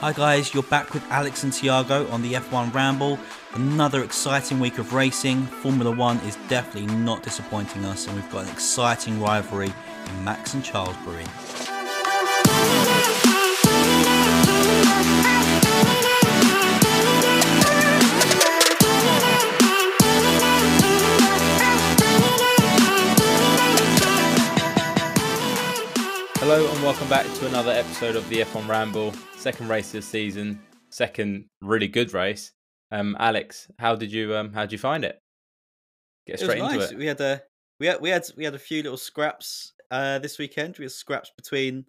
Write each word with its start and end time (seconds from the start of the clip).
Hi 0.00 0.12
guys, 0.12 0.54
you're 0.54 0.62
back 0.62 0.94
with 0.94 1.02
Alex 1.10 1.42
and 1.42 1.52
Tiago 1.52 2.08
on 2.10 2.22
the 2.22 2.34
F1 2.34 2.72
Ramble. 2.72 3.18
Another 3.54 4.04
exciting 4.04 4.60
week 4.60 4.78
of 4.78 4.94
racing. 4.94 5.42
Formula 5.42 5.90
One 5.90 6.18
is 6.18 6.38
definitely 6.46 6.94
not 6.94 7.24
disappointing 7.24 7.84
us, 7.84 8.06
and 8.06 8.14
we've 8.14 8.30
got 8.30 8.44
an 8.44 8.50
exciting 8.50 9.20
rivalry 9.20 9.72
in 10.06 10.24
Max 10.24 10.54
and 10.54 10.62
Charles 10.62 10.96
brewing. 10.98 11.26
Hello 26.58 26.74
and 26.74 26.82
welcome 26.82 27.08
back 27.08 27.24
to 27.24 27.46
another 27.46 27.70
episode 27.70 28.16
of 28.16 28.28
the 28.28 28.40
F1 28.40 28.66
Ramble. 28.66 29.12
Second 29.36 29.68
race 29.68 29.94
of 29.94 30.00
the 30.00 30.02
season, 30.02 30.60
second 30.90 31.44
really 31.60 31.86
good 31.86 32.12
race. 32.12 32.50
Um, 32.90 33.16
Alex, 33.20 33.70
how 33.78 33.94
did 33.94 34.10
you 34.10 34.34
um, 34.34 34.52
how 34.52 34.62
did 34.62 34.72
you 34.72 34.78
find 34.78 35.04
it? 35.04 35.20
Get 36.26 36.32
It 36.32 36.32
was 36.32 36.50
straight 36.50 36.64
into 36.64 36.78
nice. 36.78 36.90
it. 36.90 36.98
We 36.98 37.06
had 37.06 37.20
a 37.20 37.40
we 37.78 37.86
had 37.86 38.00
we 38.00 38.10
had 38.10 38.24
we 38.36 38.44
had 38.44 38.56
a 38.56 38.58
few 38.58 38.82
little 38.82 38.96
scraps 38.96 39.72
uh, 39.92 40.18
this 40.18 40.36
weekend. 40.40 40.78
We 40.78 40.86
had 40.86 40.90
scraps 40.90 41.30
between 41.36 41.84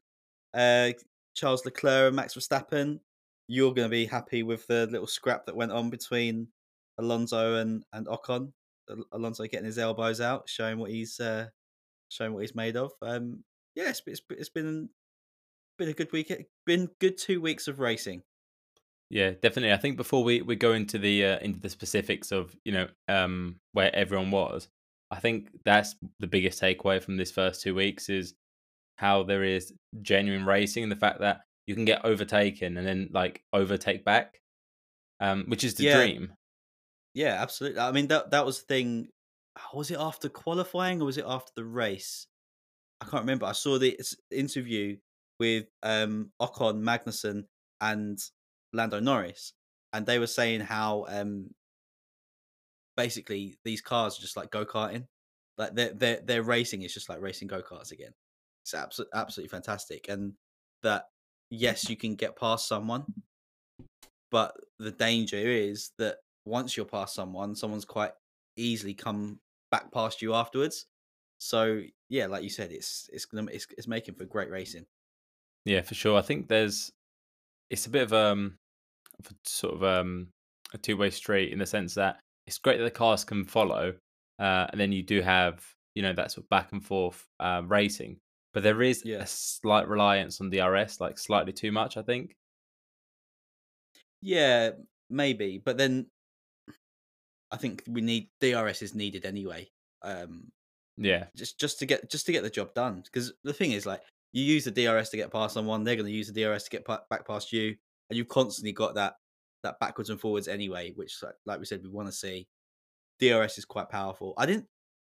uh, 0.54 0.92
Charles 1.36 1.66
Leclerc 1.66 2.10
and 2.10 2.16
Max 2.16 2.36
Verstappen. 2.36 3.00
You're 3.48 3.74
going 3.74 3.88
to 3.88 3.92
be 3.92 4.06
happy 4.06 4.44
with 4.44 4.68
the 4.68 4.86
little 4.86 5.08
scrap 5.08 5.48
that 5.48 5.56
went 5.56 5.72
on 5.72 5.90
between 5.90 6.48
Alonso 7.00 7.56
and 7.56 7.84
and 7.92 8.06
Ocon. 8.06 8.52
Al- 8.88 9.06
Alonso 9.14 9.46
getting 9.46 9.66
his 9.66 9.80
elbows 9.80 10.22
out, 10.22 10.48
showing 10.48 10.78
what 10.78 10.92
he's 10.92 11.20
uh, 11.20 11.48
showing 12.10 12.34
what 12.34 12.42
he's 12.42 12.54
made 12.54 12.78
of. 12.78 12.92
Um, 13.02 13.44
yeah, 13.76 13.90
it's, 13.90 14.02
it's, 14.06 14.22
it's 14.32 14.50
been 14.50 14.90
been 15.78 15.90
a 15.90 15.94
good 15.94 16.12
week. 16.12 16.32
Been 16.66 16.90
good 17.00 17.18
two 17.18 17.42
weeks 17.42 17.68
of 17.68 17.80
racing. 17.80 18.24
Yeah, 19.10 19.32
definitely. 19.32 19.74
I 19.74 19.78
think 19.78 19.98
before 19.98 20.24
we, 20.24 20.42
we 20.42 20.56
go 20.56 20.74
into 20.74 21.00
the 21.00 21.26
uh, 21.26 21.40
into 21.40 21.60
the 21.60 21.70
specifics 21.70 22.32
of 22.32 22.56
you 22.64 22.72
know 22.72 22.88
um, 23.08 23.60
where 23.72 23.94
everyone 23.96 24.32
was, 24.32 24.68
I 25.10 25.20
think 25.20 25.50
that's 25.66 25.96
the 26.20 26.28
biggest 26.28 26.62
takeaway 26.62 27.02
from 27.02 27.18
this 27.18 27.32
first 27.32 27.62
two 27.62 27.74
weeks 27.74 28.10
is 28.10 28.36
how 28.98 29.24
there 29.24 29.44
is 29.44 29.74
genuine 30.02 30.46
racing 30.46 30.84
and 30.84 30.92
the 30.92 30.96
fact 30.98 31.22
that 31.22 31.42
you 31.66 31.76
can 31.76 31.86
get 31.86 32.06
overtaken 32.06 32.78
and 32.78 32.86
then 32.86 33.10
like 33.12 33.42
overtake 33.54 34.04
back, 34.06 34.42
um, 35.20 35.46
which 35.48 35.64
is 35.64 35.76
the 35.76 35.86
Yeah. 35.86 35.96
dream. 35.96 36.34
Yeah, 37.14 37.42
absolutely. 37.42 37.80
I 37.80 37.92
mean 37.92 38.08
that 38.08 38.32
that 38.32 38.46
was 38.46 38.60
the 38.60 38.66
thing. 38.66 39.10
Was 39.74 39.92
it 39.92 39.98
after 40.00 40.30
qualifying 40.30 41.02
or 41.02 41.06
was 41.06 41.18
it 41.18 41.26
after 41.28 41.52
the 41.56 41.66
race? 41.66 42.28
I 43.02 43.06
can't 43.06 43.24
remember. 43.24 43.46
I 43.46 43.54
saw 43.54 43.78
the 43.78 44.00
interview 44.32 44.98
with 45.40 45.66
um 45.84 46.32
Ocon, 46.42 46.82
Magnussen, 46.82 47.46
and 47.82 48.18
Lando 48.74 49.00
Norris, 49.00 49.54
and 49.94 50.06
they 50.06 50.20
were 50.20 50.28
saying 50.28 50.62
how 50.62 51.06
um 51.10 51.50
basically 52.98 53.58
these 53.64 53.82
cars 53.82 54.18
are 54.18 54.22
just 54.22 54.36
like 54.36 54.52
go 54.52 54.66
karting, 54.66 55.06
like 55.58 55.74
their 55.74 55.94
their 55.94 56.20
their 56.22 56.44
racing 56.44 56.82
is 56.82 56.94
just 56.94 57.10
like 57.10 57.22
racing 57.22 57.48
go 57.48 57.62
karts 57.62 57.92
again. 57.92 58.12
It's 58.64 58.74
absolutely 58.74 59.18
absolutely 59.18 59.50
fantastic, 59.50 60.10
and 60.10 60.34
that 60.84 61.06
yes, 61.50 61.90
you 61.90 61.96
can 61.96 62.16
get 62.16 62.36
past 62.36 62.68
someone, 62.68 63.06
but 64.32 64.54
the 64.78 64.92
danger 64.92 65.38
is 65.38 65.92
that 65.98 66.18
once 66.46 66.76
you're 66.76 66.86
past 66.86 67.16
someone, 67.16 67.56
someone's 67.56 67.86
quite 67.86 68.12
easily 68.58 68.94
come 68.94 69.40
back 69.72 69.92
past 69.92 70.22
you 70.22 70.34
afterwards. 70.34 70.88
So 71.38 71.82
yeah, 72.10 72.26
like 72.28 72.44
you 72.44 72.50
said, 72.50 72.72
it's 72.72 73.10
it's 73.14 73.26
gonna 73.26 73.50
it's, 73.52 73.68
it's 73.78 73.88
making 73.88 74.16
for 74.16 74.26
great 74.26 74.50
racing. 74.50 74.86
Yeah, 75.66 75.82
for 75.82 75.94
sure. 75.96 76.18
I 76.18 76.22
think 76.22 76.48
there's 76.48 76.92
it's 77.70 77.86
a 77.86 77.90
bit 77.90 78.04
of 78.04 78.14
um 78.14 78.58
of 79.20 79.32
a 79.32 79.36
sort 79.46 79.76
of 79.76 79.84
um 79.84 80.30
a 80.74 80.78
two 80.78 80.98
way 80.98 81.10
street 81.10 81.52
in 81.54 81.60
the 81.60 81.66
sense 81.66 81.96
that 81.96 82.20
it's 82.48 82.58
great 82.60 82.78
that 82.78 82.84
the 82.84 82.92
cars 82.92 83.24
can 83.24 83.46
follow, 83.46 83.96
uh, 84.40 84.68
and 84.72 84.80
then 84.80 84.92
you 84.92 85.04
do 85.04 85.22
have 85.22 85.66
you 85.96 86.02
know 86.02 86.14
that 86.14 86.32
sort 86.32 86.46
of 86.46 86.50
back 86.50 86.72
and 86.72 86.86
forth 86.86 87.28
uh, 87.40 87.62
racing, 87.66 88.20
but 88.54 88.64
there 88.64 88.82
is 88.82 89.04
Yeah. 89.06 89.20
a 89.20 89.28
slight 89.28 89.88
reliance 89.88 90.42
on 90.42 90.50
DRS, 90.50 91.00
like 91.02 91.18
slightly 91.20 91.54
too 91.54 91.72
much, 91.72 91.98
I 91.98 92.02
think. 92.02 92.36
Yeah, 94.22 94.72
maybe, 95.10 95.58
but 95.58 95.78
then 95.78 96.10
I 97.52 97.58
think 97.58 97.84
we 97.88 98.02
need 98.02 98.30
DRS 98.40 98.82
is 98.82 98.96
needed 98.96 99.26
anyway. 99.26 99.70
Um, 100.02 100.52
Yeah, 101.02 101.28
just 101.36 101.58
just 101.58 101.80
to 101.80 101.86
get 101.86 102.10
just 102.12 102.26
to 102.26 102.34
get 102.34 102.44
the 102.44 102.50
job 102.50 102.74
done. 102.74 103.02
Because 103.06 103.32
the 103.46 103.54
thing 103.54 103.72
is, 103.72 103.86
like, 103.86 104.02
you 104.34 104.44
use 104.44 104.66
the 104.66 104.72
DRS 104.72 105.10
to 105.10 105.18
get 105.18 105.32
past 105.32 105.54
someone, 105.54 105.84
they're 105.84 105.96
going 105.96 106.06
to 106.06 106.12
use 106.12 106.30
the 106.30 106.44
DRS 106.44 106.64
to 106.66 106.70
get 106.70 106.86
pa- 106.86 107.04
back 107.10 107.26
past 107.26 107.54
you, 107.54 107.76
and 108.10 108.18
you've 108.18 108.28
constantly 108.28 108.74
got 108.74 108.96
that 108.96 109.14
that 109.64 109.80
backwards 109.80 110.10
and 110.10 110.20
forwards 110.20 110.50
anyway. 110.50 110.92
Which, 110.96 111.16
like, 111.24 111.36
like 111.46 111.60
we 111.60 111.66
said, 111.66 111.82
we 111.84 111.90
want 111.90 112.10
to 112.10 112.14
see. 112.14 112.48
DRS 113.20 113.58
is 113.58 113.66
quite 113.66 113.90
powerful. 113.90 114.34
I 114.38 114.46
didn't. 114.46 114.66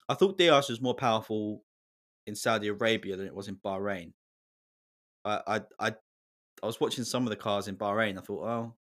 I 0.08 0.14
thought 0.14 0.38
DRS 0.38 0.68
was 0.68 0.80
more 0.80 0.94
powerful 0.94 1.64
in 2.26 2.36
Saudi 2.36 2.68
Arabia 2.68 3.16
than 3.16 3.26
it 3.26 3.34
was 3.34 3.48
in 3.48 3.56
Bahrain. 3.56 4.12
I 5.24 5.40
I 5.46 5.60
I, 5.80 5.94
I 6.62 6.66
was 6.66 6.80
watching 6.80 7.04
some 7.04 7.24
of 7.24 7.30
the 7.30 7.36
cars 7.36 7.66
in 7.66 7.76
Bahrain. 7.76 8.16
I 8.16 8.20
thought, 8.20 8.44
oh, 8.44 8.74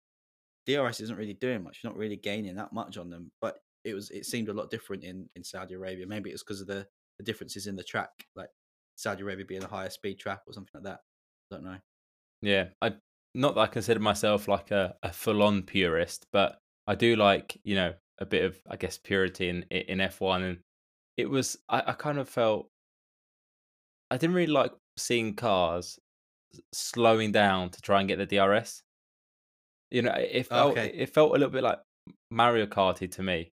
DRS 0.66 1.00
isn't 1.00 1.16
really 1.16 1.34
doing 1.34 1.64
much. 1.64 1.80
You're 1.82 1.90
not 1.92 1.98
really 1.98 2.16
gaining 2.16 2.56
that 2.56 2.74
much 2.74 2.98
on 2.98 3.08
them. 3.08 3.30
But 3.40 3.58
it 3.84 3.94
was 3.94 4.10
it 4.10 4.26
seemed 4.26 4.50
a 4.50 4.54
lot 4.54 4.70
different 4.70 5.04
in 5.04 5.28
in 5.36 5.42
Saudi 5.42 5.74
Arabia. 5.74 6.06
Maybe 6.06 6.30
it's 6.30 6.42
because 6.42 6.60
of 6.60 6.66
the 6.66 6.86
the 7.18 7.24
differences 7.24 7.66
in 7.66 7.76
the 7.76 7.82
track, 7.82 8.10
like 8.36 8.48
Saudi 8.96 9.22
Arabia 9.22 9.44
being 9.44 9.64
a 9.64 9.68
higher 9.68 9.90
speed 9.90 10.18
track 10.18 10.40
or 10.46 10.52
something 10.52 10.70
like 10.74 10.84
that. 10.84 11.00
I 11.50 11.54
don't 11.56 11.64
know. 11.64 11.78
yeah. 12.42 12.68
I 12.82 12.94
not 13.34 13.54
that 13.54 13.60
I 13.60 13.66
consider 13.66 14.00
myself 14.00 14.48
like 14.48 14.70
a, 14.70 14.96
a 15.02 15.12
full 15.12 15.42
on 15.42 15.62
purist, 15.62 16.26
but 16.32 16.58
I 16.86 16.94
do 16.94 17.16
like 17.16 17.58
you 17.64 17.74
know 17.74 17.94
a 18.18 18.26
bit 18.26 18.44
of 18.44 18.58
I 18.68 18.76
guess 18.76 18.98
purity 18.98 19.48
in 19.48 19.62
in 19.70 20.00
F 20.00 20.20
one, 20.20 20.42
and 20.42 20.58
it 21.16 21.28
was 21.28 21.58
I, 21.68 21.82
I 21.88 21.92
kind 21.92 22.18
of 22.18 22.28
felt 22.28 22.68
I 24.10 24.16
didn't 24.16 24.34
really 24.36 24.52
like 24.52 24.72
seeing 24.96 25.34
cars 25.34 25.98
slowing 26.72 27.30
down 27.32 27.68
to 27.70 27.80
try 27.82 28.00
and 28.00 28.08
get 28.08 28.16
the 28.18 28.26
DRS. 28.26 28.82
You 29.90 30.02
know, 30.02 30.12
it 30.12 30.44
felt 30.46 30.72
Okay. 30.72 30.90
it 30.94 31.10
felt 31.14 31.30
a 31.30 31.34
little 31.34 31.50
bit 31.50 31.62
like 31.62 31.78
Mario 32.30 32.66
Karty 32.66 33.10
to 33.12 33.22
me. 33.22 33.52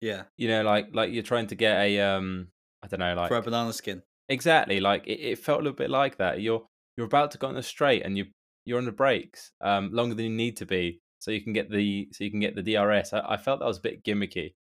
Yeah, 0.00 0.24
You 0.36 0.48
know, 0.48 0.62
like 0.62 0.88
like 0.94 1.12
you're 1.12 1.24
trying 1.24 1.48
to 1.48 1.56
get 1.56 1.76
a 1.80 2.00
um 2.00 2.48
I 2.82 2.86
don't 2.86 3.00
know, 3.00 3.14
like 3.14 3.28
for 3.28 3.36
a 3.36 3.42
banana 3.42 3.72
skin. 3.72 4.02
exactly 4.28 4.80
like 4.80 5.06
it, 5.06 5.20
it 5.20 5.38
felt 5.38 5.60
a 5.60 5.62
little 5.62 5.76
bit 5.76 5.90
like 5.90 6.18
that. 6.18 6.40
You're 6.40 6.66
you're 6.96 7.06
about 7.06 7.30
to 7.32 7.38
go 7.38 7.48
on 7.48 7.54
the 7.54 7.62
straight 7.62 8.04
and 8.04 8.16
you 8.16 8.26
you're 8.64 8.78
on 8.78 8.84
the 8.84 8.92
brakes 8.92 9.52
um 9.62 9.90
longer 9.92 10.14
than 10.14 10.26
you 10.26 10.30
need 10.30 10.56
to 10.58 10.66
be 10.66 11.00
so 11.18 11.30
you 11.30 11.42
can 11.42 11.52
get 11.52 11.70
the 11.70 12.08
so 12.12 12.24
you 12.24 12.30
can 12.30 12.40
get 12.40 12.54
the 12.54 12.62
DRS. 12.62 13.12
I, 13.12 13.20
I 13.20 13.36
felt 13.36 13.60
that 13.60 13.66
was 13.66 13.78
a 13.78 13.82
bit 13.82 14.04
gimmicky. 14.04 14.54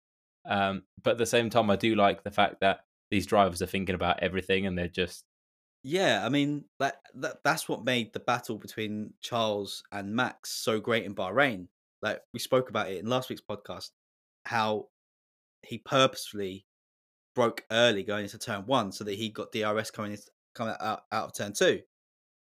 Um, 0.48 0.84
but 1.04 1.12
at 1.12 1.18
the 1.18 1.26
same 1.26 1.50
time, 1.50 1.70
I 1.70 1.76
do 1.76 1.96
like 1.96 2.24
the 2.24 2.32
fact 2.32 2.62
that 2.62 2.82
these 3.12 3.26
drivers 3.26 3.62
are 3.62 3.68
thinking 3.68 3.96
about 3.96 4.22
everything 4.22 4.66
and 4.66 4.78
they're 4.78 4.88
just 4.88 5.26
Yeah, 5.84 6.26
I 6.26 6.30
mean 6.30 6.66
that, 6.80 7.02
that 7.16 7.38
that's 7.44 7.70
what 7.70 7.86
made 7.86 8.14
the 8.14 8.20
battle 8.20 8.58
between 8.58 9.14
Charles 9.22 9.84
and 9.92 10.16
Max 10.16 10.52
so 10.52 10.80
great 10.80 11.06
in 11.06 11.16
Bahrain. 11.16 11.68
Like 12.02 12.22
we 12.34 12.40
spoke 12.40 12.70
about 12.70 12.90
it 12.90 13.00
in 13.00 13.08
last 13.08 13.30
week's 13.30 13.42
podcast, 13.42 13.90
how 14.46 14.88
he 15.64 15.78
purposefully 15.78 16.66
broke 17.38 17.64
early 17.70 18.02
going 18.02 18.24
into 18.24 18.40
turn 18.40 18.66
one 18.66 18.92
so 18.92 19.04
that 19.04 19.14
he 19.14 19.30
got 19.30 19.52
DRS 19.52 19.92
coming 19.92 20.14
in, 20.14 20.18
coming 20.56 20.74
out, 20.82 21.04
out 21.12 21.26
of 21.26 21.36
turn 21.36 21.54
two. 21.54 21.82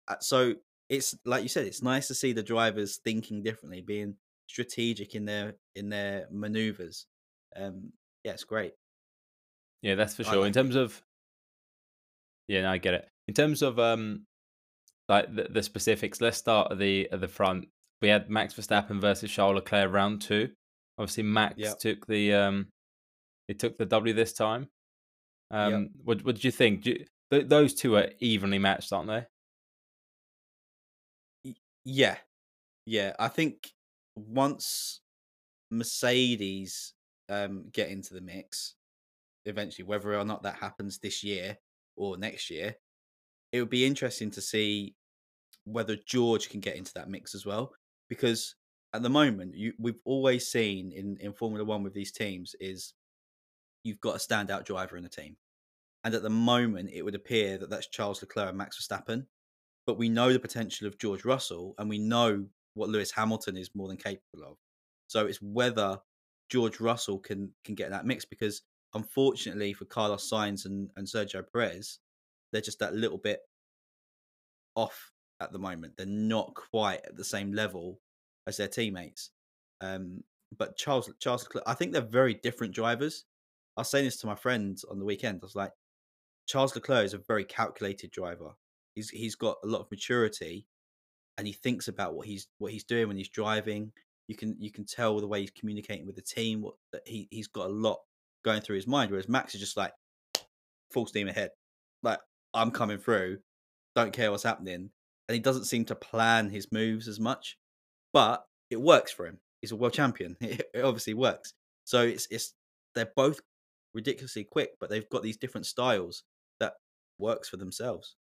Uh, 0.06 0.16
So 0.20 0.54
it's 0.90 1.14
like 1.24 1.42
you 1.42 1.48
said, 1.48 1.66
it's 1.66 1.82
nice 1.82 2.06
to 2.08 2.14
see 2.14 2.34
the 2.34 2.42
drivers 2.42 2.98
thinking 3.02 3.42
differently, 3.42 3.80
being 3.80 4.16
strategic 4.46 5.14
in 5.14 5.24
their 5.24 5.54
in 5.74 5.88
their 5.88 6.26
maneuvers. 6.30 7.06
Um, 7.56 7.92
yeah, 8.24 8.32
it's 8.32 8.44
great. 8.44 8.74
Yeah, 9.80 9.94
that's 9.94 10.14
for 10.14 10.24
sure. 10.24 10.42
In 10.44 10.50
it. 10.50 10.54
terms 10.54 10.76
of 10.76 11.02
yeah, 12.46 12.60
no, 12.62 12.70
I 12.72 12.76
get 12.78 12.92
it. 12.92 13.08
In 13.26 13.32
terms 13.32 13.62
of 13.62 13.78
um 13.78 14.26
like 15.08 15.34
the, 15.34 15.44
the 15.50 15.62
specifics, 15.62 16.20
let's 16.20 16.36
start 16.36 16.72
at 16.72 16.78
the 16.78 17.08
at 17.10 17.22
the 17.22 17.28
front. 17.28 17.68
We 18.02 18.08
had 18.08 18.28
Max 18.28 18.52
Verstappen 18.52 19.00
versus 19.00 19.30
Charles 19.30 19.54
Leclerc 19.54 19.90
round 19.90 20.20
two. 20.20 20.50
Obviously, 20.98 21.22
Max 21.22 21.54
Yep. 21.56 21.78
took 21.78 22.06
the 22.06 22.34
um 22.34 22.66
he 23.48 23.54
took 23.54 23.76
the 23.76 23.86
W 23.86 24.14
this 24.14 24.32
time. 24.32 24.68
Um, 25.50 25.90
what 26.02 26.24
what 26.24 26.34
did 26.34 26.44
you 26.44 26.50
think? 26.50 26.82
Do 26.82 26.90
you, 26.90 27.04
th- 27.30 27.48
those 27.48 27.74
two 27.74 27.96
are 27.96 28.10
evenly 28.20 28.58
matched, 28.58 28.92
aren't 28.92 29.08
they? 29.08 29.26
Yeah, 31.84 32.16
yeah. 32.86 33.14
I 33.18 33.28
think 33.28 33.72
once 34.16 35.00
Mercedes 35.70 36.94
um, 37.28 37.68
get 37.72 37.90
into 37.90 38.14
the 38.14 38.20
mix, 38.20 38.74
eventually, 39.44 39.84
whether 39.84 40.18
or 40.18 40.24
not 40.24 40.42
that 40.42 40.56
happens 40.56 40.98
this 40.98 41.22
year 41.22 41.58
or 41.96 42.16
next 42.16 42.50
year, 42.50 42.76
it 43.52 43.60
would 43.60 43.70
be 43.70 43.84
interesting 43.84 44.30
to 44.32 44.40
see 44.40 44.94
whether 45.64 45.96
George 46.06 46.48
can 46.48 46.60
get 46.60 46.76
into 46.76 46.92
that 46.94 47.08
mix 47.08 47.34
as 47.34 47.46
well. 47.46 47.72
Because 48.08 48.54
at 48.92 49.02
the 49.02 49.10
moment, 49.10 49.54
you 49.54 49.74
we've 49.78 50.00
always 50.04 50.46
seen 50.48 50.92
in 50.92 51.16
in 51.20 51.32
Formula 51.32 51.64
One 51.64 51.82
with 51.82 51.94
these 51.94 52.12
teams 52.12 52.54
is 52.60 52.94
you've 53.84 54.00
got 54.00 54.16
a 54.16 54.18
standout 54.18 54.64
driver 54.64 54.96
in 54.96 55.02
the 55.04 55.08
team, 55.08 55.36
and 56.02 56.14
at 56.14 56.22
the 56.22 56.30
moment, 56.30 56.90
it 56.92 57.02
would 57.02 57.14
appear 57.14 57.58
that 57.58 57.70
that's 57.70 57.86
Charles 57.88 58.20
Leclerc 58.22 58.48
and 58.48 58.58
Max 58.58 58.78
Verstappen. 58.80 59.26
but 59.86 59.98
we 59.98 60.08
know 60.08 60.32
the 60.32 60.40
potential 60.40 60.86
of 60.86 60.98
George 60.98 61.24
Russell, 61.24 61.74
and 61.78 61.88
we 61.88 61.98
know 61.98 62.46
what 62.74 62.88
Lewis 62.88 63.10
Hamilton 63.12 63.56
is 63.56 63.70
more 63.74 63.88
than 63.88 63.96
capable 63.96 64.44
of. 64.44 64.56
So 65.06 65.26
it's 65.26 65.40
whether 65.42 65.98
George 66.50 66.80
Russell 66.80 67.18
can 67.18 67.52
can 67.64 67.74
get 67.74 67.90
that 67.90 68.06
mix 68.06 68.24
because 68.24 68.62
unfortunately 68.94 69.72
for 69.72 69.84
Carlos 69.86 70.28
Sainz 70.30 70.66
and, 70.66 70.90
and 70.96 71.06
Sergio 71.06 71.44
Perez, 71.52 71.98
they're 72.52 72.60
just 72.60 72.78
that 72.78 72.94
little 72.94 73.18
bit 73.18 73.40
off 74.76 75.12
at 75.40 75.52
the 75.52 75.58
moment. 75.58 75.94
They're 75.96 76.06
not 76.06 76.54
quite 76.54 77.00
at 77.04 77.16
the 77.16 77.24
same 77.24 77.52
level 77.52 78.00
as 78.46 78.56
their 78.56 78.68
teammates. 78.68 79.30
Um, 79.80 80.22
but 80.56 80.76
Charles 80.76 81.10
Charles 81.20 81.48
I 81.66 81.74
think 81.74 81.92
they're 81.92 82.02
very 82.02 82.34
different 82.34 82.74
drivers. 82.74 83.24
I 83.76 83.80
was 83.80 83.90
saying 83.90 84.04
this 84.04 84.16
to 84.18 84.26
my 84.26 84.34
friends 84.34 84.84
on 84.84 84.98
the 84.98 85.04
weekend. 85.04 85.40
I 85.42 85.46
was 85.46 85.56
like, 85.56 85.72
Charles 86.46 86.74
Leclerc 86.74 87.04
is 87.04 87.14
a 87.14 87.18
very 87.18 87.44
calculated 87.44 88.10
driver. 88.10 88.52
He's 88.94 89.10
he's 89.10 89.34
got 89.34 89.56
a 89.64 89.66
lot 89.66 89.80
of 89.80 89.90
maturity, 89.90 90.66
and 91.36 91.46
he 91.46 91.52
thinks 91.52 91.88
about 91.88 92.14
what 92.14 92.26
he's 92.26 92.46
what 92.58 92.72
he's 92.72 92.84
doing 92.84 93.08
when 93.08 93.16
he's 93.16 93.28
driving. 93.28 93.92
You 94.28 94.36
can 94.36 94.56
you 94.58 94.70
can 94.70 94.84
tell 94.84 95.20
the 95.20 95.26
way 95.26 95.40
he's 95.40 95.50
communicating 95.50 96.06
with 96.06 96.16
the 96.16 96.22
team. 96.22 96.62
What 96.62 96.74
that 96.92 97.02
he 97.06 97.28
he's 97.30 97.48
got 97.48 97.66
a 97.66 97.72
lot 97.72 97.98
going 98.44 98.60
through 98.60 98.76
his 98.76 98.86
mind. 98.86 99.10
Whereas 99.10 99.28
Max 99.28 99.54
is 99.54 99.60
just 99.60 99.76
like 99.76 99.92
full 100.92 101.06
steam 101.06 101.28
ahead, 101.28 101.50
like 102.02 102.20
I'm 102.52 102.70
coming 102.70 102.98
through, 102.98 103.38
don't 103.96 104.12
care 104.12 104.30
what's 104.30 104.44
happening, 104.44 104.90
and 105.28 105.34
he 105.34 105.40
doesn't 105.40 105.64
seem 105.64 105.84
to 105.86 105.94
plan 105.94 106.50
his 106.50 106.70
moves 106.70 107.08
as 107.08 107.18
much. 107.18 107.58
But 108.12 108.44
it 108.70 108.80
works 108.80 109.10
for 109.10 109.26
him. 109.26 109.40
He's 109.60 109.72
a 109.72 109.76
world 109.76 109.94
champion. 109.94 110.36
It, 110.40 110.62
it 110.72 110.84
obviously 110.84 111.14
works. 111.14 111.54
So 111.84 112.02
it's 112.02 112.28
it's 112.30 112.54
they're 112.94 113.10
both 113.16 113.40
ridiculously 113.94 114.44
quick, 114.44 114.70
but 114.80 114.90
they've 114.90 115.08
got 115.10 115.22
these 115.22 115.36
different 115.36 115.66
styles 115.66 116.24
that 116.60 116.74
works 117.18 117.48
for 117.48 117.56
themselves. 117.56 118.16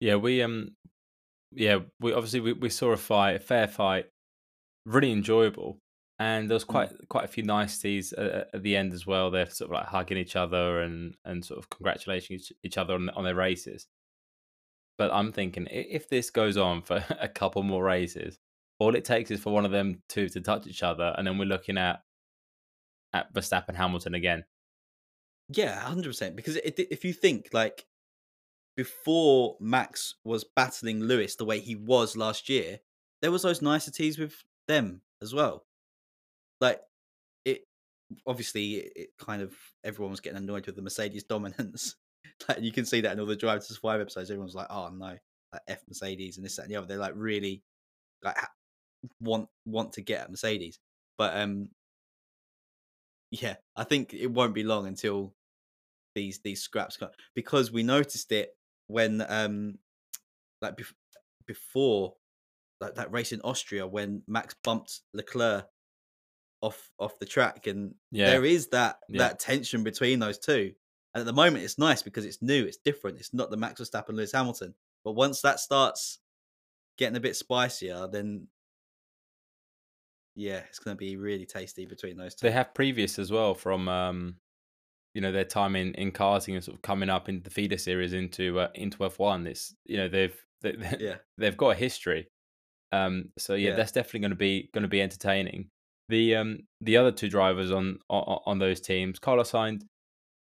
Yeah, 0.00 0.16
we 0.16 0.42
um, 0.42 0.76
yeah, 1.52 1.80
we 2.00 2.12
obviously 2.12 2.40
we, 2.40 2.52
we 2.52 2.68
saw 2.68 2.90
a 2.90 2.96
fight, 2.96 3.36
a 3.36 3.40
fair 3.40 3.66
fight, 3.66 4.06
really 4.84 5.12
enjoyable, 5.12 5.78
and 6.18 6.48
there 6.48 6.54
was 6.54 6.64
quite 6.64 6.90
mm. 6.90 7.08
quite 7.08 7.24
a 7.24 7.28
few 7.28 7.42
niceties 7.42 8.12
at, 8.12 8.48
at, 8.54 8.62
the 8.62 8.76
end 8.76 8.92
as 8.92 9.06
well. 9.06 9.30
They're 9.30 9.48
sort 9.48 9.70
of 9.70 9.74
like 9.74 9.86
hugging 9.86 10.18
each 10.18 10.36
other 10.36 10.80
and 10.80 11.14
and 11.24 11.44
sort 11.44 11.58
of 11.58 11.70
congratulating 11.70 12.36
each, 12.36 12.52
each 12.62 12.78
other 12.78 12.94
on 12.94 13.08
on 13.10 13.24
their 13.24 13.34
races. 13.34 13.86
But 14.98 15.12
I'm 15.12 15.32
thinking 15.32 15.66
if 15.70 16.08
this 16.08 16.30
goes 16.30 16.56
on 16.56 16.82
for 16.82 17.04
a 17.20 17.28
couple 17.28 17.62
more 17.62 17.84
races, 17.84 18.38
all 18.78 18.94
it 18.94 19.04
takes 19.04 19.30
is 19.30 19.40
for 19.40 19.52
one 19.52 19.64
of 19.64 19.72
them 19.72 20.02
two 20.08 20.28
to 20.30 20.40
touch 20.40 20.66
each 20.66 20.82
other, 20.82 21.14
and 21.16 21.26
then 21.26 21.38
we're 21.38 21.46
looking 21.46 21.78
at 21.78 22.02
at 23.16 23.34
Verstappen 23.34 23.74
Hamilton 23.74 24.14
again. 24.14 24.44
Yeah, 25.48 25.78
hundred 25.80 26.10
percent. 26.10 26.36
Because 26.36 26.56
it, 26.56 26.78
if 26.78 27.04
you 27.04 27.12
think 27.12 27.48
like 27.52 27.86
before 28.76 29.56
Max 29.60 30.14
was 30.24 30.44
battling 30.44 31.00
Lewis 31.00 31.36
the 31.36 31.44
way 31.44 31.60
he 31.60 31.74
was 31.74 32.16
last 32.16 32.48
year, 32.48 32.80
there 33.22 33.30
was 33.30 33.42
those 33.42 33.62
niceties 33.62 34.18
with 34.18 34.34
them 34.68 35.00
as 35.22 35.32
well. 35.32 35.64
Like 36.60 36.80
it, 37.44 37.62
obviously, 38.26 38.74
it, 38.74 38.92
it 38.96 39.08
kind 39.18 39.42
of 39.42 39.54
everyone 39.84 40.10
was 40.10 40.20
getting 40.20 40.38
annoyed 40.38 40.66
with 40.66 40.76
the 40.76 40.82
Mercedes 40.82 41.24
dominance. 41.24 41.96
like 42.48 42.60
you 42.60 42.72
can 42.72 42.84
see 42.84 43.00
that 43.02 43.12
in 43.12 43.20
all 43.20 43.26
the 43.26 43.36
Drive 43.36 43.60
to 43.66 43.74
Survive 43.74 44.00
episodes. 44.00 44.30
Everyone's 44.30 44.54
like, 44.54 44.68
"Oh 44.70 44.88
no, 44.88 45.16
like 45.52 45.62
F 45.68 45.82
Mercedes 45.88 46.36
and 46.36 46.44
this 46.44 46.56
that 46.56 46.62
and 46.62 46.70
the 46.70 46.76
other." 46.76 46.86
They're 46.86 46.98
like 46.98 47.14
really 47.14 47.62
like 48.22 48.36
want 49.20 49.48
want 49.64 49.92
to 49.94 50.02
get 50.02 50.22
at 50.22 50.30
Mercedes, 50.30 50.78
but 51.16 51.36
um, 51.36 51.68
yeah, 53.30 53.56
I 53.76 53.84
think 53.84 54.14
it 54.14 54.30
won't 54.30 54.54
be 54.54 54.62
long 54.62 54.86
until 54.86 55.34
these 56.14 56.40
these 56.40 56.62
scraps 56.62 56.96
come 56.96 57.10
because 57.34 57.70
we 57.70 57.82
noticed 57.82 58.32
it 58.32 58.50
when 58.86 59.24
um 59.28 59.74
like 60.62 60.76
bef- 60.76 60.94
before 61.46 62.14
like 62.80 62.94
that 62.94 63.12
race 63.12 63.32
in 63.32 63.40
Austria 63.42 63.86
when 63.86 64.22
Max 64.26 64.54
bumped 64.64 65.00
Leclerc 65.12 65.66
off 66.62 66.90
off 66.98 67.18
the 67.18 67.26
track 67.26 67.66
and 67.66 67.94
yeah. 68.10 68.30
there 68.30 68.44
is 68.44 68.68
that 68.68 68.96
yeah. 69.08 69.18
that 69.18 69.38
tension 69.38 69.84
between 69.84 70.18
those 70.18 70.38
two 70.38 70.72
and 71.14 71.20
at 71.20 71.26
the 71.26 71.32
moment 71.32 71.64
it's 71.64 71.78
nice 71.78 72.02
because 72.02 72.24
it's 72.24 72.40
new 72.40 72.64
it's 72.64 72.78
different 72.78 73.18
it's 73.18 73.34
not 73.34 73.50
the 73.50 73.56
Max 73.56 73.80
Verstappen 73.80 74.16
Lewis 74.16 74.32
Hamilton 74.32 74.74
but 75.04 75.12
once 75.12 75.42
that 75.42 75.60
starts 75.60 76.18
getting 76.96 77.16
a 77.16 77.20
bit 77.20 77.36
spicier 77.36 78.08
then 78.10 78.48
yeah, 80.36 80.60
it's 80.68 80.78
going 80.78 80.94
to 80.94 80.98
be 80.98 81.16
really 81.16 81.46
tasty 81.46 81.86
between 81.86 82.16
those 82.16 82.34
two. 82.34 82.46
They 82.46 82.52
have 82.52 82.74
previous 82.74 83.18
as 83.18 83.32
well 83.32 83.54
from 83.54 83.88
um, 83.88 84.36
you 85.14 85.22
know 85.22 85.32
their 85.32 85.44
time 85.44 85.74
in 85.74 85.94
in 85.94 86.12
karting 86.12 86.54
and 86.54 86.62
sort 86.62 86.76
of 86.76 86.82
coming 86.82 87.08
up 87.08 87.28
into 87.28 87.42
the 87.42 87.50
feeder 87.50 87.78
series 87.78 88.12
into 88.12 88.60
uh, 88.60 88.68
into 88.74 89.04
F 89.04 89.18
one. 89.18 89.46
It's 89.46 89.74
you 89.86 89.96
know 89.96 90.08
they've 90.08 90.36
they, 90.62 90.76
yeah 91.00 91.16
they've 91.38 91.56
got 91.56 91.70
a 91.70 91.74
history. 91.74 92.28
Um, 92.92 93.30
so 93.38 93.54
yeah, 93.54 93.70
yeah. 93.70 93.76
that's 93.76 93.92
definitely 93.92 94.20
going 94.20 94.30
to 94.30 94.36
be 94.36 94.70
going 94.72 94.82
to 94.82 94.88
be 94.88 95.02
entertaining. 95.02 95.70
The 96.10 96.36
um 96.36 96.58
the 96.82 96.98
other 96.98 97.12
two 97.12 97.30
drivers 97.30 97.72
on 97.72 97.98
on, 98.10 98.38
on 98.44 98.58
those 98.58 98.80
teams, 98.80 99.18
Carlos 99.18 99.50
Sainz, 99.50 99.82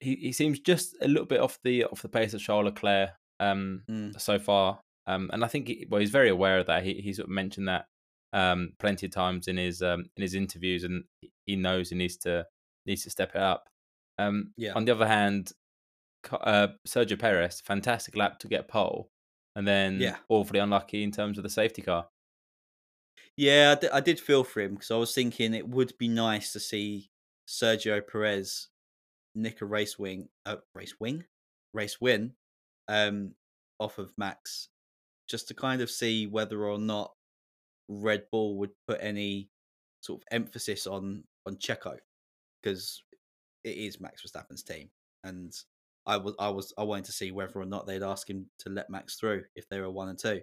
he, 0.00 0.16
he 0.16 0.32
seems 0.32 0.60
just 0.60 0.94
a 1.00 1.08
little 1.08 1.26
bit 1.26 1.40
off 1.40 1.58
the 1.64 1.84
off 1.84 2.02
the 2.02 2.08
pace 2.08 2.34
of 2.34 2.40
Charles 2.40 2.66
Leclerc 2.66 3.10
um 3.40 3.82
mm. 3.90 4.20
so 4.20 4.38
far. 4.38 4.80
Um, 5.06 5.30
and 5.32 5.42
I 5.42 5.48
think 5.48 5.68
he, 5.68 5.86
well 5.88 6.00
he's 6.00 6.10
very 6.10 6.28
aware 6.28 6.58
of 6.58 6.66
that. 6.66 6.84
He 6.84 6.94
he 6.94 7.14
sort 7.14 7.28
of 7.28 7.30
mentioned 7.30 7.68
that 7.68 7.86
um, 8.32 8.72
plenty 8.78 9.06
of 9.06 9.12
times 9.12 9.48
in 9.48 9.56
his 9.56 9.82
um, 9.82 10.06
in 10.16 10.22
his 10.22 10.34
interviews, 10.34 10.84
and 10.84 11.04
he 11.46 11.56
knows 11.56 11.90
he 11.90 11.96
needs 11.96 12.16
to 12.18 12.46
needs 12.86 13.04
to 13.04 13.10
step 13.10 13.30
it 13.34 13.40
up. 13.40 13.68
Um, 14.18 14.52
yeah. 14.56 14.72
On 14.74 14.84
the 14.84 14.92
other 14.92 15.06
hand, 15.06 15.52
uh, 16.32 16.68
Sergio 16.86 17.18
Perez, 17.18 17.60
fantastic 17.60 18.16
lap 18.16 18.38
to 18.40 18.48
get 18.48 18.68
pole, 18.68 19.10
and 19.54 19.66
then 19.66 20.00
yeah. 20.00 20.16
awfully 20.28 20.60
unlucky 20.60 21.02
in 21.02 21.10
terms 21.10 21.38
of 21.38 21.44
the 21.44 21.50
safety 21.50 21.82
car. 21.82 22.08
Yeah, 23.36 23.76
I, 23.76 23.80
d- 23.80 23.90
I 23.92 24.00
did 24.00 24.18
feel 24.18 24.42
for 24.42 24.60
him 24.60 24.74
because 24.74 24.90
I 24.90 24.96
was 24.96 25.14
thinking 25.14 25.54
it 25.54 25.68
would 25.68 25.96
be 25.96 26.08
nice 26.08 26.52
to 26.52 26.60
see 26.60 27.08
Sergio 27.46 28.02
Perez 28.04 28.68
nick 29.34 29.60
a 29.60 29.64
race 29.64 29.96
wing, 29.96 30.28
uh, 30.44 30.56
race 30.74 30.94
wing, 30.98 31.24
race 31.72 32.00
win, 32.00 32.32
um, 32.88 33.34
off 33.78 33.98
of 33.98 34.12
Max, 34.18 34.68
just 35.28 35.46
to 35.48 35.54
kind 35.54 35.80
of 35.80 35.88
see 35.88 36.26
whether 36.26 36.64
or 36.64 36.78
not 36.78 37.12
Red 37.88 38.24
Bull 38.30 38.58
would 38.58 38.70
put 38.86 38.98
any 39.00 39.48
sort 40.00 40.20
of 40.20 40.26
emphasis 40.30 40.86
on 40.86 41.24
on 41.46 41.56
Checo 41.56 41.96
because 42.62 43.02
it 43.64 43.76
is 43.76 44.00
Max 44.00 44.22
Verstappen's 44.22 44.62
team, 44.62 44.90
and 45.24 45.52
I 46.06 46.16
was 46.16 46.34
I 46.38 46.48
was 46.48 46.72
I 46.78 46.84
wanted 46.84 47.04
to 47.06 47.12
see 47.12 47.32
whether 47.32 47.60
or 47.60 47.66
not 47.66 47.86
they'd 47.86 48.02
ask 48.02 48.28
him 48.28 48.46
to 48.60 48.70
let 48.70 48.90
Max 48.90 49.16
through 49.16 49.44
if 49.56 49.68
they 49.68 49.80
were 49.80 49.90
one 49.90 50.08
and 50.08 50.18
two. 50.18 50.40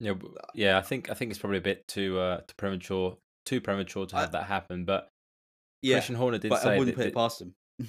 Yeah, 0.00 0.12
uh 0.12 0.46
yeah, 0.54 0.78
I 0.78 0.82
think 0.82 1.10
I 1.10 1.14
think 1.14 1.30
it's 1.30 1.40
probably 1.40 1.58
a 1.58 1.62
bit 1.62 1.86
too 1.88 2.18
uh, 2.18 2.38
too 2.38 2.54
premature, 2.56 3.16
too 3.46 3.60
premature 3.60 4.06
to 4.06 4.16
have 4.16 4.28
I, 4.30 4.38
that 4.38 4.44
happen. 4.44 4.84
But 4.84 5.08
yeah, 5.82 5.96
Christian 5.96 6.16
Horner 6.16 6.38
did 6.38 6.50
but 6.50 6.62
say 6.62 6.74
I 6.74 6.78
wouldn't 6.78 6.96
that, 6.96 7.02
put 7.02 7.08
it 7.08 7.14
past 7.14 7.42
him. 7.42 7.54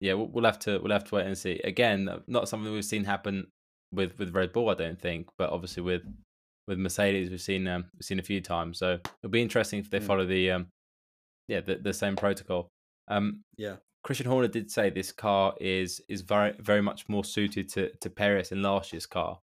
yeah, 0.00 0.14
we'll, 0.14 0.28
we'll 0.28 0.44
have 0.44 0.58
to 0.60 0.78
we'll 0.78 0.92
have 0.92 1.04
to 1.04 1.14
wait 1.14 1.26
and 1.26 1.38
see. 1.38 1.60
Again, 1.64 2.08
not 2.26 2.48
something 2.48 2.72
we've 2.72 2.84
seen 2.84 3.04
happen 3.04 3.46
with 3.92 4.18
with 4.18 4.34
Red 4.34 4.52
Bull, 4.52 4.68
I 4.68 4.74
don't 4.74 5.00
think, 5.00 5.28
but 5.38 5.50
obviously 5.50 5.82
with 5.82 6.02
with 6.66 6.78
Mercedes 6.78 7.30
we've 7.30 7.40
seen 7.40 7.66
um, 7.68 7.86
we've 7.94 8.04
seen 8.04 8.18
a 8.18 8.22
few 8.22 8.40
times. 8.40 8.78
So 8.78 8.94
it'll 8.94 9.30
be 9.30 9.42
interesting 9.42 9.80
if 9.80 9.90
they 9.90 10.00
mm. 10.00 10.06
follow 10.06 10.26
the 10.26 10.50
um, 10.50 10.66
yeah 11.48 11.60
the, 11.60 11.76
the 11.76 11.92
same 11.92 12.16
protocol. 12.16 12.70
Um, 13.08 13.44
yeah, 13.56 13.76
Christian 14.02 14.26
Horner 14.26 14.48
did 14.48 14.70
say 14.70 14.90
this 14.90 15.12
car 15.12 15.54
is 15.60 16.00
is 16.08 16.22
very 16.22 16.54
very 16.58 16.82
much 16.82 17.08
more 17.08 17.24
suited 17.24 17.68
to 17.70 17.90
to 18.00 18.10
Perez 18.10 18.52
in 18.52 18.62
last 18.62 18.92
year's 18.92 19.06
car. 19.06 19.40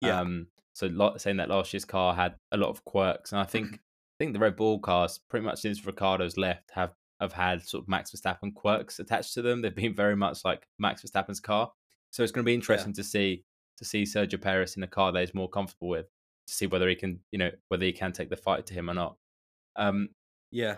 Yeah. 0.00 0.20
Um, 0.20 0.48
so 0.74 1.14
saying 1.16 1.38
that 1.38 1.48
last 1.48 1.72
year's 1.72 1.86
car 1.86 2.14
had 2.14 2.34
a 2.52 2.56
lot 2.56 2.68
of 2.68 2.84
quirks, 2.84 3.32
and 3.32 3.40
I 3.40 3.44
think 3.44 3.74
I 3.74 4.16
think 4.18 4.32
the 4.32 4.38
Red 4.38 4.56
Bull 4.56 4.78
cars 4.78 5.20
pretty 5.28 5.44
much 5.44 5.60
since 5.60 5.84
Ricciardo's 5.84 6.36
left 6.36 6.70
have 6.72 6.92
have 7.20 7.32
had 7.32 7.62
sort 7.62 7.82
of 7.82 7.88
Max 7.88 8.10
Verstappen 8.10 8.54
quirks 8.54 8.98
attached 8.98 9.34
to 9.34 9.42
them. 9.42 9.62
They've 9.62 9.74
been 9.74 9.94
very 9.94 10.16
much 10.16 10.44
like 10.44 10.66
Max 10.78 11.02
Verstappen's 11.02 11.40
car. 11.40 11.72
So 12.10 12.22
it's 12.22 12.32
going 12.32 12.44
to 12.44 12.46
be 12.46 12.54
interesting 12.54 12.92
yeah. 12.92 13.02
to 13.02 13.04
see 13.04 13.44
to 13.78 13.84
see 13.84 14.04
Sergio 14.04 14.40
Perez 14.40 14.76
in 14.76 14.82
a 14.82 14.86
car 14.86 15.12
that 15.12 15.20
he's 15.20 15.34
more 15.34 15.48
comfortable 15.48 15.88
with 15.88 16.06
to 16.46 16.52
see 16.52 16.66
whether 16.66 16.88
he 16.88 16.94
can, 16.94 17.20
you 17.32 17.38
know, 17.38 17.50
whether 17.68 17.84
he 17.84 17.92
can 17.92 18.12
take 18.12 18.30
the 18.30 18.36
fight 18.36 18.66
to 18.66 18.74
him 18.74 18.90
or 18.90 18.94
not. 18.94 19.16
Um, 19.76 20.10
yeah, 20.50 20.76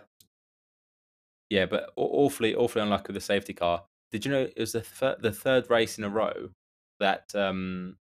yeah, 1.50 1.66
but 1.66 1.90
awfully, 1.96 2.54
awfully 2.54 2.82
unlucky 2.82 3.06
with 3.08 3.14
the 3.14 3.20
safety 3.20 3.54
car. 3.54 3.84
Did 4.12 4.24
you 4.24 4.32
know 4.32 4.42
it 4.42 4.58
was 4.58 4.72
the 4.72 4.82
thir- 4.82 5.18
the 5.20 5.32
third 5.32 5.70
race 5.70 5.98
in 5.98 6.04
a 6.04 6.08
row 6.08 6.50
that 7.00 7.34
um, 7.34 7.96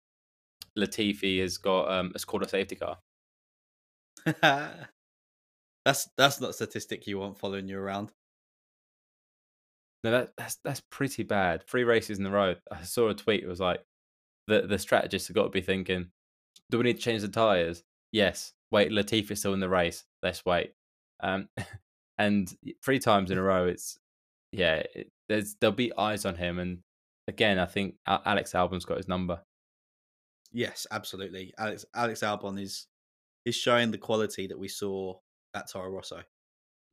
Latifi 0.77 1.41
has 1.41 1.57
got 1.57 1.91
um, 1.91 2.11
has 2.11 2.25
called 2.25 2.43
a 2.43 2.49
safety 2.49 2.75
car? 2.75 2.97
that's 5.85 6.09
that's 6.17 6.41
not 6.41 6.49
a 6.49 6.53
statistic 6.53 7.07
you 7.07 7.19
want 7.19 7.37
following 7.37 7.67
you 7.67 7.79
around. 7.79 8.11
No, 10.03 10.11
that, 10.11 10.33
that's 10.37 10.57
that's 10.63 10.81
pretty 10.89 11.23
bad. 11.23 11.63
Three 11.67 11.83
races 11.83 12.19
in 12.19 12.25
a 12.25 12.31
row. 12.31 12.55
I 12.71 12.83
saw 12.83 13.09
a 13.09 13.13
tweet. 13.13 13.43
It 13.43 13.47
was 13.47 13.59
like 13.59 13.81
the 14.47 14.61
the 14.61 14.79
strategists 14.79 15.27
have 15.29 15.35
got 15.35 15.43
to 15.43 15.49
be 15.49 15.61
thinking 15.61 16.07
do 16.69 16.77
we 16.77 16.83
need 16.83 16.97
to 16.97 17.01
change 17.01 17.21
the 17.21 17.27
tires? 17.27 17.83
Yes. 18.11 18.53
Wait, 18.71 18.91
Latif 18.91 19.31
is 19.31 19.39
still 19.39 19.53
in 19.53 19.59
the 19.59 19.69
race. 19.69 20.03
Let's 20.21 20.43
wait. 20.45 20.73
Um, 21.21 21.47
and 22.17 22.53
three 22.83 22.99
times 22.99 23.31
in 23.31 23.37
a 23.37 23.43
row, 23.43 23.65
it's 23.65 23.97
yeah. 24.51 24.83
It, 24.93 25.09
there's 25.29 25.55
there'll 25.59 25.75
be 25.75 25.95
eyes 25.97 26.25
on 26.25 26.35
him, 26.35 26.59
and 26.59 26.79
again, 27.27 27.59
I 27.59 27.65
think 27.65 27.95
Alex 28.07 28.53
Albon's 28.53 28.85
got 28.85 28.97
his 28.97 29.07
number. 29.07 29.41
Yes, 30.51 30.87
absolutely. 30.91 31.53
Alex 31.57 31.85
Alex 31.95 32.21
Albon 32.21 32.61
is 32.61 32.87
is 33.45 33.55
showing 33.55 33.91
the 33.91 33.97
quality 33.97 34.47
that 34.47 34.59
we 34.59 34.67
saw 34.67 35.15
at 35.53 35.69
Toro 35.69 35.89
Rosso, 35.89 36.21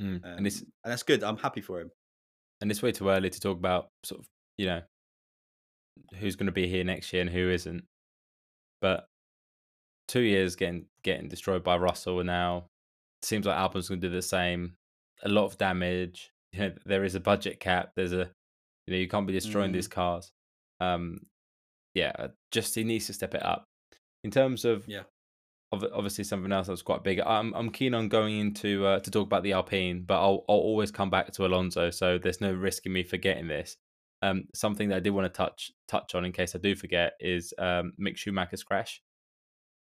mm. 0.00 0.16
um, 0.16 0.20
and 0.24 0.46
it's 0.46 0.60
and 0.60 0.70
that's 0.84 1.02
good. 1.02 1.22
I'm 1.22 1.36
happy 1.36 1.60
for 1.60 1.80
him. 1.80 1.90
And 2.60 2.70
it's 2.70 2.82
way 2.82 2.92
too 2.92 3.08
early 3.08 3.30
to 3.30 3.40
talk 3.40 3.58
about 3.58 3.88
sort 4.04 4.20
of 4.20 4.26
you 4.58 4.66
know 4.66 4.82
who's 6.18 6.36
going 6.36 6.46
to 6.46 6.52
be 6.52 6.66
here 6.66 6.84
next 6.84 7.12
year 7.12 7.22
and 7.22 7.30
who 7.30 7.50
isn't. 7.50 7.84
But 8.80 9.06
two 10.08 10.20
years 10.20 10.56
getting 10.56 10.86
getting 11.02 11.28
destroyed 11.28 11.64
by 11.64 11.76
Russell, 11.76 12.20
and 12.20 12.26
now 12.26 12.66
seems 13.22 13.46
like 13.46 13.56
Albon's 13.56 13.88
going 13.88 14.00
to 14.00 14.08
do 14.08 14.14
the 14.14 14.22
same. 14.22 14.74
A 15.22 15.28
lot 15.28 15.46
of 15.46 15.58
damage. 15.58 16.30
You 16.52 16.60
know, 16.60 16.72
there 16.84 17.04
is 17.04 17.14
a 17.14 17.20
budget 17.20 17.60
cap. 17.60 17.92
There's 17.96 18.12
a 18.12 18.30
you 18.86 18.92
know 18.92 18.96
you 18.96 19.08
can't 19.08 19.26
be 19.26 19.32
destroying 19.32 19.70
mm. 19.70 19.74
these 19.74 19.88
cars. 19.88 20.30
Um, 20.80 21.20
yeah, 21.94 22.12
uh, 22.18 22.28
just 22.50 22.74
he 22.74 22.84
needs 22.84 23.06
to 23.06 23.12
step 23.12 23.34
it 23.34 23.44
up. 23.44 23.64
In 24.22 24.30
terms 24.30 24.64
of 24.64 24.86
yeah, 24.86 25.02
obviously 25.72 26.24
something 26.24 26.52
else 26.52 26.66
that's 26.66 26.82
quite 26.82 27.02
big. 27.02 27.20
I'm 27.20 27.52
I'm 27.54 27.70
keen 27.70 27.94
on 27.94 28.08
going 28.08 28.38
into 28.38 28.86
uh, 28.86 29.00
to 29.00 29.10
talk 29.10 29.26
about 29.26 29.42
the 29.42 29.52
Alpine, 29.52 30.04
but 30.06 30.20
I'll 30.20 30.44
I'll 30.48 30.56
always 30.56 30.90
come 30.90 31.10
back 31.10 31.32
to 31.32 31.46
Alonso, 31.46 31.90
so 31.90 32.18
there's 32.18 32.40
no 32.40 32.52
risk 32.52 32.86
in 32.86 32.92
me 32.92 33.02
forgetting 33.02 33.48
this. 33.48 33.76
Um, 34.22 34.44
something 34.54 34.88
that 34.88 34.96
I 34.96 35.00
did 35.00 35.10
want 35.10 35.26
to 35.26 35.36
touch 35.36 35.70
touch 35.88 36.14
on 36.14 36.24
in 36.24 36.32
case 36.32 36.54
I 36.54 36.58
do 36.58 36.74
forget 36.74 37.12
is 37.20 37.52
um, 37.58 37.92
Mick 38.00 38.16
Schumacher's 38.16 38.62
crash. 38.62 39.02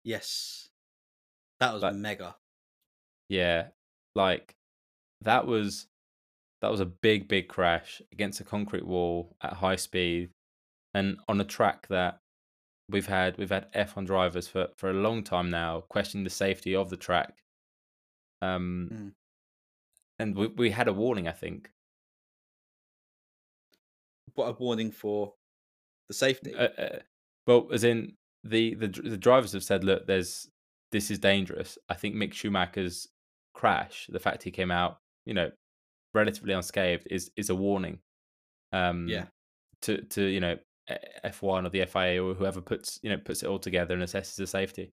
Yes, 0.08 0.70
that 1.60 1.74
was 1.74 1.84
like, 1.84 1.94
mega. 1.94 2.38
Yeah, 3.28 3.68
like 4.16 4.56
that 5.20 5.46
was 5.46 5.88
that 6.62 6.72
was 6.72 6.80
a 6.80 6.86
big 6.86 7.28
big 7.28 7.50
crash 7.50 8.02
against 8.14 8.40
a 8.40 8.46
concrete 8.46 8.88
wall 8.88 9.36
at 9.42 9.52
high 9.52 9.76
speed 9.76 10.30
and 10.94 11.18
on 11.28 11.42
a 11.42 11.44
track 11.44 11.88
that 11.90 12.22
we've 12.90 13.08
had 13.08 13.38
we've 13.38 13.50
had 13.50 13.70
F1 13.74 14.06
drivers 14.06 14.48
for 14.48 14.70
for 14.78 14.90
a 14.90 14.94
long 14.94 15.26
time 15.26 15.50
now 15.50 15.82
questioning 15.90 16.24
the 16.24 16.30
safety 16.30 16.74
of 16.74 16.90
the 16.90 16.96
track. 16.96 17.44
Um, 18.42 18.90
mm. 18.94 19.12
and 20.20 20.38
we 20.38 20.48
we 20.48 20.70
had 20.72 20.88
a 20.88 20.94
warning, 20.94 21.28
I 21.28 21.34
think. 21.34 21.70
What 24.36 24.48
a 24.48 24.54
warning 24.54 24.92
for 24.92 25.34
the 26.08 26.14
safety? 26.14 26.56
Uh, 26.56 26.70
uh, 26.78 27.00
well, 27.46 27.68
as 27.74 27.84
in 27.84 28.17
the, 28.44 28.75
the 28.75 28.88
the 28.88 29.17
drivers 29.17 29.53
have 29.53 29.63
said, 29.63 29.84
look, 29.84 30.08
there's 30.08 30.50
this 30.91 31.12
is 31.12 31.20
dangerous. 31.20 31.77
I 31.89 31.96
think 31.96 32.15
Mick 32.15 32.34
Schumacher's 32.34 33.08
crash, 33.53 34.08
the 34.10 34.20
fact 34.20 34.44
he 34.44 34.51
came 34.51 34.72
out, 34.72 35.00
you 35.25 35.34
know, 35.34 35.51
relatively 36.13 36.53
unscathed, 36.53 37.08
is 37.10 37.32
is 37.36 37.50
a 37.50 37.56
warning. 37.56 38.00
Um, 38.72 39.08
yeah. 39.08 39.25
To 39.84 40.01
to 40.01 40.24
you 40.24 40.39
know 40.39 40.58
F1 41.25 41.65
or 41.65 41.70
the 41.70 41.86
FIA 41.86 42.24
or 42.24 42.34
whoever 42.34 42.62
puts 42.62 43.00
you 43.03 43.10
know 43.10 43.17
puts 43.17 43.44
it 43.44 43.48
all 43.48 43.60
together 43.60 43.94
and 43.94 44.03
assesses 44.03 44.36
the 44.36 44.48
safety. 44.48 44.91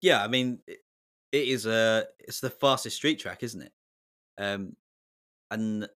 Yeah, 0.00 0.22
I 0.22 0.28
mean, 0.28 0.60
it 0.66 0.78
is 1.32 1.66
a 1.66 2.06
it's 2.18 2.40
the 2.40 2.50
fastest 2.50 2.96
street 2.96 3.18
track, 3.18 3.42
isn't 3.42 3.62
it? 3.62 3.72
Um, 4.38 4.76
and 5.50 5.88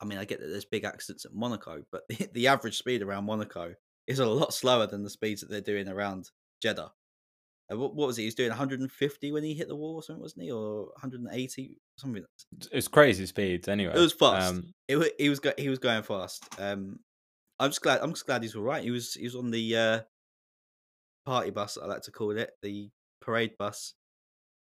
I 0.00 0.04
mean, 0.04 0.18
I 0.18 0.24
get 0.24 0.40
that 0.40 0.48
there's 0.48 0.64
big 0.64 0.84
accidents 0.84 1.24
at 1.24 1.34
Monaco, 1.34 1.82
but 1.90 2.02
the, 2.08 2.28
the 2.32 2.46
average 2.48 2.78
speed 2.78 3.02
around 3.02 3.24
Monaco 3.24 3.74
is 4.08 4.18
a 4.18 4.26
lot 4.26 4.54
slower 4.54 4.86
than 4.86 5.04
the 5.04 5.10
speeds 5.10 5.42
that 5.42 5.50
they're 5.50 5.60
doing 5.60 5.88
around 5.88 6.30
Jeddah. 6.62 6.90
Uh, 7.70 7.76
what, 7.76 7.94
what, 7.94 8.06
was 8.06 8.16
he? 8.16 8.22
He 8.22 8.28
was 8.28 8.34
doing 8.34 8.48
150 8.48 9.32
when 9.32 9.44
he 9.44 9.54
hit 9.54 9.68
the 9.68 9.76
wall, 9.76 9.96
or 9.96 10.02
something, 10.02 10.22
wasn't 10.22 10.44
he? 10.44 10.50
Or 10.50 10.86
180, 10.86 11.76
something. 11.98 12.24
It 12.72 12.74
was 12.74 12.88
crazy 12.88 13.26
speeds. 13.26 13.68
Anyway, 13.68 13.92
it 13.94 14.00
was 14.00 14.14
fast. 14.14 14.50
Um, 14.50 14.72
it, 14.88 15.14
he 15.18 15.28
was 15.28 15.38
go, 15.38 15.52
he 15.58 15.68
was 15.68 15.78
going 15.78 16.02
fast. 16.02 16.42
Um, 16.58 16.98
I'm 17.60 17.70
just 17.70 17.82
glad. 17.82 18.00
I'm 18.00 18.12
just 18.12 18.26
glad 18.26 18.42
he's 18.42 18.56
all 18.56 18.62
right. 18.62 18.82
He 18.82 18.90
was 18.90 19.14
he 19.14 19.24
was 19.24 19.36
on 19.36 19.50
the 19.50 19.76
uh, 19.76 20.00
party 21.26 21.50
bus. 21.50 21.76
I 21.80 21.86
like 21.86 22.02
to 22.02 22.10
call 22.10 22.30
it 22.30 22.50
the 22.62 22.88
parade 23.20 23.52
bus 23.58 23.92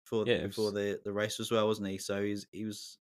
for 0.06 0.24
yeah, 0.26 0.48
before 0.48 0.66
was... 0.66 0.74
the, 0.74 1.00
the 1.04 1.12
race 1.12 1.42
as 1.42 1.52
well, 1.52 1.68
wasn't 1.68 1.90
he? 1.90 1.98
So 1.98 2.24
he's 2.24 2.48
he 2.54 2.64
was. 2.64 2.98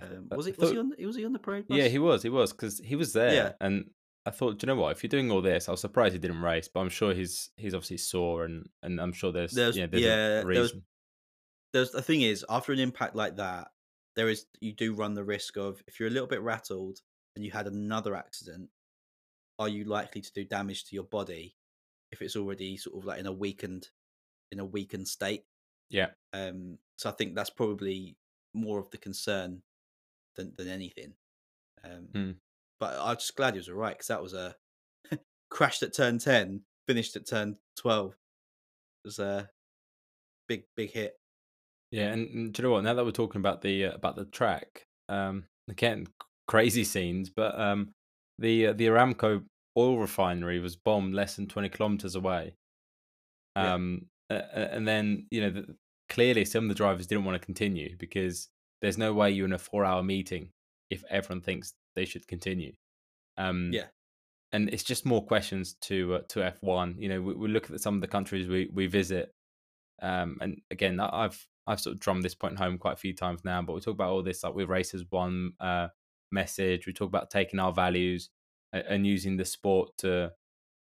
Um, 0.00 0.28
was 0.30 0.46
he? 0.46 0.52
Was 0.56 0.70
he 0.70 0.78
on? 0.78 0.92
Was 1.04 1.16
he 1.16 1.26
on 1.26 1.34
the 1.34 1.38
parade 1.38 1.68
bus? 1.68 1.76
Yeah, 1.76 1.88
he 1.88 1.98
was. 1.98 2.22
He 2.22 2.30
was 2.30 2.52
because 2.52 2.80
he 2.82 2.96
was 2.96 3.12
there, 3.12 3.34
yeah. 3.34 3.52
and 3.60 3.90
I 4.26 4.30
thought, 4.30 4.58
do 4.58 4.66
you 4.66 4.74
know 4.74 4.80
what? 4.80 4.92
If 4.92 5.02
you're 5.02 5.08
doing 5.08 5.30
all 5.30 5.40
this, 5.40 5.68
I 5.68 5.72
was 5.72 5.80
surprised 5.80 6.12
he 6.12 6.18
didn't 6.18 6.42
race, 6.42 6.68
but 6.68 6.80
I'm 6.80 6.90
sure 6.90 7.14
he's 7.14 7.50
he's 7.56 7.74
obviously 7.74 7.96
sore, 7.96 8.44
and 8.44 8.68
and 8.82 9.00
I'm 9.00 9.12
sure 9.12 9.32
there's, 9.32 9.52
there's 9.52 9.76
you 9.76 9.82
know, 9.82 9.88
there's 9.88 10.02
yeah, 10.02 10.42
there's, 10.42 10.74
there's 11.72 11.90
the 11.90 12.02
thing 12.02 12.22
is 12.22 12.44
after 12.48 12.72
an 12.72 12.78
impact 12.78 13.16
like 13.16 13.36
that, 13.36 13.68
there 14.16 14.28
is 14.28 14.46
you 14.60 14.72
do 14.72 14.94
run 14.94 15.14
the 15.14 15.24
risk 15.24 15.56
of 15.56 15.82
if 15.86 15.98
you're 15.98 16.08
a 16.08 16.12
little 16.12 16.28
bit 16.28 16.42
rattled, 16.42 17.00
and 17.34 17.44
you 17.44 17.50
had 17.50 17.66
another 17.66 18.14
accident, 18.14 18.68
are 19.58 19.68
you 19.68 19.84
likely 19.84 20.20
to 20.20 20.32
do 20.32 20.44
damage 20.44 20.84
to 20.86 20.94
your 20.94 21.04
body 21.04 21.56
if 22.12 22.20
it's 22.20 22.36
already 22.36 22.76
sort 22.76 22.98
of 22.98 23.04
like 23.04 23.20
in 23.20 23.26
a 23.26 23.32
weakened 23.32 23.88
in 24.52 24.60
a 24.60 24.64
weakened 24.64 25.08
state? 25.08 25.44
Yeah. 25.88 26.08
Um. 26.34 26.78
So 26.96 27.08
I 27.08 27.12
think 27.12 27.34
that's 27.34 27.50
probably 27.50 28.16
more 28.52 28.78
of 28.78 28.90
the 28.90 28.98
concern 28.98 29.62
than 30.36 30.52
than 30.56 30.68
anything. 30.68 31.14
Um. 31.82 32.08
Mm. 32.12 32.34
But 32.80 32.98
I'm 32.98 33.16
just 33.16 33.36
glad 33.36 33.54
he 33.54 33.58
was 33.58 33.68
alright 33.68 33.94
because 33.94 34.08
that 34.08 34.22
was 34.22 34.32
a 34.32 34.56
crashed 35.50 35.82
at 35.82 35.94
turn 35.94 36.18
ten, 36.18 36.62
finished 36.88 37.14
at 37.14 37.28
turn 37.28 37.56
twelve. 37.76 38.12
It 39.04 39.08
was 39.08 39.18
a 39.18 39.48
big 40.48 40.64
big 40.76 40.90
hit. 40.90 41.14
Yeah, 41.92 42.12
and, 42.12 42.28
and 42.28 42.52
do 42.52 42.62
you 42.62 42.68
know 42.68 42.74
what? 42.74 42.84
Now 42.84 42.94
that 42.94 43.04
we're 43.04 43.10
talking 43.10 43.40
about 43.40 43.62
the 43.62 43.86
uh, 43.86 43.92
about 43.92 44.16
the 44.16 44.24
track, 44.24 44.86
um, 45.08 45.44
again, 45.68 46.06
crazy 46.48 46.84
scenes, 46.84 47.30
but 47.30 47.58
um, 47.58 47.90
the 48.38 48.68
uh, 48.68 48.72
the 48.72 48.86
Aramco 48.86 49.42
oil 49.76 49.98
refinery 49.98 50.58
was 50.58 50.76
bombed 50.76 51.14
less 51.14 51.36
than 51.36 51.46
20 51.46 51.68
kilometers 51.68 52.14
away. 52.14 52.54
Um, 53.56 54.06
yeah. 54.30 54.38
uh, 54.38 54.68
and 54.72 54.86
then 54.86 55.26
you 55.30 55.40
know 55.42 55.50
the, 55.50 55.76
clearly 56.08 56.44
some 56.44 56.64
of 56.64 56.68
the 56.68 56.74
drivers 56.74 57.06
didn't 57.06 57.24
want 57.24 57.40
to 57.40 57.44
continue 57.44 57.96
because 57.98 58.48
there's 58.80 58.98
no 58.98 59.12
way 59.12 59.30
you're 59.30 59.46
in 59.46 59.52
a 59.52 59.58
four 59.58 59.84
hour 59.84 60.02
meeting 60.02 60.50
if 60.90 61.04
everyone 61.10 61.40
thinks 61.40 61.74
they 61.94 62.04
should 62.04 62.26
continue. 62.26 62.72
Um, 63.36 63.70
yeah. 63.72 63.86
And 64.52 64.68
it's 64.70 64.82
just 64.82 65.06
more 65.06 65.24
questions 65.24 65.74
to 65.82 66.14
uh, 66.14 66.20
to 66.30 66.40
F1. 66.40 66.96
You 66.98 67.08
know, 67.08 67.22
we, 67.22 67.34
we, 67.34 67.48
look 67.48 67.70
at 67.70 67.80
some 67.80 67.94
of 67.94 68.00
the 68.00 68.08
countries 68.08 68.48
we 68.48 68.68
we 68.72 68.86
visit, 68.88 69.32
um, 70.02 70.38
and 70.40 70.60
again, 70.72 70.98
I've 70.98 71.46
I've 71.68 71.80
sort 71.80 71.94
of 71.94 72.00
drummed 72.00 72.24
this 72.24 72.34
point 72.34 72.58
home 72.58 72.76
quite 72.76 72.94
a 72.94 72.96
few 72.96 73.14
times 73.14 73.42
now. 73.44 73.62
But 73.62 73.74
we 73.74 73.80
talk 73.80 73.94
about 73.94 74.10
all 74.10 74.24
this 74.24 74.42
like 74.42 74.54
with 74.54 74.68
races 74.68 75.04
one, 75.08 75.52
uh, 75.60 75.88
message. 76.32 76.86
We 76.86 76.92
talk 76.92 77.08
about 77.08 77.30
taking 77.30 77.60
our 77.60 77.72
values 77.72 78.30
and 78.72 79.06
using 79.06 79.36
the 79.36 79.44
sport 79.44 79.90
to, 79.98 80.32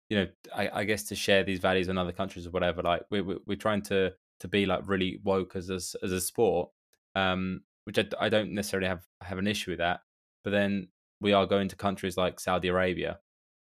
you 0.09 0.17
know, 0.17 0.27
I, 0.55 0.69
I 0.73 0.83
guess 0.83 1.03
to 1.03 1.15
share 1.15 1.43
these 1.43 1.59
values 1.59 1.87
in 1.87 1.97
other 1.97 2.11
countries 2.11 2.47
or 2.47 2.51
whatever. 2.51 2.81
Like 2.81 3.03
we're 3.09 3.37
we're 3.45 3.57
trying 3.57 3.81
to 3.83 4.13
to 4.39 4.47
be 4.47 4.65
like 4.65 4.87
really 4.87 5.19
woke 5.23 5.55
as 5.55 5.69
a, 5.69 5.75
as 5.75 6.11
a 6.11 6.21
sport, 6.21 6.69
um, 7.15 7.61
which 7.83 7.99
I, 7.99 8.05
I 8.19 8.29
don't 8.29 8.53
necessarily 8.53 8.87
have 8.87 9.03
have 9.21 9.37
an 9.37 9.47
issue 9.47 9.71
with 9.71 9.79
that. 9.79 10.01
But 10.43 10.51
then 10.51 10.87
we 11.19 11.33
are 11.33 11.45
going 11.45 11.67
to 11.69 11.75
countries 11.75 12.17
like 12.17 12.39
Saudi 12.39 12.67
Arabia, 12.67 13.19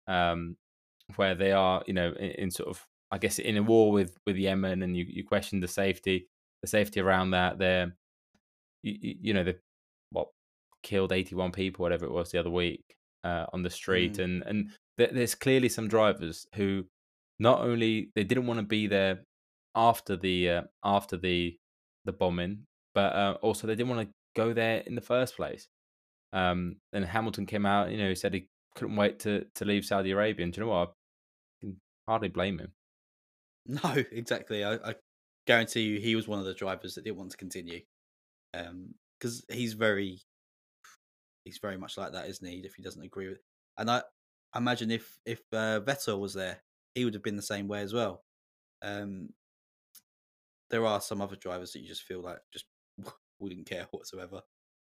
um, 0.08 0.58
where 1.16 1.36
they 1.36 1.52
are, 1.52 1.84
you 1.86 1.94
know, 1.94 2.14
in, 2.20 2.32
in, 2.32 2.52
sort 2.52 2.70
of, 2.70 2.86
I 3.12 3.18
guess, 3.18 3.40
in 3.40 3.58
a 3.58 3.64
war 3.64 3.92
with 3.92 4.18
with 4.26 4.38
Yemen, 4.38 4.82
and 4.82 4.98
you 4.98 5.06
you 5.08 5.24
question 5.24 5.60
the 5.60 5.68
safety, 5.68 6.28
the 6.62 6.68
safety 6.68 7.00
around 7.00 7.32
that. 7.32 7.60
They're, 7.60 7.96
you, 8.82 9.16
you 9.22 9.34
know, 9.34 9.44
they 9.44 9.56
what 10.12 10.28
killed 10.82 11.12
81 11.12 11.52
people, 11.52 11.84
whatever 11.84 12.06
it 12.06 12.12
was 12.12 12.32
the 12.32 12.40
other 12.40 12.50
week 12.50 12.84
uh, 13.24 13.46
on 13.54 13.64
the 13.64 13.70
street, 13.70 14.14
mm. 14.14 14.24
and 14.24 14.44
and 14.44 14.72
th- 14.98 15.12
there's 15.12 15.36
clearly 15.36 15.70
some 15.70 15.88
drivers 15.88 16.48
who 16.56 16.86
not 17.40 17.62
only 17.62 18.10
they 18.16 18.24
didn't 18.24 18.48
want 18.48 18.60
to 18.60 18.66
be 18.66 18.88
there 18.88 19.24
after 19.76 20.16
the 20.16 20.50
uh, 20.50 20.62
after 20.84 21.18
the 21.18 21.58
the 22.06 22.14
bombing, 22.14 22.66
but 22.94 23.14
uh, 23.14 23.38
also 23.42 23.68
they 23.68 23.76
didn't 23.76 23.96
want 23.96 24.08
to 24.08 24.14
go 24.36 24.54
there 24.54 24.84
in 24.86 24.96
the 24.96 25.02
first 25.02 25.36
place. 25.36 25.68
Um, 26.34 26.78
and 26.92 27.06
Hamilton 27.06 27.46
came 27.46 27.66
out, 27.66 27.92
you 27.92 27.98
know, 27.98 28.10
he 28.10 28.16
said 28.16 28.34
he 28.34 28.48
couldn't 28.76 28.96
wait 28.96 29.20
to 29.20 29.46
to 29.56 29.66
leave 29.66 29.86
Saudi 29.86 30.12
Arabia. 30.12 30.44
And 30.44 30.52
do 30.52 30.62
you 30.62 30.66
know 30.66 30.74
what? 30.74 30.90
I 30.90 30.92
can 31.62 31.82
hardly 32.08 32.30
blame 32.30 32.60
him. 32.60 32.74
No, 33.66 33.96
exactly. 34.12 34.66
I, 34.66 34.74
I 34.74 34.96
guarantee 35.48 35.84
you, 35.84 35.98
he 35.98 36.18
was 36.18 36.28
one 36.28 36.40
of 36.40 36.44
the 36.44 36.54
drivers 36.54 36.96
that 36.96 37.06
didn't 37.06 37.16
want 37.16 37.32
to 37.32 37.38
continue. 37.38 37.80
Um, 38.54 38.96
because 39.18 39.46
he's 39.50 39.72
very 39.72 40.20
he's 41.46 41.60
very 41.60 41.78
much 41.78 41.98
like 41.98 42.12
that, 42.12 42.28
isn't 42.28 42.46
he? 42.46 42.58
If 42.58 42.74
he 42.76 42.84
doesn't 42.84 43.02
agree 43.02 43.30
with, 43.30 43.40
and 43.78 43.90
I, 43.90 44.02
I 44.54 44.58
imagine 44.58 44.92
if 44.92 45.18
if 45.26 45.40
uh, 45.54 45.80
Vettel 45.80 46.20
was 46.20 46.34
there, 46.34 46.62
he 46.94 47.06
would 47.06 47.14
have 47.14 47.24
been 47.24 47.38
the 47.38 47.42
same 47.42 47.70
way 47.70 47.82
as 47.82 47.94
well. 47.94 48.24
Um, 48.82 49.30
there 50.70 50.86
are 50.86 51.00
some 51.00 51.22
other 51.22 51.36
drivers 51.36 51.72
that 51.72 51.80
you 51.80 51.88
just 51.88 52.04
feel 52.04 52.22
like 52.22 52.40
just 52.52 52.66
wouldn't 53.40 53.68
care 53.68 53.88
whatsoever. 53.92 54.42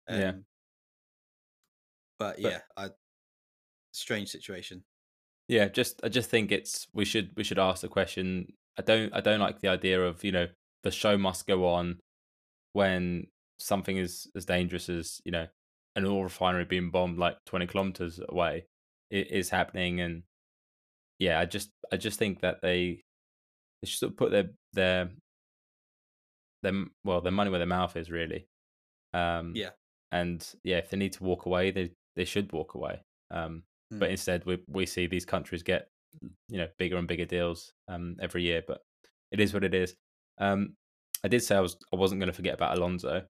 Um, 0.09 0.21
yeah. 0.21 0.33
But, 2.23 2.43
but 2.43 2.53
yeah, 2.53 2.61
I 2.77 2.89
strange 3.93 4.29
situation. 4.29 4.85
Yeah, 5.49 5.69
just 5.69 6.01
I 6.05 6.09
just 6.09 6.31
think 6.31 6.53
it's 6.53 6.87
we 6.95 7.05
should 7.05 7.31
we 7.37 7.45
should 7.45 7.59
ask 7.59 7.83
the 7.83 7.89
question. 7.89 8.53
I 8.79 8.83
don't 8.83 9.13
I 9.13 9.21
don't 9.21 9.41
like 9.41 9.61
the 9.61 9.69
idea 9.69 10.01
of 10.03 10.25
you 10.25 10.33
know 10.33 10.49
the 10.83 10.91
show 10.91 11.19
must 11.19 11.47
go 11.47 11.67
on 11.67 11.99
when 12.73 13.27
something 13.59 13.97
is 13.97 14.27
as 14.35 14.45
dangerous 14.45 14.89
as 14.89 15.21
you 15.25 15.33
know 15.33 15.47
an 15.97 16.07
oil 16.07 16.23
refinery 16.23 16.65
being 16.65 16.91
bombed 16.91 17.19
like 17.19 17.37
20 17.47 17.67
kilometers 17.67 18.19
away. 18.29 18.67
is 19.11 19.51
happening, 19.51 20.01
and 20.01 20.23
yeah, 21.19 21.39
I 21.39 21.45
just 21.45 21.71
I 21.93 21.97
just 21.99 22.19
think 22.19 22.41
that 22.41 22.63
they 22.63 23.03
they 23.83 23.87
should 23.89 23.99
sort 23.99 24.13
of 24.13 24.17
put 24.17 24.31
their 24.31 24.51
their 24.73 25.11
them 26.63 26.93
well 27.05 27.21
their 27.21 27.33
money 27.33 27.51
where 27.51 27.59
their 27.59 27.67
mouth 27.67 27.97
is 27.97 28.11
really. 28.11 28.47
Um, 29.13 29.53
Yeah. 29.55 29.71
and 30.13 30.47
yeah, 30.65 30.79
if 30.79 30.89
they 30.89 30.97
need 30.97 31.13
to 31.15 31.25
walk 31.25 31.45
away, 31.47 31.71
they 31.73 31.91
they 32.17 32.25
should 32.25 32.53
walk 32.53 32.75
away. 32.75 33.01
Um, 33.31 33.65
but 33.91 34.09
Mm. 34.09 34.13
instead, 34.13 34.45
we 34.47 34.59
we 34.69 34.87
see 34.87 35.07
these 35.07 35.25
countries 35.27 35.63
get 35.63 35.89
you 36.49 36.59
know 36.59 36.69
bigger 36.79 36.97
and 36.97 37.09
bigger 37.09 37.25
deals 37.27 37.73
um, 37.89 38.17
every 38.21 38.43
year. 38.43 38.63
But 38.67 38.81
it 39.31 39.41
is 39.41 39.53
what 39.55 39.65
it 39.65 39.75
is. 39.75 39.95
Um, 40.39 40.77
I 41.25 41.29
did 41.29 41.43
say 41.43 41.57
I 41.57 41.61
was 41.61 41.77
I 41.93 41.97
wasn't 41.97 42.21
going 42.21 42.29
to 42.31 42.37
forget 42.37 42.55
about 42.55 42.77
Alonso. 42.77 43.27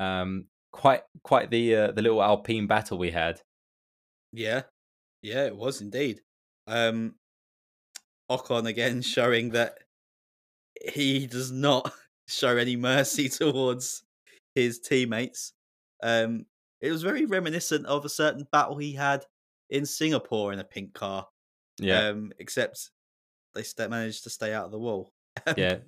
Um, 0.00 0.46
quite 0.72 1.02
quite 1.22 1.50
the 1.50 1.76
uh, 1.76 1.92
the 1.92 2.02
little 2.02 2.22
Alpine 2.22 2.66
battle 2.66 2.98
we 2.98 3.10
had. 3.10 3.40
Yeah. 4.32 4.62
Yeah, 5.22 5.46
it 5.46 5.56
was 5.56 5.80
indeed. 5.80 6.20
Um 6.66 7.14
Ocon 8.30 8.66
again 8.66 9.02
showing 9.14 9.50
that 9.50 9.78
he 10.92 11.26
does 11.26 11.50
not 11.50 11.92
show 12.28 12.56
any 12.56 12.76
mercy 12.76 13.28
towards 13.40 14.02
his 14.54 14.80
teammates. 14.80 15.52
Um 16.02 16.46
it 16.84 16.92
was 16.92 17.02
very 17.02 17.26
reminiscent 17.26 17.86
of 17.86 18.04
a 18.04 18.08
certain 18.08 18.46
battle 18.52 18.76
he 18.78 18.92
had 18.94 19.24
in 19.70 19.86
Singapore 19.86 20.52
in 20.52 20.58
a 20.60 20.64
pink 20.64 20.94
car. 20.94 21.28
Yeah, 21.78 22.08
Um 22.08 22.32
except 22.38 22.90
they 23.54 23.62
st- 23.64 23.90
managed 23.90 24.24
to 24.24 24.30
stay 24.30 24.52
out 24.54 24.66
of 24.66 24.72
the 24.72 24.78
wall. 24.80 25.10
Um, 25.46 25.54
yeah, 25.58 25.78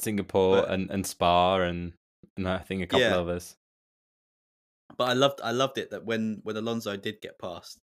Singapore 0.00 0.62
but 0.62 0.70
and 0.70 0.90
and 0.90 1.06
Spa 1.06 1.56
and 1.60 1.94
and 2.36 2.48
I 2.48 2.58
think 2.58 2.82
a 2.82 2.86
couple 2.86 3.00
yeah, 3.00 3.16
others. 3.16 3.56
but 4.96 5.08
I 5.08 5.12
loved 5.14 5.40
I 5.42 5.50
loved 5.50 5.78
it 5.78 5.90
that 5.90 6.04
when 6.04 6.40
when 6.42 6.56
Alonso 6.56 6.96
did 6.96 7.20
get 7.20 7.38
past 7.38 7.78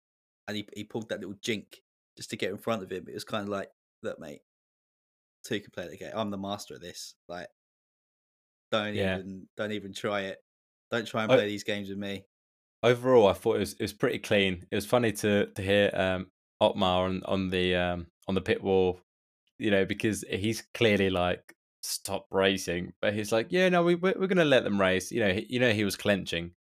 and 0.48 0.56
he 0.56 0.68
he 0.74 0.84
pulled 0.84 1.08
that 1.08 1.20
little 1.20 1.36
jink 1.42 1.80
just 2.16 2.30
to 2.30 2.36
get 2.36 2.50
in 2.50 2.58
front 2.58 2.82
of 2.82 2.90
him, 2.92 3.06
it 3.08 3.14
was 3.14 3.24
kind 3.24 3.42
of 3.44 3.48
like, 3.48 3.70
look, 4.02 4.18
mate, 4.18 4.42
two 5.44 5.60
can 5.60 5.70
play 5.70 5.88
the 5.88 5.96
game. 5.96 6.12
I'm 6.14 6.30
the 6.30 6.38
master 6.38 6.74
of 6.74 6.80
this. 6.80 7.14
Like, 7.28 7.48
don't 8.70 8.94
Yeah. 8.94 9.18
even 9.18 9.48
don't 9.56 9.72
even 9.72 9.92
try 9.92 10.22
it. 10.22 10.38
Don't 10.90 11.06
try 11.06 11.22
and 11.24 11.32
I, 11.32 11.36
play 11.36 11.46
these 11.48 11.64
games 11.64 11.88
with 11.88 11.98
me. 11.98 12.24
Overall, 12.82 13.28
I 13.28 13.32
thought 13.32 13.56
it 13.56 13.60
was 13.60 13.72
it 13.74 13.82
was 13.82 13.92
pretty 13.92 14.18
clean. 14.18 14.66
It 14.70 14.74
was 14.74 14.86
funny 14.86 15.12
to 15.12 15.46
to 15.46 15.62
hear 15.62 15.90
um, 15.94 16.30
Otmar 16.60 17.04
on 17.06 17.22
on 17.24 17.50
the 17.50 17.76
um, 17.76 18.06
on 18.28 18.34
the 18.34 18.40
pit 18.40 18.62
wall, 18.62 19.00
you 19.58 19.70
know, 19.70 19.84
because 19.84 20.24
he's 20.30 20.62
clearly 20.74 21.10
like 21.10 21.54
stop 21.82 22.26
racing, 22.30 22.92
but 23.00 23.14
he's 23.14 23.32
like, 23.32 23.48
yeah, 23.50 23.68
no, 23.68 23.82
we 23.82 23.94
we're, 23.94 24.14
we're 24.18 24.26
gonna 24.26 24.44
let 24.44 24.64
them 24.64 24.80
race. 24.80 25.10
You 25.10 25.20
know, 25.20 25.32
he, 25.32 25.46
you 25.48 25.60
know, 25.60 25.72
he 25.72 25.84
was 25.84 25.96
clenching. 25.96 26.52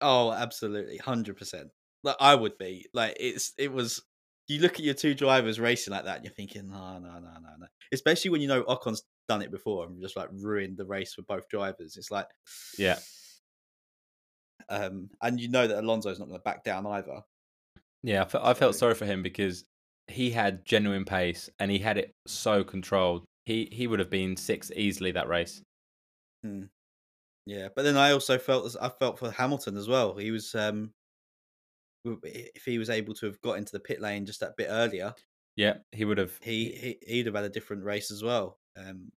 Oh, 0.00 0.32
absolutely, 0.32 0.98
hundred 0.98 1.36
percent. 1.36 1.68
Like 2.02 2.16
I 2.20 2.34
would 2.34 2.58
be. 2.58 2.86
Like 2.92 3.16
it's 3.18 3.52
it 3.58 3.72
was. 3.72 4.02
You 4.46 4.60
look 4.60 4.74
at 4.74 4.84
your 4.84 4.92
two 4.92 5.14
drivers 5.14 5.58
racing 5.58 5.94
like 5.94 6.04
that, 6.04 6.16
and 6.16 6.24
you're 6.24 6.34
thinking, 6.34 6.68
no, 6.68 6.98
no, 6.98 7.12
no, 7.12 7.20
no, 7.20 7.50
no. 7.58 7.66
Especially 7.92 8.30
when 8.30 8.42
you 8.42 8.48
know 8.48 8.62
Ocon's 8.64 9.02
done 9.26 9.40
it 9.40 9.50
before 9.50 9.86
and 9.86 10.00
just 10.02 10.16
like 10.16 10.28
ruined 10.32 10.76
the 10.76 10.84
race 10.84 11.14
for 11.14 11.22
both 11.22 11.48
drivers. 11.48 11.96
It's 11.96 12.10
like, 12.10 12.26
Yeah, 12.78 12.98
um, 14.68 15.10
and 15.22 15.40
you 15.40 15.48
know 15.48 15.66
that 15.66 15.78
Alonso's 15.82 16.18
not 16.18 16.28
going 16.28 16.38
to 16.38 16.42
back 16.44 16.64
down 16.64 16.86
either. 16.86 17.22
yeah. 18.02 18.22
I, 18.22 18.24
fe- 18.26 18.38
I 18.42 18.54
felt 18.54 18.76
sorry 18.76 18.94
for 18.94 19.06
him 19.06 19.22
because 19.22 19.64
he 20.08 20.30
had 20.30 20.64
genuine 20.64 21.04
pace 21.04 21.48
and 21.58 21.70
he 21.70 21.78
had 21.78 21.98
it 21.98 22.12
so 22.26 22.62
controlled. 22.64 23.24
He 23.46 23.68
he 23.72 23.86
would 23.86 23.98
have 24.00 24.10
been 24.10 24.36
six 24.36 24.70
easily 24.74 25.12
that 25.12 25.28
race. 25.28 25.62
hmm, 26.42 26.64
yeah, 27.46 27.68
but 27.74 27.82
then 27.82 27.96
I 27.96 28.12
also 28.12 28.38
felt 28.38 28.66
as- 28.66 28.76
I 28.76 28.88
felt 28.90 29.18
for 29.18 29.30
Hamilton 29.30 29.76
as 29.76 29.88
well. 29.88 30.16
He 30.16 30.30
was 30.30 30.54
um, 30.54 30.92
if 32.04 32.64
he 32.64 32.78
was 32.78 32.90
able 32.90 33.14
to 33.14 33.26
have 33.26 33.40
got 33.40 33.58
into 33.58 33.72
the 33.72 33.80
pit 33.80 34.00
lane 34.00 34.26
just 34.26 34.40
that 34.40 34.56
bit 34.56 34.68
earlier, 34.70 35.14
Yeah, 35.56 35.78
he 35.92 36.04
would 36.04 36.18
have. 36.18 36.38
he, 36.42 36.72
he 36.72 36.98
he'd 37.06 37.26
have 37.26 37.34
had 37.34 37.44
a 37.44 37.48
different 37.50 37.84
race 37.84 38.10
as 38.10 38.22
well. 38.22 38.58
Um, 38.76 39.10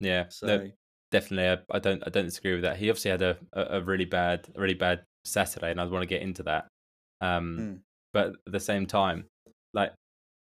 Yeah, 0.00 0.28
so 0.28 0.68
definitely. 1.12 1.48
I, 1.48 1.76
I 1.76 1.78
don't 1.78 2.02
I 2.04 2.10
don't 2.10 2.24
disagree 2.24 2.54
with 2.54 2.62
that. 2.62 2.78
He 2.78 2.90
obviously 2.90 3.12
had 3.12 3.22
a, 3.22 3.36
a, 3.52 3.78
a 3.78 3.80
really 3.82 4.04
bad 4.04 4.48
a 4.56 4.60
really 4.60 4.74
bad 4.74 5.02
Saturday, 5.24 5.70
and 5.70 5.80
I 5.80 5.84
want 5.84 6.02
to 6.02 6.08
get 6.08 6.22
into 6.22 6.42
that. 6.44 6.66
Um, 7.20 7.58
mm, 7.60 7.78
but 8.12 8.28
at 8.46 8.52
the 8.52 8.60
same 8.60 8.86
time, 8.86 9.26
like 9.72 9.92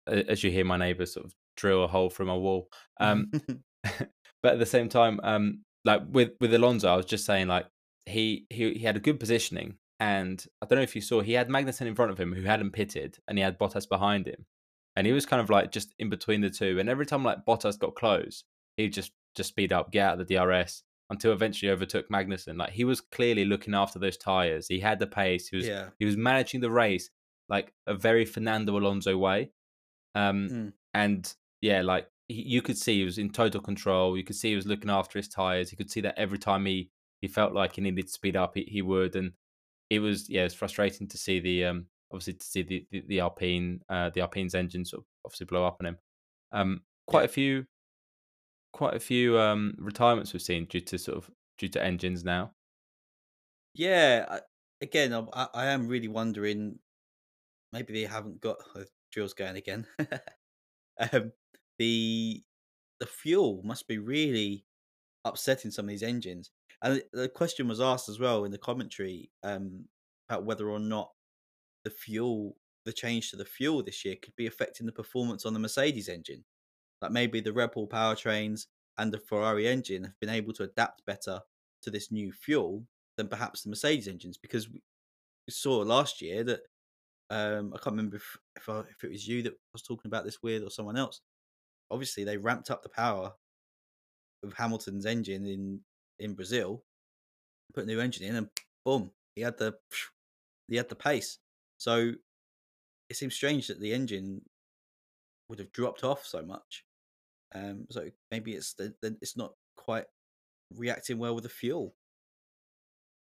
as 0.06 0.42
you 0.42 0.50
hear 0.50 0.64
my 0.64 0.76
neighbour 0.76 1.06
sort 1.06 1.26
of 1.26 1.32
drill 1.56 1.84
a 1.84 1.88
hole 1.88 2.10
through 2.10 2.26
my 2.26 2.36
wall. 2.36 2.68
Um, 2.98 3.30
but 4.42 4.54
at 4.54 4.58
the 4.58 4.66
same 4.66 4.88
time, 4.88 5.20
um, 5.22 5.62
like 5.84 6.02
with 6.10 6.32
with 6.40 6.54
Alonso, 6.54 6.88
I 6.88 6.96
was 6.96 7.06
just 7.06 7.26
saying 7.26 7.48
like 7.48 7.66
he 8.06 8.46
he 8.50 8.74
he 8.74 8.80
had 8.80 8.96
a 8.96 9.00
good 9.00 9.20
positioning, 9.20 9.76
and 10.00 10.44
I 10.62 10.66
don't 10.66 10.78
know 10.78 10.82
if 10.82 10.96
you 10.96 11.02
saw 11.02 11.20
he 11.20 11.34
had 11.34 11.48
Magnussen 11.48 11.86
in 11.86 11.94
front 11.94 12.10
of 12.10 12.18
him 12.18 12.34
who 12.34 12.42
hadn't 12.42 12.72
pitted, 12.72 13.18
and 13.28 13.38
he 13.38 13.44
had 13.44 13.58
Bottas 13.58 13.88
behind 13.88 14.26
him, 14.26 14.46
and 14.96 15.06
he 15.06 15.12
was 15.12 15.26
kind 15.26 15.40
of 15.40 15.50
like 15.50 15.70
just 15.70 15.94
in 15.98 16.08
between 16.08 16.40
the 16.40 16.50
two. 16.50 16.78
And 16.78 16.88
every 16.88 17.06
time 17.06 17.24
like 17.24 17.44
Bottas 17.46 17.78
got 17.78 17.94
close, 17.94 18.44
he'd 18.76 18.92
just 18.92 19.12
just 19.34 19.50
speed 19.50 19.72
up, 19.72 19.92
get 19.92 20.06
out 20.06 20.20
of 20.20 20.26
the 20.26 20.36
DRS 20.36 20.82
until 21.10 21.32
eventually 21.32 21.70
overtook 21.70 22.08
Magnussen. 22.08 22.56
Like 22.56 22.70
he 22.70 22.84
was 22.84 23.00
clearly 23.00 23.44
looking 23.44 23.74
after 23.74 23.98
those 23.98 24.16
tires. 24.16 24.68
He 24.68 24.80
had 24.80 24.98
the 24.98 25.06
pace. 25.06 25.48
He 25.48 25.56
was 25.56 25.66
yeah, 25.66 25.90
he 25.98 26.04
was 26.04 26.16
managing 26.16 26.60
the 26.60 26.70
race 26.70 27.10
like 27.48 27.72
a 27.86 27.94
very 27.94 28.24
Fernando 28.24 28.76
Alonso 28.76 29.16
way. 29.16 29.50
Um, 30.14 30.48
mm, 30.48 30.72
and 30.92 31.34
yeah, 31.60 31.82
like 31.82 32.08
he, 32.28 32.42
you 32.42 32.62
could 32.62 32.78
see 32.78 32.98
he 32.98 33.04
was 33.04 33.18
in 33.18 33.30
total 33.30 33.60
control. 33.60 34.16
You 34.16 34.24
could 34.24 34.36
see 34.36 34.50
he 34.50 34.56
was 34.56 34.66
looking 34.66 34.90
after 34.90 35.18
his 35.18 35.28
tires. 35.28 35.70
You 35.70 35.76
could 35.76 35.90
see 35.90 36.00
that 36.02 36.18
every 36.18 36.38
time 36.38 36.66
he 36.66 36.90
he 37.20 37.28
felt 37.28 37.52
like 37.52 37.74
he 37.76 37.80
needed 37.80 38.06
to 38.06 38.12
speed 38.12 38.36
up, 38.36 38.54
he, 38.54 38.64
he 38.68 38.82
would. 38.82 39.16
And 39.16 39.32
it 39.90 39.98
was 39.98 40.28
yeah, 40.28 40.42
it's 40.42 40.54
frustrating 40.54 41.08
to 41.08 41.18
see 41.18 41.40
the 41.40 41.66
um 41.66 41.86
obviously 42.12 42.34
to 42.34 42.46
see 42.46 42.62
the 42.62 42.86
the, 42.90 43.04
the 43.08 43.20
Alpine 43.20 43.80
uh 43.88 44.10
the 44.10 44.20
Alpine's 44.20 44.54
engine 44.54 44.84
sort 44.84 45.00
of 45.02 45.06
obviously 45.24 45.46
blow 45.46 45.64
up 45.64 45.76
on 45.80 45.86
him. 45.86 45.98
Um, 46.52 46.82
quite 47.06 47.22
yeah, 47.22 47.26
a 47.26 47.28
few 47.28 47.66
quite 48.74 48.94
a 48.94 49.00
few 49.00 49.38
um 49.38 49.74
retirements 49.78 50.32
we've 50.32 50.42
seen 50.42 50.66
due 50.66 50.80
to 50.80 50.98
sort 50.98 51.16
of 51.16 51.30
due 51.58 51.68
to 51.68 51.82
engines 51.82 52.24
now. 52.24 52.52
yeah. 53.74 54.40
Again, 54.80 55.12
I, 55.32 55.48
I 55.54 55.66
am 55.66 55.88
really 55.88 56.08
wondering. 56.08 56.78
Maybe 57.72 57.92
they 57.92 58.04
haven't 58.06 58.40
got 58.40 58.56
uh, 58.76 58.84
drills 59.12 59.34
going 59.34 59.56
again. 59.56 59.86
um, 61.12 61.32
the 61.78 62.42
the 63.00 63.06
fuel 63.06 63.62
must 63.64 63.88
be 63.88 63.98
really 63.98 64.66
upsetting 65.24 65.70
some 65.70 65.86
of 65.86 65.90
these 65.90 66.02
engines. 66.02 66.50
And 66.82 67.02
the 67.12 67.28
question 67.28 67.68
was 67.68 67.80
asked 67.80 68.08
as 68.08 68.20
well 68.20 68.44
in 68.44 68.52
the 68.52 68.58
commentary 68.58 69.30
um, 69.42 69.86
about 70.28 70.44
whether 70.44 70.68
or 70.70 70.80
not 70.80 71.10
the 71.84 71.90
fuel, 71.90 72.56
the 72.84 72.92
change 72.92 73.30
to 73.30 73.36
the 73.36 73.44
fuel 73.44 73.82
this 73.82 74.04
year, 74.04 74.16
could 74.22 74.36
be 74.36 74.46
affecting 74.46 74.86
the 74.86 74.92
performance 74.92 75.46
on 75.46 75.54
the 75.54 75.60
Mercedes 75.60 76.08
engine. 76.08 76.44
Like 77.04 77.12
maybe 77.12 77.40
the 77.42 77.52
Red 77.52 77.72
Bull 77.72 77.86
powertrains 77.86 78.64
and 78.96 79.12
the 79.12 79.18
Ferrari 79.18 79.68
engine 79.68 80.04
have 80.04 80.18
been 80.20 80.30
able 80.30 80.54
to 80.54 80.62
adapt 80.62 81.04
better 81.04 81.38
to 81.82 81.90
this 81.90 82.10
new 82.10 82.32
fuel 82.32 82.82
than 83.18 83.28
perhaps 83.28 83.60
the 83.60 83.68
Mercedes 83.68 84.08
engines 84.08 84.38
because 84.38 84.70
we 84.70 84.80
we 85.46 85.52
saw 85.52 85.80
last 85.80 86.22
year 86.22 86.42
that 86.44 86.60
um, 87.28 87.74
I 87.74 87.76
can't 87.76 87.94
remember 87.94 88.16
if 88.16 88.38
if, 88.56 88.70
I, 88.70 88.80
if 88.90 89.04
it 89.04 89.10
was 89.10 89.28
you 89.28 89.42
that 89.42 89.52
was 89.74 89.82
talking 89.82 90.08
about 90.08 90.24
this 90.24 90.42
with 90.42 90.62
or 90.62 90.70
someone 90.70 90.96
else. 90.96 91.20
Obviously, 91.90 92.24
they 92.24 92.38
ramped 92.38 92.70
up 92.70 92.82
the 92.82 92.88
power 92.88 93.30
of 94.42 94.54
Hamilton's 94.54 95.04
engine 95.04 95.44
in 95.44 95.80
in 96.20 96.32
Brazil, 96.32 96.82
put 97.74 97.84
a 97.84 97.86
new 97.86 98.00
engine 98.00 98.24
in, 98.24 98.36
and 98.36 98.48
boom, 98.82 99.10
he 99.34 99.42
had 99.42 99.58
the 99.58 99.74
he 100.68 100.76
had 100.76 100.88
the 100.88 100.94
pace. 100.94 101.38
So 101.76 102.12
it 103.10 103.16
seems 103.16 103.34
strange 103.34 103.66
that 103.66 103.78
the 103.78 103.92
engine 103.92 104.40
would 105.48 105.58
have 105.58 105.72
dropped 105.72 106.04
off 106.04 106.24
so 106.24 106.42
much. 106.42 106.83
Um, 107.54 107.86
so 107.90 108.10
maybe 108.30 108.54
it's 108.54 108.74
the, 108.74 108.94
the, 109.00 109.16
it's 109.22 109.36
not 109.36 109.54
quite 109.76 110.06
reacting 110.70 111.18
well 111.18 111.34
with 111.34 111.44
the 111.44 111.50
fuel. 111.50 111.96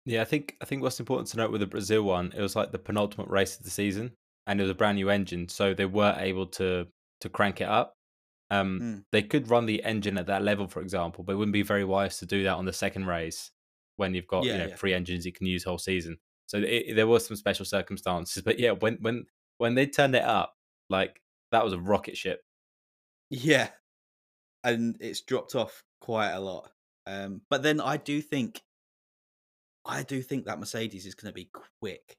Yeah, 0.06 0.22
I 0.22 0.26
think 0.26 0.58
I 0.62 0.66
think 0.66 0.82
what's 0.82 1.00
important 1.00 1.30
to 1.30 1.38
note 1.38 1.52
with 1.52 1.62
the 1.62 1.68
Brazil 1.68 2.04
one, 2.04 2.32
it 2.36 2.42
was 2.42 2.56
like 2.56 2.72
the 2.72 2.80
penultimate 2.80 3.30
race 3.30 3.58
of 3.58 3.64
the 3.64 3.70
season, 3.70 4.16
and 4.48 4.60
it 4.60 4.64
was 4.64 4.72
a 4.72 4.76
brand 4.76 4.98
new 4.98 5.10
engine, 5.10 5.48
so 5.48 5.74
they 5.74 5.86
were 5.86 6.16
able 6.20 6.48
to 6.48 6.88
to 7.22 7.30
crank 7.30 7.62
it 7.62 7.68
up. 7.70 7.96
Um, 8.52 8.82
Mm, 8.82 9.04
they 9.12 9.24
could 9.24 9.50
run 9.50 9.66
the 9.66 9.84
engine 9.84 10.18
at 10.18 10.28
that 10.28 10.44
level, 10.44 10.68
for 10.68 10.82
example, 10.82 11.24
but 11.24 11.34
it 11.34 11.36
wouldn't 11.38 11.54
be 11.54 11.62
very 11.64 11.86
wise 11.86 12.18
to 12.20 12.26
do 12.26 12.44
that 12.44 12.56
on 12.58 12.66
the 12.66 12.74
second 12.74 13.06
race 13.08 13.52
when 13.98 14.14
you've 14.16 14.28
got 14.28 14.52
you 14.52 14.58
know 14.60 14.68
yeah, 14.68 14.76
three 14.76 14.94
engines 14.94 15.26
you 15.26 15.32
can 15.34 15.48
use 15.48 15.64
whole 15.64 15.78
season. 15.80 16.18
So 16.48 16.58
it, 16.60 16.96
there 16.96 17.08
was 17.08 17.26
some 17.28 17.38
special 17.38 17.66
circumstances, 17.66 18.44
but 18.44 18.60
yeah, 18.60 18.72
when 18.72 18.96
when 19.02 19.26
when 19.58 19.76
they 19.76 19.88
turned 19.88 20.16
it 20.16 20.24
up, 20.24 20.56
like 20.90 21.22
that 21.52 21.64
was 21.64 21.74
a 21.74 21.80
rocket 21.80 22.18
ship. 22.18 22.42
yeah, 23.30 23.72
and 24.64 24.96
it's 25.00 25.22
dropped 25.22 25.56
off 25.56 25.84
quite 26.00 26.32
a 26.32 26.40
lot. 26.40 26.70
Um, 27.06 27.42
but 27.50 27.64
then 27.64 27.82
I 27.82 27.98
do 27.98 28.22
think 28.22 28.62
I 29.86 30.04
do 30.04 30.22
think 30.22 30.46
that 30.46 30.60
Mercedes 30.60 31.06
is 31.06 31.16
going 31.16 31.32
to 31.32 31.36
be 31.36 31.50
quick. 31.82 32.18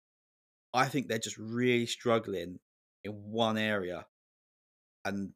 I 0.74 0.87
think 0.87 1.09
they're 1.09 1.18
just 1.18 1.38
really 1.38 1.87
struggling 1.87 2.59
in 3.04 3.12
one 3.12 3.57
area, 3.57 4.07
and 5.04 5.33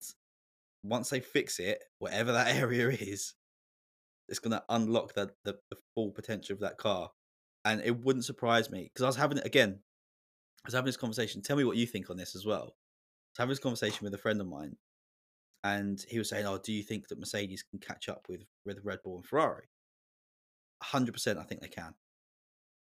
once 0.82 1.10
they 1.10 1.20
fix 1.20 1.58
it, 1.58 1.82
whatever 1.98 2.32
that 2.32 2.54
area 2.62 2.88
is, 2.88 3.34
it's 4.28 4.38
going 4.38 4.52
to 4.52 4.64
unlock 4.68 5.14
the, 5.14 5.30
the 5.44 5.58
the 5.70 5.76
full 5.94 6.10
potential 6.10 6.54
of 6.54 6.60
that 6.60 6.78
car. 6.78 7.10
And 7.64 7.82
it 7.84 8.02
wouldn't 8.02 8.24
surprise 8.24 8.70
me 8.70 8.84
because 8.84 9.02
I 9.02 9.08
was 9.08 9.16
having 9.16 9.38
it 9.38 9.46
again. 9.46 9.80
I 10.64 10.68
was 10.68 10.74
having 10.74 10.86
this 10.86 10.96
conversation. 10.96 11.42
Tell 11.42 11.56
me 11.56 11.64
what 11.64 11.76
you 11.76 11.86
think 11.86 12.08
on 12.08 12.16
this 12.16 12.34
as 12.34 12.46
well. 12.46 12.62
I 12.62 12.64
was 12.64 13.38
having 13.38 13.50
this 13.50 13.58
conversation 13.58 14.04
with 14.04 14.14
a 14.14 14.18
friend 14.18 14.40
of 14.40 14.46
mine, 14.46 14.76
and 15.64 16.04
he 16.08 16.18
was 16.18 16.28
saying, 16.28 16.46
"Oh, 16.46 16.58
do 16.58 16.72
you 16.72 16.82
think 16.82 17.08
that 17.08 17.18
Mercedes 17.18 17.62
can 17.62 17.78
catch 17.80 18.08
up 18.08 18.26
with 18.28 18.42
with 18.64 18.84
Red 18.84 19.00
Bull 19.04 19.16
and 19.16 19.26
Ferrari?" 19.26 19.68
Hundred 20.82 21.12
percent, 21.12 21.38
I 21.38 21.42
think 21.42 21.60
they 21.60 21.68
can, 21.68 21.94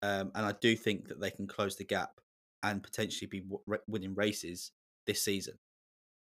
um, 0.02 0.32
and 0.34 0.46
I 0.46 0.52
do 0.60 0.76
think 0.76 1.08
that 1.08 1.20
they 1.20 1.30
can 1.30 1.46
close 1.46 1.76
the 1.76 1.84
gap 1.84 2.20
and 2.62 2.82
potentially 2.82 3.28
be 3.28 3.40
w- 3.40 3.82
winning 3.86 4.14
races 4.14 4.72
this 5.06 5.22
season. 5.22 5.54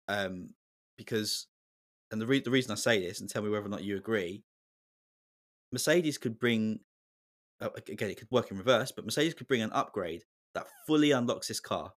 Um, 0.07 0.53
because, 0.97 1.47
and 2.11 2.21
the 2.21 2.27
re- 2.27 2.41
the 2.41 2.51
reason 2.51 2.71
I 2.71 2.75
say 2.75 2.99
this, 2.99 3.19
and 3.21 3.29
tell 3.29 3.41
me 3.41 3.49
whether 3.49 3.65
or 3.65 3.69
not 3.69 3.83
you 3.83 3.97
agree, 3.97 4.43
Mercedes 5.71 6.17
could 6.17 6.39
bring 6.39 6.79
uh, 7.61 7.69
again, 7.87 8.09
it 8.09 8.17
could 8.17 8.31
work 8.31 8.51
in 8.51 8.57
reverse, 8.57 8.91
but 8.91 9.05
Mercedes 9.05 9.33
could 9.33 9.47
bring 9.47 9.61
an 9.61 9.71
upgrade 9.73 10.23
that 10.53 10.67
fully 10.87 11.11
unlocks 11.11 11.47
this 11.47 11.59
car 11.59 11.93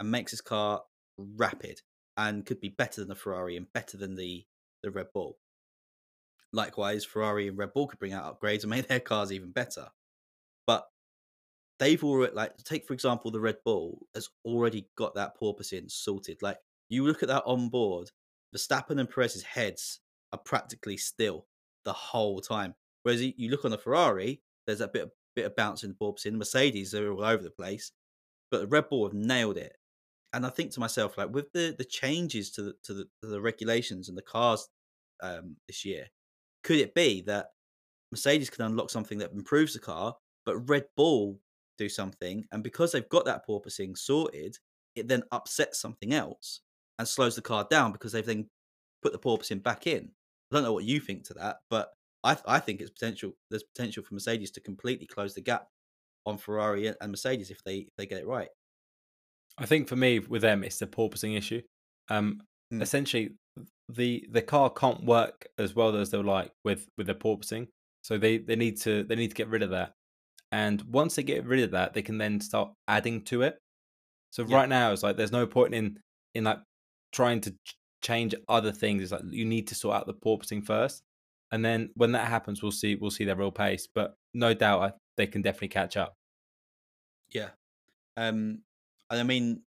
and 0.00 0.10
makes 0.10 0.32
this 0.32 0.40
car 0.40 0.82
rapid 1.18 1.80
and 2.16 2.46
could 2.46 2.60
be 2.60 2.68
better 2.68 3.00
than 3.00 3.08
the 3.08 3.14
Ferrari 3.14 3.56
and 3.56 3.72
better 3.72 3.96
than 3.96 4.14
the 4.14 4.44
the 4.82 4.90
Red 4.90 5.06
Bull. 5.12 5.38
Likewise, 6.52 7.04
Ferrari 7.04 7.48
and 7.48 7.58
Red 7.58 7.72
Bull 7.72 7.88
could 7.88 7.98
bring 7.98 8.12
out 8.12 8.40
upgrades 8.40 8.62
and 8.62 8.70
make 8.70 8.86
their 8.86 9.00
cars 9.00 9.32
even 9.32 9.50
better. 9.50 9.88
But 10.66 10.86
they've 11.78 12.02
already 12.02 12.34
like 12.34 12.56
take 12.58 12.86
for 12.86 12.94
example 12.94 13.30
the 13.30 13.40
Red 13.40 13.56
Bull 13.64 14.06
has 14.14 14.28
already 14.44 14.88
got 14.96 15.14
that 15.14 15.38
porpoising 15.38 15.90
sorted. 15.90 16.38
Like 16.42 16.58
you 16.88 17.04
look 17.06 17.22
at 17.22 17.28
that 17.28 17.44
on 17.46 17.68
board, 17.68 18.10
Verstappen 18.54 19.00
and 19.00 19.10
Perez's 19.10 19.42
heads 19.42 20.00
are 20.32 20.38
practically 20.38 20.96
still 20.96 21.46
the 21.84 21.92
whole 21.92 22.40
time. 22.40 22.74
Whereas 23.02 23.22
you 23.22 23.50
look 23.50 23.64
on 23.64 23.70
the 23.70 23.78
Ferrari, 23.78 24.40
there's 24.66 24.80
a 24.80 24.88
bit 24.88 25.02
of, 25.02 25.10
bit 25.36 25.44
of 25.44 25.56
bounce 25.56 25.82
in 25.82 25.90
the 25.90 25.96
porpoising. 25.96 26.36
Mercedes 26.36 26.92
they're 26.92 27.12
all 27.12 27.24
over 27.24 27.42
the 27.42 27.50
place, 27.50 27.92
but 28.50 28.60
the 28.60 28.66
Red 28.66 28.88
Bull 28.88 29.04
have 29.04 29.14
nailed 29.14 29.58
it. 29.58 29.76
And 30.34 30.44
I 30.44 30.50
think 30.50 30.72
to 30.72 30.80
myself, 30.80 31.16
like 31.16 31.32
with 31.32 31.52
the 31.52 31.74
the 31.78 31.84
changes 31.84 32.50
to 32.52 32.62
the 32.62 32.74
to 32.84 32.94
the, 32.94 33.04
to 33.22 33.28
the 33.28 33.40
regulations 33.40 34.08
and 34.08 34.18
the 34.18 34.22
cars 34.22 34.68
um, 35.22 35.56
this 35.68 35.84
year, 35.84 36.06
could 36.64 36.78
it 36.78 36.94
be 36.94 37.22
that 37.22 37.48
Mercedes 38.10 38.50
can 38.50 38.64
unlock 38.64 38.90
something 38.90 39.18
that 39.18 39.32
improves 39.32 39.74
the 39.74 39.78
car, 39.78 40.16
but 40.44 40.68
Red 40.68 40.86
Bull 40.96 41.40
do 41.78 41.88
something, 41.88 42.44
and 42.52 42.62
because 42.62 42.92
they've 42.92 43.08
got 43.08 43.24
that 43.26 43.46
porpoising 43.46 43.96
sorted, 43.96 44.58
it 44.96 45.08
then 45.08 45.22
upsets 45.32 45.80
something 45.80 46.12
else 46.12 46.60
and 46.98 47.08
slows 47.08 47.36
the 47.36 47.42
car 47.42 47.66
down 47.70 47.92
because 47.92 48.12
they've 48.12 48.26
then 48.26 48.48
put 49.02 49.12
the 49.12 49.18
porpoising 49.18 49.62
back 49.62 49.86
in. 49.86 50.10
I 50.50 50.56
don't 50.56 50.64
know 50.64 50.72
what 50.72 50.84
you 50.84 51.00
think 51.00 51.24
to 51.24 51.34
that, 51.34 51.58
but 51.70 51.90
I 52.24 52.36
I 52.46 52.58
think 52.60 52.80
it's 52.80 52.90
potential. 52.90 53.32
There's 53.50 53.64
potential 53.64 54.02
for 54.02 54.14
Mercedes 54.14 54.50
to 54.52 54.60
completely 54.60 55.06
close 55.06 55.34
the 55.34 55.40
gap 55.42 55.68
on 56.26 56.38
Ferrari 56.38 56.88
and 56.88 57.10
Mercedes 57.10 57.50
if 57.50 57.62
they 57.64 57.78
if 57.78 57.94
they 57.96 58.06
get 58.06 58.20
it 58.20 58.26
right. 58.26 58.48
I 59.58 59.66
think 59.66 59.88
for 59.88 59.96
me 59.96 60.18
with 60.18 60.42
them, 60.42 60.64
it's 60.64 60.78
the 60.78 60.86
porpoising 60.86 61.36
issue. 61.36 61.62
Um, 62.08 62.40
mm. 62.72 62.82
essentially, 62.82 63.34
the 63.88 64.26
the 64.30 64.42
car 64.42 64.70
can't 64.70 65.04
work 65.04 65.46
as 65.58 65.74
well 65.74 65.96
as 65.96 66.10
they 66.10 66.18
like 66.18 66.50
with 66.64 66.86
with 66.96 67.06
the 67.06 67.14
porpoising, 67.14 67.68
so 68.02 68.18
they 68.18 68.38
they 68.38 68.56
need 68.56 68.80
to 68.82 69.04
they 69.04 69.16
need 69.16 69.28
to 69.28 69.34
get 69.34 69.48
rid 69.48 69.62
of 69.62 69.70
that. 69.70 69.92
And 70.52 70.82
once 70.82 71.16
they 71.16 71.22
get 71.22 71.44
rid 71.46 71.64
of 71.64 71.72
that, 71.72 71.94
they 71.94 72.02
can 72.02 72.18
then 72.18 72.40
start 72.40 72.72
adding 72.86 73.22
to 73.22 73.42
it. 73.42 73.58
So 74.30 74.44
yeah. 74.46 74.56
right 74.56 74.68
now, 74.68 74.92
it's 74.92 75.02
like 75.02 75.16
there's 75.16 75.32
no 75.32 75.46
point 75.46 75.74
in 75.74 75.98
in 76.34 76.44
like 76.44 76.60
trying 77.12 77.40
to 77.42 77.54
change 78.02 78.34
other 78.48 78.72
things. 78.72 79.02
It's 79.02 79.12
like 79.12 79.22
you 79.30 79.44
need 79.44 79.68
to 79.68 79.74
sort 79.74 79.96
out 79.96 80.06
the 80.06 80.14
porpoising 80.14 80.64
first 80.64 81.02
and 81.54 81.64
then 81.64 81.90
when 81.94 82.10
that 82.12 82.26
happens, 82.26 82.62
we'll 82.62 82.72
see 82.72 82.96
we'll 82.96 83.12
see 83.12 83.24
their 83.24 83.36
real 83.36 83.52
pace. 83.52 83.86
But 83.94 84.16
no 84.34 84.54
doubt, 84.54 84.82
I, 84.82 84.92
they 85.16 85.28
can 85.28 85.40
definitely 85.40 85.68
catch 85.68 85.96
up. 85.96 86.16
Yeah, 87.30 87.50
um, 88.16 88.62
and 89.10 89.20
I 89.20 89.22
mean 89.22 89.62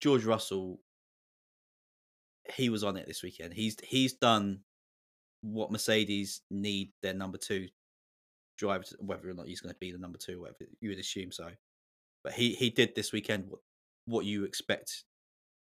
George 0.00 0.24
Russell, 0.24 0.80
he 2.54 2.68
was 2.68 2.84
on 2.84 2.96
it 2.96 3.06
this 3.06 3.22
weekend. 3.22 3.54
He's 3.54 3.76
he's 3.82 4.14
done 4.14 4.60
what 5.42 5.70
Mercedes 5.72 6.42
need 6.50 6.92
their 7.02 7.14
number 7.14 7.38
two 7.38 7.68
driver, 8.58 8.84
to, 8.84 8.96
whether 9.00 9.28
or 9.28 9.34
not 9.34 9.46
he's 9.46 9.60
going 9.60 9.74
to 9.74 9.78
be 9.78 9.90
the 9.90 9.98
number 9.98 10.18
two, 10.18 10.40
whatever 10.40 10.58
you 10.80 10.90
would 10.90 10.98
assume 10.98 11.32
so. 11.32 11.50
But 12.24 12.32
he 12.34 12.54
he 12.54 12.70
did 12.70 12.94
this 12.94 13.12
weekend 13.12 13.44
what 13.48 13.60
what 14.06 14.24
you 14.24 14.44
expect 14.44 15.04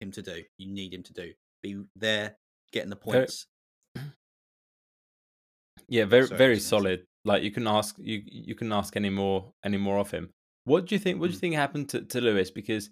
him 0.01 0.11
to 0.13 0.23
do. 0.23 0.43
You 0.59 0.73
need 0.73 0.95
him 0.95 1.03
to 1.05 1.13
do. 1.13 1.33
Be 1.63 1.83
there, 1.97 2.37
getting 2.73 2.91
the 2.91 2.97
points, 2.97 3.47
yeah, 5.89 6.05
very 6.05 6.27
so 6.27 6.37
very 6.37 6.59
solid. 6.59 7.05
Like 7.25 7.43
you 7.43 7.51
can 7.51 7.67
ask 7.67 7.97
you 7.99 8.23
you 8.25 8.55
can 8.55 8.73
ask 8.73 8.97
any 8.97 9.11
more 9.11 9.53
any 9.65 9.77
more 9.77 9.99
of 9.99 10.11
him. 10.11 10.31
What 10.65 10.87
do 10.87 10.95
you 10.95 10.99
think? 10.99 11.21
What 11.21 11.27
do 11.27 11.33
you 11.33 11.39
mm. 11.39 11.41
think 11.41 11.55
happened 11.55 11.89
to, 11.91 12.03
to 12.03 12.21
Lewis? 12.21 12.51
Because 12.51 12.91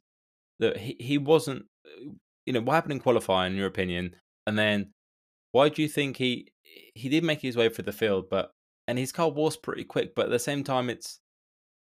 the, 0.58 0.78
he 0.78 0.96
he 0.98 1.18
wasn't. 1.18 1.66
You 2.46 2.52
know 2.52 2.60
what 2.60 2.74
happened 2.74 2.92
in 2.92 3.00
qualifying, 3.00 3.52
in 3.52 3.58
your 3.58 3.66
opinion, 3.66 4.14
and 4.46 4.58
then 4.58 4.92
why 5.52 5.68
do 5.68 5.82
you 5.82 5.88
think 5.88 6.16
he 6.16 6.52
he 6.94 7.08
did 7.08 7.24
make 7.24 7.40
his 7.40 7.56
way 7.56 7.68
through 7.68 7.84
the 7.84 7.92
field, 7.92 8.28
but 8.30 8.52
and 8.88 8.98
his 8.98 9.12
car 9.12 9.30
was 9.30 9.56
pretty 9.56 9.84
quick, 9.84 10.14
but 10.14 10.26
at 10.26 10.30
the 10.30 10.38
same 10.38 10.62
time, 10.62 10.88
it's 10.88 11.20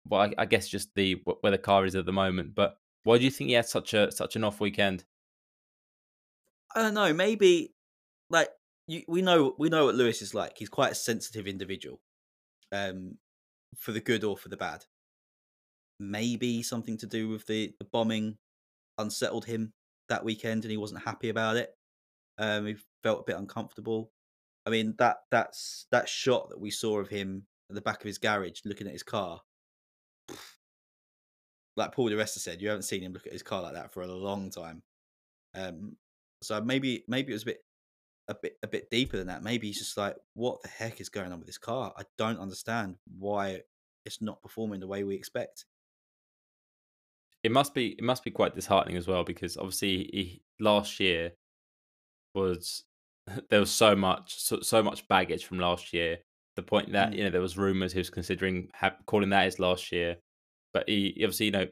well, 0.08 0.22
I, 0.22 0.34
I 0.38 0.46
guess 0.46 0.68
just 0.68 0.90
the 0.96 1.22
where 1.42 1.52
the 1.52 1.58
car 1.58 1.86
is 1.86 1.96
at 1.96 2.06
the 2.06 2.14
moment. 2.14 2.56
But 2.56 2.78
why 3.04 3.18
do 3.18 3.26
you 3.26 3.32
think 3.32 3.50
he 3.50 3.54
had 3.54 3.66
such 3.66 3.94
a 3.94 4.12
such 4.12 4.36
an 4.36 4.44
off 4.44 4.60
weekend? 4.60 5.06
I 6.76 6.82
don't 6.82 6.94
know. 6.94 7.14
Maybe 7.14 7.74
like 8.30 8.50
you, 8.88 9.04
we 9.08 9.22
know 9.22 9.56
we 9.58 9.70
know 9.70 9.86
what 9.86 9.96
Lewis 9.96 10.22
is 10.22 10.34
like. 10.34 10.58
He's 10.58 10.70
quite 10.70 10.92
a 10.92 10.96
sensitive 10.96 11.48
individual, 11.48 12.02
um, 12.72 13.18
for 13.78 13.92
the 13.92 14.02
good 14.02 14.24
or 14.24 14.38
for 14.38 14.50
the 14.50 14.58
bad. 14.58 14.86
Maybe 16.00 16.64
something 16.64 16.98
to 16.98 17.08
do 17.08 17.30
with 17.30 17.46
the 17.48 17.74
the 17.80 17.86
bombing 17.86 18.38
unsettled 18.98 19.46
him 19.46 19.74
that 20.10 20.24
weekend, 20.24 20.64
and 20.64 20.72
he 20.72 20.78
wasn't 20.78 21.04
happy 21.04 21.30
about 21.30 21.58
it. 21.58 21.72
Um, 22.38 22.66
he 22.66 22.76
felt 23.04 23.22
a 23.22 23.24
bit 23.24 23.38
uncomfortable. 23.38 24.12
I 24.66 24.70
mean 24.70 24.96
that 24.98 25.18
that's 25.30 25.88
that 25.92 26.08
shot 26.08 26.50
that 26.50 26.60
we 26.60 26.72
saw 26.72 27.00
of 27.00 27.10
him 27.10 27.46
at 27.70 27.76
the 27.76 27.82
back 27.82 28.00
of 28.00 28.08
his 28.08 28.18
garage 28.18 28.62
looking 28.66 28.88
at 28.88 28.94
his 28.94 29.04
car. 29.04 29.42
Like 31.76 31.92
Paul 31.92 32.10
di 32.10 32.16
Resta 32.16 32.38
said, 32.38 32.62
you 32.62 32.70
haven't 32.70 32.84
seen 32.84 33.02
him 33.02 33.14
look 33.14 33.26
at 33.26 33.34
his 33.34 33.44
car 33.44 33.62
like 33.62 33.74
that 33.74 33.92
for 33.92 34.04
a 34.04 34.08
long 34.08 34.52
time. 34.52 34.84
Um, 35.56 35.98
so 36.42 36.62
maybe 36.62 37.04
maybe 37.08 37.32
it 37.32 37.36
was 37.36 37.44
a 37.44 37.48
bit 37.48 37.66
a 38.28 38.36
bit 38.36 38.58
a 38.64 38.68
bit 38.68 38.90
deeper 38.90 39.18
than 39.18 39.28
that. 39.28 39.44
Maybe 39.44 39.68
he's 39.68 39.80
just 39.80 39.98
like, 39.98 40.16
what 40.34 40.62
the 40.62 40.70
heck 40.70 41.02
is 41.02 41.10
going 41.10 41.32
on 41.32 41.40
with 41.40 41.48
this 41.48 41.58
car? 41.58 41.94
I 41.98 42.04
don't 42.18 42.40
understand 42.40 42.96
why 43.18 43.62
it's 44.06 44.22
not 44.22 44.42
performing 44.42 44.80
the 44.80 44.88
way 44.88 45.04
we 45.04 45.16
expect. 45.16 45.66
It 47.44 47.52
must 47.52 47.74
be 47.74 47.90
it 47.98 48.04
must 48.04 48.24
be 48.24 48.32
quite 48.32 48.56
disheartening 48.56 48.98
as 48.98 49.08
well 49.08 49.24
because 49.24 49.58
obviously 49.58 50.10
he, 50.14 50.42
last 50.60 51.00
year 51.00 51.34
was 52.34 52.84
there 53.50 53.60
was 53.60 53.72
so 53.72 53.96
much 53.96 54.40
so, 54.40 54.60
so 54.62 54.82
much 54.82 55.08
baggage 55.08 55.46
from 55.46 55.60
last 55.60 55.94
year. 55.94 56.20
The 56.56 56.64
point 56.64 56.92
that 56.94 57.12
mm. 57.12 57.18
you 57.18 57.24
know 57.24 57.30
there 57.30 57.42
was 57.42 57.58
rumors 57.58 57.94
he 57.94 58.00
was 58.00 58.10
considering 58.10 58.70
ha- 58.76 58.96
calling 59.06 59.30
that 59.30 59.46
his 59.46 59.60
last 59.60 59.92
year, 59.92 60.18
but 60.74 60.88
he 60.88 61.14
obviously 61.18 61.48
you 61.48 61.52
know 61.52 61.68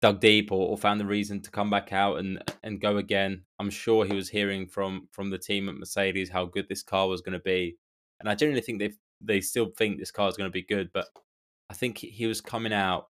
dug 0.00 0.20
deep 0.20 0.50
or, 0.50 0.68
or, 0.68 0.76
found 0.76 0.98
the 0.98 1.06
reason 1.06 1.40
to 1.40 1.50
come 1.50 1.70
back 1.70 1.92
out 1.92 2.18
and 2.18 2.42
and 2.62 2.80
go 2.80 2.96
again. 2.96 3.42
I'm 3.58 3.70
sure 3.70 4.04
he 4.04 4.14
was 4.14 4.28
hearing 4.28 4.66
from 4.66 5.08
from 5.12 5.30
the 5.30 5.38
team 5.38 5.68
at 5.68 5.76
Mercedes 5.76 6.30
how 6.30 6.44
good 6.46 6.68
this 6.68 6.82
car 6.82 7.08
was 7.08 7.20
going 7.20 7.34
to 7.34 7.44
be, 7.44 7.76
and 8.20 8.28
I 8.28 8.34
genuinely 8.34 8.62
think 8.62 8.78
they 8.78 8.92
they 9.20 9.40
still 9.40 9.72
think 9.76 9.98
this 9.98 10.10
car 10.10 10.28
is 10.28 10.36
going 10.36 10.48
to 10.48 10.52
be 10.52 10.62
good. 10.62 10.90
But 10.92 11.06
I 11.70 11.74
think 11.74 11.98
he 11.98 12.26
was 12.26 12.40
coming 12.40 12.72
out 12.72 13.08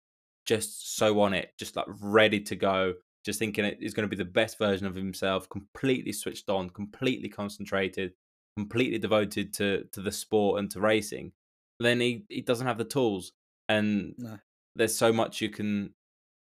just 0.47 0.97
so 0.97 1.21
on 1.21 1.35
it, 1.35 1.53
just 1.59 1.77
like 1.77 1.87
ready 2.01 2.41
to 2.41 2.57
go, 2.57 2.95
just 3.25 3.39
thinking 3.39 3.65
it 3.65 3.79
is 3.81 3.93
going 3.93 4.09
to 4.09 4.17
be 4.17 4.23
the 4.23 4.31
best 4.31 4.59
version 4.59 4.87
of 4.87 4.95
himself, 4.95 5.49
completely 5.49 6.13
switched 6.13 6.49
on, 6.49 6.71
completely 6.71 7.29
concentrated, 7.29 8.13
completely 8.57 8.99
devoted 8.99 9.53
to 9.55 9.85
to 9.93 10.01
the 10.01 10.13
sport 10.13 10.61
and 10.61 10.71
to 10.71 10.81
racing. 10.81 11.33
Then 11.81 12.01
he 12.01 12.25
he 12.29 12.41
doesn't 12.41 12.67
have 12.67 12.79
the 12.79 12.85
tools, 12.85 13.33
and 13.69 14.15
no. 14.17 14.39
there's 14.77 14.97
so 14.97 15.13
much 15.13 15.41
you 15.41 15.51
can 15.51 15.93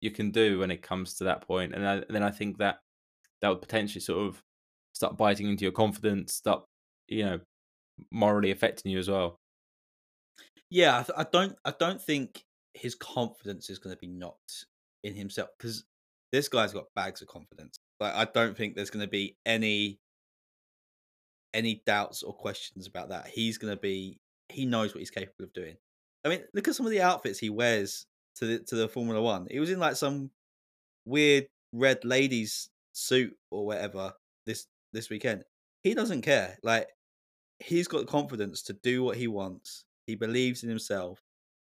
you 0.02 0.12
can 0.12 0.32
do 0.32 0.60
when 0.60 0.72
it 0.72 0.84
comes 0.84 1.16
to 1.16 1.24
that 1.24 1.42
point. 1.42 1.74
And, 1.74 1.88
I, 1.88 1.94
and 1.96 2.06
then 2.10 2.24
I 2.24 2.30
think 2.30 2.60
that 2.60 2.80
that 3.42 3.50
would 3.50 3.62
potentially 3.62 4.02
sort 4.02 4.28
of 4.28 4.44
start 4.94 5.18
biting 5.18 5.50
into 5.50 5.66
your 5.66 5.72
confidence, 5.72 6.34
start 6.34 6.64
you 7.08 7.26
know 7.26 7.40
morally 8.12 8.52
affecting 8.52 8.92
you 8.92 9.00
as 9.00 9.10
well. 9.10 9.40
Yeah, 10.70 11.04
I, 11.16 11.22
I 11.22 11.26
don't. 11.32 11.56
I 11.66 11.72
don't 11.72 12.02
think 12.02 12.44
his 12.78 12.96
confidence 12.96 13.70
is 13.70 13.80
going 13.80 13.96
to 13.96 14.00
be 14.00 14.08
knocked 14.08 14.66
in 15.04 15.16
himself 15.16 15.50
because 15.58 15.84
this 16.32 16.50
guy's 16.50 16.74
got 16.74 16.86
bags 16.96 17.22
of 17.22 17.28
confidence. 17.28 17.80
Like 18.00 18.14
I 18.14 18.26
don't 18.26 18.56
think 18.56 18.76
there's 18.76 18.90
going 18.90 19.06
to 19.06 19.10
be 19.10 19.36
any 19.46 20.00
any 21.54 21.82
doubts 21.86 22.24
or 22.24 22.34
questions 22.34 22.88
about 22.88 23.10
that. 23.10 23.28
He's 23.28 23.58
going 23.58 23.74
to 23.74 23.80
be. 23.80 24.20
He 24.50 24.66
knows 24.66 24.94
what 24.94 25.00
he's 25.00 25.10
capable 25.10 25.44
of 25.44 25.54
doing. 25.54 25.76
I 26.24 26.30
mean, 26.30 26.44
look 26.54 26.68
at 26.68 26.76
some 26.76 26.86
of 26.86 26.92
the 26.92 27.02
outfits 27.02 27.40
he 27.40 27.50
wears 27.50 28.06
to 28.36 28.46
the 28.46 28.60
to 28.60 28.76
the 28.76 28.88
Formula 28.88 29.22
One. 29.22 29.48
He 29.50 29.60
was 29.60 29.72
in 29.72 29.80
like 29.80 29.96
some 29.96 30.32
weird 31.06 31.48
red 31.74 32.04
ladies 32.06 32.70
suit 32.94 33.36
or 33.52 33.66
whatever 33.66 34.14
this 34.46 34.68
this 34.94 35.10
weekend. 35.10 35.44
He 35.84 35.94
doesn't 35.94 36.22
care. 36.22 36.58
Like 36.64 36.88
he's 37.60 37.88
got 37.88 38.08
confidence 38.08 38.62
to 38.64 38.74
do 38.74 39.04
what 39.04 39.18
he 39.18 39.28
wants. 39.28 39.86
He 40.06 40.16
believes 40.16 40.64
in 40.64 40.70
himself. 40.70 41.22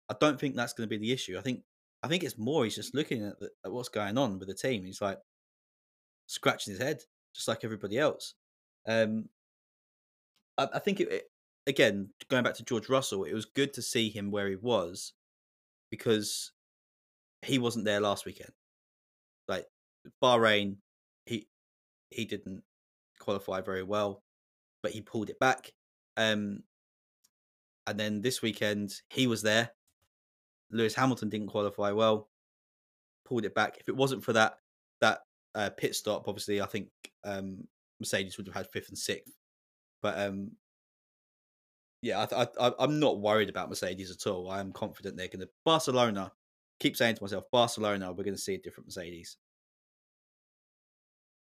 I 0.08 0.14
don't 0.20 0.38
think 0.38 0.54
that's 0.54 0.72
going 0.72 0.88
to 0.88 0.98
be 0.98 1.00
the 1.00 1.12
issue. 1.12 1.38
I 1.38 1.40
think 1.40 1.62
I 2.02 2.08
think 2.08 2.22
it's 2.22 2.38
more 2.38 2.64
he's 2.64 2.74
just 2.74 2.94
looking 2.94 3.24
at, 3.24 3.38
the, 3.40 3.48
at 3.64 3.72
what's 3.72 3.88
going 3.88 4.18
on 4.18 4.38
with 4.38 4.48
the 4.48 4.54
team. 4.54 4.84
He's 4.84 5.00
like 5.00 5.18
scratching 6.26 6.72
his 6.72 6.82
head, 6.82 7.00
just 7.34 7.48
like 7.48 7.64
everybody 7.64 7.98
else. 7.98 8.34
Um, 8.86 9.30
I, 10.58 10.68
I 10.74 10.78
think 10.78 11.00
it, 11.00 11.10
it, 11.10 11.24
again 11.66 12.10
going 12.28 12.44
back 12.44 12.54
to 12.54 12.64
George 12.64 12.88
Russell, 12.88 13.24
it 13.24 13.32
was 13.32 13.46
good 13.46 13.72
to 13.74 13.82
see 13.82 14.10
him 14.10 14.30
where 14.30 14.48
he 14.48 14.56
was 14.56 15.14
because 15.90 16.52
he 17.42 17.58
wasn't 17.58 17.84
there 17.84 18.00
last 18.00 18.26
weekend. 18.26 18.52
Like 19.48 19.66
Bahrain, 20.22 20.76
he 21.26 21.48
he 22.10 22.24
didn't 22.24 22.62
qualify 23.18 23.60
very 23.60 23.82
well, 23.82 24.22
but 24.82 24.92
he 24.92 25.00
pulled 25.00 25.30
it 25.30 25.38
back. 25.38 25.72
Um, 26.16 26.62
and 27.86 27.98
then 27.98 28.22
this 28.22 28.42
weekend 28.42 28.92
he 29.08 29.26
was 29.26 29.42
there. 29.42 29.70
Lewis 30.74 30.94
Hamilton 30.94 31.28
didn't 31.30 31.46
qualify 31.46 31.92
well, 31.92 32.28
pulled 33.24 33.44
it 33.44 33.54
back. 33.54 33.78
If 33.78 33.88
it 33.88 33.96
wasn't 33.96 34.24
for 34.24 34.32
that 34.34 34.58
that 35.00 35.20
uh, 35.54 35.70
pit 35.70 35.94
stop, 35.94 36.28
obviously 36.28 36.60
I 36.60 36.66
think 36.66 36.88
um, 37.24 37.66
Mercedes 38.00 38.36
would 38.36 38.46
have 38.48 38.56
had 38.56 38.70
fifth 38.70 38.88
and 38.88 38.98
sixth. 38.98 39.32
But 40.02 40.18
um, 40.18 40.50
yeah, 42.02 42.26
I, 42.30 42.46
I, 42.60 42.72
I'm 42.78 43.00
not 43.00 43.20
worried 43.20 43.48
about 43.48 43.70
Mercedes 43.70 44.10
at 44.10 44.30
all. 44.30 44.50
I 44.50 44.60
am 44.60 44.72
confident 44.72 45.16
they're 45.16 45.28
going 45.28 45.40
to 45.40 45.48
Barcelona. 45.64 46.32
Keep 46.80 46.96
saying 46.96 47.14
to 47.14 47.22
myself, 47.22 47.44
Barcelona, 47.52 48.12
we're 48.12 48.24
going 48.24 48.34
to 48.34 48.40
see 48.40 48.54
a 48.54 48.58
different 48.58 48.88
Mercedes. 48.88 49.38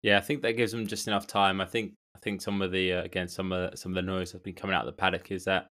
Yeah, 0.03 0.19
I 0.19 0.21
think 0.21 0.43
that 0.43 0.53
gives 0.53 0.71
them 0.71 0.87
just 0.87 1.09
enough 1.09 1.27
time. 1.27 1.63
I 1.63 1.65
think 1.65 1.95
I 2.15 2.19
think 2.19 2.43
some 2.43 2.61
of 2.61 2.71
the 2.71 2.93
uh, 2.93 3.03
again 3.03 3.27
some 3.27 3.53
of 3.53 3.77
some 3.79 3.93
of 3.93 3.97
the 3.97 4.03
noise 4.03 4.33
that's 4.33 4.45
been 4.45 4.55
coming 4.55 4.77
out 4.77 4.87
of 4.87 4.95
the 4.95 5.01
paddock 5.01 5.33
is 5.33 5.45
that 5.45 5.69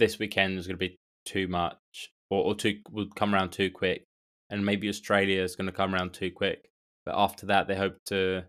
this 0.00 0.18
weekend 0.18 0.58
is 0.58 0.66
going 0.66 0.78
to 0.78 0.88
be 0.88 0.98
too 1.24 1.46
much, 1.46 2.10
or, 2.30 2.44
or 2.44 2.54
too 2.54 2.78
will 2.90 3.08
come 3.14 3.34
around 3.34 3.50
too 3.50 3.70
quick, 3.70 4.06
and 4.48 4.64
maybe 4.64 4.88
Australia 4.88 5.42
is 5.42 5.56
going 5.56 5.66
to 5.66 5.72
come 5.72 5.94
around 5.94 6.12
too 6.12 6.30
quick. 6.30 6.70
But 7.04 7.16
after 7.16 7.46
that, 7.46 7.68
they 7.68 7.76
hope 7.76 7.96
to 8.06 8.44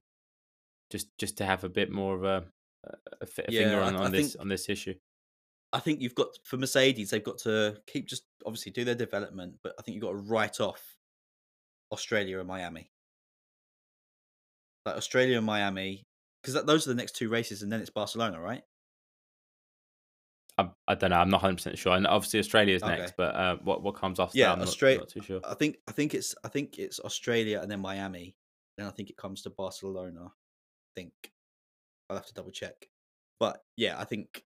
just 0.92 1.08
just 1.18 1.38
to 1.38 1.46
have 1.46 1.64
a 1.64 1.70
bit 1.70 1.92
more 1.92 2.16
of 2.16 2.24
a, 2.24 2.46
a, 2.86 3.26
a 3.26 3.28
yeah, 3.50 3.62
finger 3.62 3.82
on, 3.82 3.96
on 3.96 4.12
this 4.12 4.34
think, 4.34 4.42
on 4.42 4.48
this 4.48 4.70
issue. 4.70 4.96
I 5.74 5.80
think 5.80 6.02
you've 6.02 6.16
got 6.16 6.28
for 6.44 6.58
Mercedes, 6.58 7.10
they've 7.10 7.24
got 7.24 7.40
to 7.40 7.78
keep 7.88 8.08
just 8.08 8.24
obviously 8.46 8.72
do 8.72 8.84
their 8.84 8.96
development, 8.96 9.56
but 9.64 9.74
I 9.80 9.82
think 9.82 9.96
you've 9.96 10.04
got 10.04 10.12
to 10.12 10.32
write 10.32 10.60
off 10.60 10.82
Australia 11.92 12.40
and 12.40 12.48
Miami 12.48 12.92
like 14.86 14.96
Australia 14.96 15.38
and 15.38 15.46
Miami, 15.46 16.06
because 16.42 16.64
those 16.66 16.88
are 16.88 16.92
the 16.92 16.96
next 16.96 17.16
two 17.16 17.30
races, 17.30 17.62
and 17.62 17.72
then 17.72 17.82
it's 17.82 17.90
Barcelona, 17.90 18.40
right? 18.40 18.64
I, 20.62 20.92
I 20.92 20.96
don't 20.96 21.10
know. 21.10 21.18
I'm 21.18 21.30
not 21.30 21.42
100 21.42 21.56
percent 21.56 21.78
sure. 21.78 21.96
And 21.96 22.08
obviously 22.08 22.40
Australia 22.40 22.76
is 22.76 22.84
next, 22.84 23.14
but 23.18 23.36
uh, 23.36 23.58
what 23.64 23.84
what 23.84 23.96
comes 23.96 24.20
after 24.20 24.38
yeah, 24.38 24.48
that? 24.48 24.58
I'm 24.58 24.62
Australia, 24.62 25.00
not, 25.00 25.04
not, 25.04 25.10
too 25.10 25.22
sure. 25.22 25.42
I 25.44 25.54
think 25.56 25.78
I 25.88 25.92
think 25.92 26.14
it's 26.14 26.36
I 26.44 26.48
think 26.48 26.80
it's 26.80 27.00
Australia 27.00 27.60
and 27.62 27.70
then 27.70 27.82
Miami. 27.82 28.36
Then 28.78 28.88
I 28.88 28.92
think 28.92 29.10
it 29.10 29.18
comes 29.18 29.42
to 29.44 29.50
Barcelona. 29.50 30.28
I 30.28 30.92
think 30.96 31.14
I'll 32.10 32.18
have 32.18 32.26
to 32.28 32.34
double 32.34 32.52
check, 32.52 32.90
but 33.40 33.64
yeah, 33.78 34.00
I 34.00 34.06
think 34.06 34.44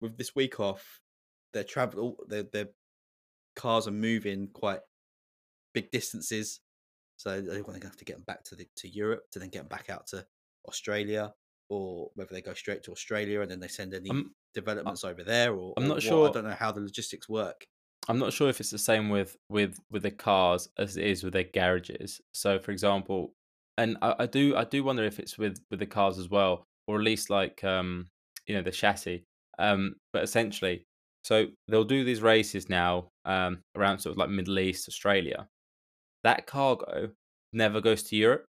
with 0.00 0.16
this 0.16 0.34
week 0.34 0.60
off, 0.60 1.00
their 1.52 1.64
travel, 1.64 2.16
their 2.28 2.44
their 2.44 2.68
cars 3.56 3.86
are 3.86 3.92
moving 3.92 4.48
quite 4.52 4.80
big 5.74 5.90
distances. 5.90 6.60
So 7.16 7.40
they're 7.42 7.62
going 7.62 7.80
to 7.80 7.86
have 7.86 7.96
to 7.96 8.04
get 8.04 8.16
them 8.16 8.24
back 8.26 8.44
to 8.44 8.56
the, 8.56 8.66
to 8.76 8.88
Europe 8.88 9.24
to 9.32 9.38
then 9.38 9.50
get 9.50 9.58
them 9.58 9.68
back 9.68 9.90
out 9.90 10.06
to 10.08 10.24
Australia, 10.66 11.34
or 11.70 12.10
whether 12.16 12.34
they 12.34 12.42
go 12.42 12.52
straight 12.52 12.82
to 12.82 12.92
Australia 12.92 13.40
and 13.40 13.50
then 13.50 13.60
they 13.60 13.68
send 13.68 13.94
any 13.94 14.10
um, 14.10 14.32
developments 14.54 15.04
over 15.04 15.22
there. 15.22 15.54
Or 15.54 15.72
I'm 15.76 15.84
or 15.84 15.88
not 15.88 15.94
what. 15.94 16.02
sure. 16.02 16.28
I 16.28 16.32
don't 16.32 16.44
know 16.44 16.50
how 16.50 16.72
the 16.72 16.80
logistics 16.80 17.28
work. 17.28 17.64
I'm 18.08 18.18
not 18.18 18.32
sure 18.32 18.48
if 18.48 18.60
it's 18.60 18.70
the 18.70 18.78
same 18.78 19.08
with 19.08 19.36
with 19.48 19.78
with 19.90 20.02
the 20.02 20.10
cars 20.10 20.68
as 20.78 20.96
it 20.96 21.06
is 21.06 21.22
with 21.22 21.32
their 21.32 21.44
garages. 21.44 22.20
So, 22.34 22.58
for 22.58 22.72
example, 22.72 23.32
and 23.78 23.96
I, 24.02 24.14
I 24.20 24.26
do 24.26 24.56
I 24.56 24.64
do 24.64 24.82
wonder 24.82 25.04
if 25.04 25.18
it's 25.18 25.38
with 25.38 25.60
with 25.70 25.78
the 25.80 25.86
cars 25.86 26.18
as 26.18 26.28
well, 26.28 26.64
or 26.86 26.96
at 26.96 27.04
least 27.04 27.30
like 27.30 27.62
um 27.62 28.08
you 28.46 28.54
know 28.54 28.62
the 28.62 28.72
chassis. 28.72 29.24
Um, 29.58 29.96
but 30.12 30.22
essentially, 30.22 30.84
so 31.22 31.46
they'll 31.68 31.84
do 31.84 32.02
these 32.02 32.22
races 32.22 32.68
now 32.68 33.08
um 33.24 33.62
around 33.76 34.00
sort 34.00 34.12
of 34.12 34.18
like 34.18 34.30
Middle 34.30 34.58
East, 34.58 34.88
Australia, 34.88 35.46
that 36.24 36.46
cargo 36.46 37.10
never 37.52 37.80
goes 37.80 38.02
to 38.04 38.16
Europe. 38.16 38.44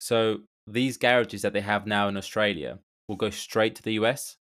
So 0.00 0.40
these 0.72 0.96
garages 0.96 1.42
that 1.42 1.52
they 1.52 1.60
have 1.60 1.86
now 1.86 2.08
in 2.08 2.16
Australia 2.16 2.78
will 3.08 3.16
go 3.16 3.30
straight 3.30 3.74
to 3.76 3.82
the 3.82 3.92
US 3.94 4.36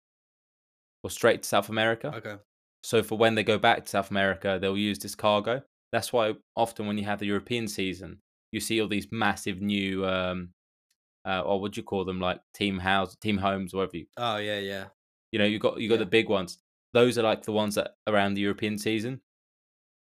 or 1.03 1.11
straight 1.11 1.43
to 1.43 1.49
South 1.49 1.69
America. 1.69 2.13
Okay. 2.17 2.37
So 2.83 3.03
for 3.03 3.19
when 3.19 3.35
they 3.35 3.43
go 3.43 3.59
back 3.59 3.85
to 3.85 3.91
South 3.91 4.11
America, 4.11 4.59
they'll 4.61 4.77
use 4.77 4.99
this 4.99 5.15
cargo. 5.15 5.63
That's 5.93 6.13
why 6.13 6.35
often 6.57 6.87
when 6.87 6.99
you 6.99 7.05
have 7.05 7.19
the 7.19 7.27
European 7.27 7.69
season, 7.69 8.19
you 8.53 8.61
see 8.61 8.81
all 8.81 8.89
these 8.89 9.09
massive 9.11 9.61
new, 9.61 10.07
um, 10.07 10.51
uh, 11.25 11.41
or 11.41 11.61
what 11.61 11.73
do 11.73 11.81
you 11.81 11.85
call 11.85 12.05
them, 12.05 12.21
like 12.21 12.41
team 12.55 12.79
house, 12.79 13.17
team 13.17 13.39
homes, 13.39 13.75
whatever 13.75 13.97
you. 13.97 14.07
Oh 14.17 14.37
yeah, 14.37 14.59
yeah. 14.59 14.85
You 15.33 15.39
know, 15.39 15.45
you 15.45 15.59
got 15.59 15.81
you 15.81 15.89
got 15.89 15.97
yeah. 15.97 16.01
the 16.01 16.07
big 16.07 16.29
ones. 16.29 16.59
Those 16.93 17.19
are 17.19 17.23
like 17.23 17.43
the 17.43 17.53
ones 17.53 17.75
that 17.75 17.97
around 18.07 18.35
the 18.35 18.41
European 18.41 18.79
season 18.79 19.21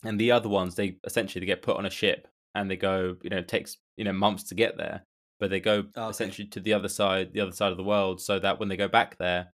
and 0.05 0.21
the 0.21 0.31
other 0.31 0.49
ones 0.49 0.75
they 0.75 0.97
essentially 1.05 1.41
they 1.41 1.47
get 1.47 1.63
put 1.63 1.77
on 1.77 1.87
a 1.87 1.91
ship 1.91 2.29
and 2.55 2.71
they 2.71 2.77
go 2.77 3.17
you 3.23 3.31
know 3.31 3.39
it 3.39 3.49
takes 3.49 3.79
you 3.97 4.05
know 4.05 4.13
months 4.13 4.45
to 4.45 4.55
get 4.55 4.77
there 4.77 5.05
but 5.41 5.51
they 5.51 5.61
go 5.61 5.85
oh, 5.97 6.03
okay. 6.03 6.11
essentially 6.11 6.49
to 6.49 6.61
the 6.61 6.73
other 6.73 6.89
side 6.89 7.33
the 7.33 7.41
other 7.41 7.53
side 7.53 7.71
of 7.71 7.77
the 7.77 7.85
world 7.85 8.21
so 8.21 8.39
that 8.39 8.59
when 8.59 8.69
they 8.69 8.77
go 8.77 8.89
back 8.89 9.17
there 9.19 9.53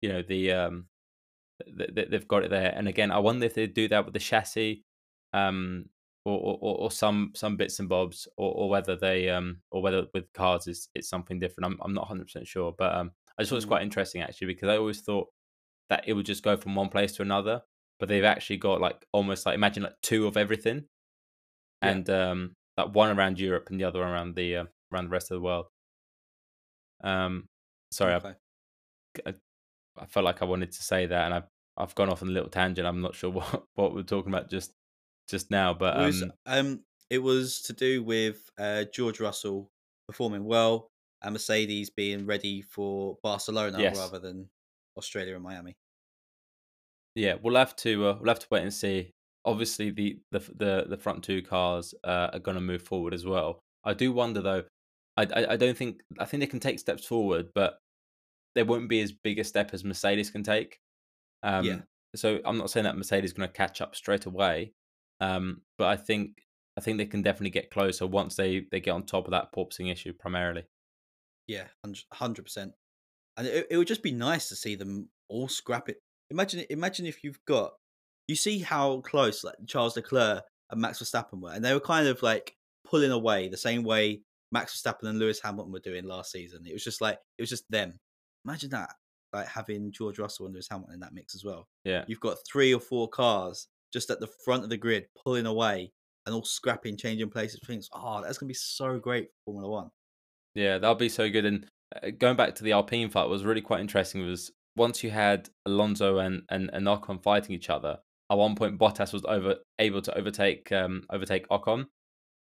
you 0.00 0.08
know 0.08 0.22
the 0.22 0.52
um 0.52 0.86
th- 1.78 2.08
they've 2.10 2.28
got 2.28 2.44
it 2.44 2.50
there 2.50 2.72
and 2.76 2.88
again 2.88 3.10
i 3.10 3.18
wonder 3.18 3.46
if 3.46 3.54
they 3.54 3.66
do 3.66 3.88
that 3.88 4.04
with 4.04 4.14
the 4.14 4.20
chassis 4.20 4.84
um 5.32 5.86
or, 6.26 6.38
or, 6.38 6.78
or 6.78 6.90
some 6.90 7.32
some 7.34 7.56
bits 7.56 7.78
and 7.80 7.88
bobs 7.88 8.26
or, 8.38 8.52
or 8.52 8.68
whether 8.70 8.96
they 8.96 9.28
um 9.28 9.58
or 9.70 9.82
whether 9.82 10.06
with 10.14 10.32
cars 10.32 10.66
is 10.66 10.88
it's 10.94 11.08
something 11.08 11.38
different 11.38 11.66
i'm, 11.66 11.78
I'm 11.82 11.94
not 11.94 12.08
100% 12.08 12.46
sure 12.46 12.74
but 12.76 12.94
um 12.94 13.12
i 13.38 13.42
just 13.42 13.50
thought 13.50 13.56
it 13.56 13.58
was 13.58 13.64
quite 13.66 13.80
mm. 13.80 13.84
interesting 13.84 14.22
actually 14.22 14.48
because 14.48 14.68
i 14.68 14.76
always 14.76 15.00
thought 15.00 15.28
that 15.90 16.04
it 16.06 16.14
would 16.14 16.26
just 16.26 16.42
go 16.42 16.56
from 16.56 16.74
one 16.74 16.88
place 16.88 17.12
to 17.12 17.22
another 17.22 17.62
but 17.98 18.08
they've 18.08 18.24
actually 18.24 18.56
got 18.56 18.80
like 18.80 19.06
almost 19.12 19.46
like 19.46 19.54
imagine 19.54 19.84
like 19.84 20.00
two 20.02 20.26
of 20.26 20.36
everything, 20.36 20.84
yeah. 21.82 21.90
and 21.90 22.10
um, 22.10 22.56
like 22.76 22.94
one 22.94 23.16
around 23.16 23.38
Europe 23.38 23.68
and 23.70 23.80
the 23.80 23.84
other 23.84 24.02
around 24.02 24.34
the 24.34 24.56
uh, 24.56 24.64
around 24.94 25.06
the 25.06 25.10
rest 25.10 25.30
of 25.30 25.36
the 25.36 25.42
world. 25.42 25.66
Um, 27.02 27.48
sorry, 27.90 28.14
okay. 28.14 28.34
I, 29.26 29.30
I, 29.30 29.34
I 29.98 30.06
felt 30.06 30.24
like 30.24 30.42
I 30.42 30.46
wanted 30.46 30.72
to 30.72 30.82
say 30.82 31.06
that, 31.06 31.24
and 31.26 31.34
I've 31.34 31.48
I've 31.76 31.94
gone 31.94 32.08
off 32.08 32.22
on 32.22 32.28
a 32.28 32.32
little 32.32 32.48
tangent. 32.48 32.86
I'm 32.86 33.00
not 33.02 33.14
sure 33.14 33.30
what 33.32 33.64
what 33.74 33.94
we're 33.94 34.02
talking 34.02 34.32
about 34.32 34.50
just 34.50 34.72
just 35.28 35.50
now, 35.50 35.74
but 35.74 35.96
um, 35.96 36.02
it 36.02 36.06
was, 36.06 36.22
um, 36.22 36.32
um 36.46 36.80
it 37.10 37.18
was 37.18 37.62
to 37.62 37.72
do 37.72 38.02
with 38.02 38.50
uh, 38.58 38.84
George 38.92 39.20
Russell 39.20 39.70
performing 40.06 40.44
well 40.44 40.90
and 41.22 41.32
Mercedes 41.32 41.90
being 41.90 42.26
ready 42.26 42.62
for 42.62 43.16
Barcelona 43.22 43.78
yes. 43.80 43.96
rather 43.96 44.18
than 44.18 44.48
Australia 44.96 45.34
and 45.34 45.42
Miami. 45.42 45.74
Yeah, 47.14 47.36
we'll 47.42 47.56
have 47.56 47.76
to 47.76 48.08
uh, 48.08 48.16
we'll 48.20 48.28
have 48.28 48.40
to 48.40 48.46
wait 48.50 48.62
and 48.62 48.74
see. 48.74 49.10
Obviously, 49.44 49.90
the 49.90 50.18
the 50.32 50.38
the, 50.38 50.86
the 50.88 50.96
front 50.96 51.22
two 51.22 51.42
cars 51.42 51.94
uh, 52.04 52.30
are 52.32 52.38
going 52.38 52.56
to 52.56 52.60
move 52.60 52.82
forward 52.82 53.14
as 53.14 53.24
well. 53.24 53.60
I 53.84 53.94
do 53.94 54.12
wonder 54.12 54.40
though. 54.40 54.64
I, 55.16 55.22
I, 55.22 55.52
I 55.52 55.56
don't 55.56 55.76
think 55.76 56.02
I 56.18 56.24
think 56.24 56.40
they 56.40 56.46
can 56.46 56.60
take 56.60 56.78
steps 56.78 57.06
forward, 57.06 57.48
but 57.54 57.78
they 58.54 58.62
won't 58.62 58.88
be 58.88 59.00
as 59.00 59.12
big 59.12 59.38
a 59.38 59.44
step 59.44 59.70
as 59.72 59.84
Mercedes 59.84 60.30
can 60.30 60.42
take. 60.42 60.80
Um, 61.42 61.64
yeah. 61.64 61.78
So 62.16 62.38
I'm 62.44 62.58
not 62.58 62.70
saying 62.70 62.84
that 62.84 62.96
Mercedes 62.96 63.30
is 63.30 63.36
going 63.36 63.48
to 63.48 63.52
catch 63.52 63.80
up 63.80 63.96
straight 63.96 64.26
away, 64.26 64.72
um, 65.20 65.62
but 65.78 65.88
I 65.88 65.96
think 65.96 66.42
I 66.76 66.80
think 66.80 66.98
they 66.98 67.06
can 67.06 67.22
definitely 67.22 67.50
get 67.50 67.70
closer 67.70 68.06
once 68.06 68.36
they 68.36 68.66
they 68.70 68.80
get 68.80 68.92
on 68.92 69.04
top 69.04 69.26
of 69.26 69.32
that 69.32 69.52
porpoising 69.52 69.90
issue 69.90 70.12
primarily. 70.12 70.64
Yeah, 71.46 71.64
hundred 72.12 72.44
percent. 72.44 72.72
And 73.36 73.46
it, 73.48 73.66
it 73.70 73.76
would 73.76 73.88
just 73.88 74.02
be 74.02 74.12
nice 74.12 74.48
to 74.48 74.56
see 74.56 74.76
them 74.76 75.08
all 75.28 75.48
scrap 75.48 75.88
it 75.88 75.98
Imagine 76.30 76.64
imagine 76.70 77.06
if 77.06 77.22
you've 77.22 77.44
got 77.46 77.74
you 78.28 78.36
see 78.36 78.60
how 78.60 79.00
close 79.00 79.44
like 79.44 79.54
Charles 79.66 79.96
Leclerc 79.96 80.42
and 80.70 80.80
Max 80.80 81.00
Verstappen 81.02 81.40
were, 81.40 81.52
and 81.52 81.64
they 81.64 81.74
were 81.74 81.80
kind 81.80 82.08
of 82.08 82.22
like 82.22 82.56
pulling 82.84 83.10
away 83.10 83.48
the 83.48 83.56
same 83.56 83.84
way 83.84 84.22
Max 84.52 84.80
Verstappen 84.80 85.08
and 85.08 85.18
Lewis 85.18 85.40
Hamilton 85.42 85.72
were 85.72 85.80
doing 85.80 86.04
last 86.04 86.32
season. 86.32 86.64
It 86.66 86.72
was 86.72 86.84
just 86.84 87.00
like 87.00 87.18
it 87.38 87.42
was 87.42 87.50
just 87.50 87.64
them. 87.70 87.98
Imagine 88.44 88.70
that, 88.70 88.90
like 89.32 89.48
having 89.48 89.90
George 89.92 90.18
Russell 90.18 90.46
and 90.46 90.54
Lewis 90.54 90.68
Hamilton 90.70 90.94
in 90.94 91.00
that 91.00 91.14
mix 91.14 91.34
as 91.34 91.44
well. 91.44 91.68
Yeah, 91.84 92.04
you've 92.06 92.20
got 92.20 92.38
three 92.46 92.72
or 92.74 92.80
four 92.80 93.08
cars 93.08 93.68
just 93.92 94.10
at 94.10 94.20
the 94.20 94.28
front 94.44 94.64
of 94.64 94.70
the 94.70 94.76
grid 94.76 95.06
pulling 95.22 95.46
away 95.46 95.92
and 96.26 96.34
all 96.34 96.44
scrapping, 96.44 96.96
changing 96.96 97.30
places 97.30 97.60
Things. 97.66 97.88
Oh, 97.92 98.22
that's 98.22 98.38
gonna 98.38 98.48
be 98.48 98.54
so 98.54 98.98
great 98.98 99.28
for 99.44 99.52
Formula 99.52 99.70
One. 99.70 99.90
Yeah, 100.54 100.78
that'll 100.78 100.94
be 100.94 101.08
so 101.08 101.28
good. 101.28 101.44
And 101.44 101.66
uh, 102.02 102.10
going 102.18 102.36
back 102.36 102.54
to 102.56 102.64
the 102.64 102.72
Alpine 102.72 103.10
fight, 103.10 103.28
was 103.28 103.44
really 103.44 103.60
quite 103.60 103.80
interesting. 103.80 104.24
Was 104.26 104.52
once 104.76 105.02
you 105.02 105.10
had 105.10 105.48
Alonso 105.66 106.18
and, 106.18 106.42
and, 106.50 106.70
and 106.72 106.86
Ocon 106.86 107.22
fighting 107.22 107.54
each 107.54 107.70
other, 107.70 107.98
at 108.30 108.38
one 108.38 108.54
point 108.54 108.78
Bottas 108.78 109.12
was 109.12 109.24
over 109.24 109.56
able 109.78 110.02
to 110.02 110.16
overtake 110.16 110.70
um, 110.72 111.04
overtake 111.10 111.48
Ocon. 111.48 111.86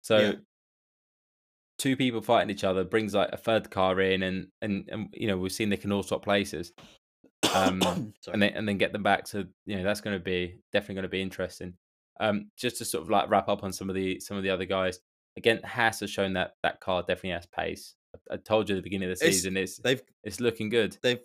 So 0.02 0.20
yeah. 0.20 0.34
Two 1.78 1.96
people 1.96 2.22
fighting 2.22 2.50
each 2.50 2.64
other 2.64 2.84
brings 2.84 3.14
like 3.14 3.30
a 3.32 3.38
third 3.38 3.70
car 3.72 4.00
in, 4.02 4.24
and 4.24 4.48
and, 4.62 4.88
and 4.92 5.10
you 5.14 5.28
know 5.28 5.38
we've 5.38 5.52
seen 5.52 5.70
they 5.70 5.78
can 5.78 5.92
all 5.92 6.04
swap 6.04 6.24
places, 6.24 6.74
um, 7.54 7.82
and 8.32 8.42
then 8.42 8.54
and 8.56 8.68
then 8.68 8.78
get 8.78 8.92
them 8.94 9.04
back. 9.04 9.28
So 9.28 9.46
you 9.66 9.78
know 9.78 9.84
that's 9.84 10.02
going 10.02 10.18
to 10.18 10.24
be 10.24 10.60
definitely 10.72 10.96
going 10.96 11.04
to 11.04 11.10
be 11.10 11.22
interesting. 11.22 11.74
Um, 12.20 12.50
just 12.58 12.78
to 12.78 12.86
sort 12.86 13.04
of 13.04 13.10
like 13.10 13.30
wrap 13.30 13.48
up 13.48 13.64
on 13.64 13.72
some 13.72 13.90
of 13.90 13.96
the 13.96 14.20
some 14.20 14.38
of 14.38 14.44
the 14.44 14.50
other 14.50 14.66
guys. 14.66 15.00
Again, 15.38 15.62
Haas 15.64 16.00
has 16.00 16.10
shown 16.10 16.34
that 16.34 16.54
that 16.64 16.80
car 16.82 17.02
definitely 17.02 17.32
has 17.32 17.46
pace. 17.46 17.94
I, 18.32 18.34
I 18.34 18.38
told 18.38 18.70
you 18.70 18.76
at 18.76 18.78
the 18.78 18.82
beginning 18.82 19.12
of 19.12 19.20
the 19.20 19.26
It's- 19.26 19.36
season, 19.38 19.56
it's 19.58 19.78
They've 19.78 20.02
it's 20.24 20.40
looking 20.40 20.70
good. 20.70 20.98
they've 21.04 21.20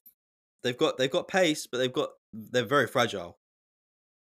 they've 0.62 0.76
got 0.76 0.98
they've 0.98 1.10
got 1.10 1.28
pace, 1.28 1.66
but 1.66 1.78
they've 1.78 1.92
got 1.92 2.10
they're 2.34 2.64
very 2.66 2.86
fragile. 2.86 3.38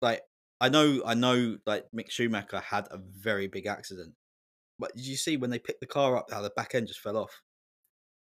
Like 0.01 0.21
I 0.59 0.69
know 0.69 1.03
I 1.05 1.13
know 1.13 1.57
like 1.67 1.85
Mick 1.95 2.09
Schumacher 2.09 2.59
had 2.59 2.87
a 2.89 2.97
very 2.97 3.47
big 3.47 3.67
accident. 3.67 4.13
But 4.79 4.95
did 4.95 5.05
you 5.05 5.17
see 5.17 5.37
when 5.37 5.49
they 5.49 5.59
picked 5.59 5.79
the 5.81 5.87
car 5.87 6.17
up 6.17 6.31
how 6.31 6.41
the 6.41 6.51
back 6.51 6.75
end 6.75 6.87
just 6.87 6.99
fell 6.99 7.17
off? 7.17 7.41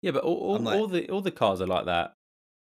Yeah, 0.03 0.13
but 0.13 0.25
all, 0.25 0.37
all, 0.37 0.59
like- 0.59 0.79
all 0.79 0.87
the 0.89 1.09
all 1.11 1.21
the 1.23 1.31
cars 1.31 1.61
are 1.61 1.67
like 1.67 1.87
that. 1.87 2.15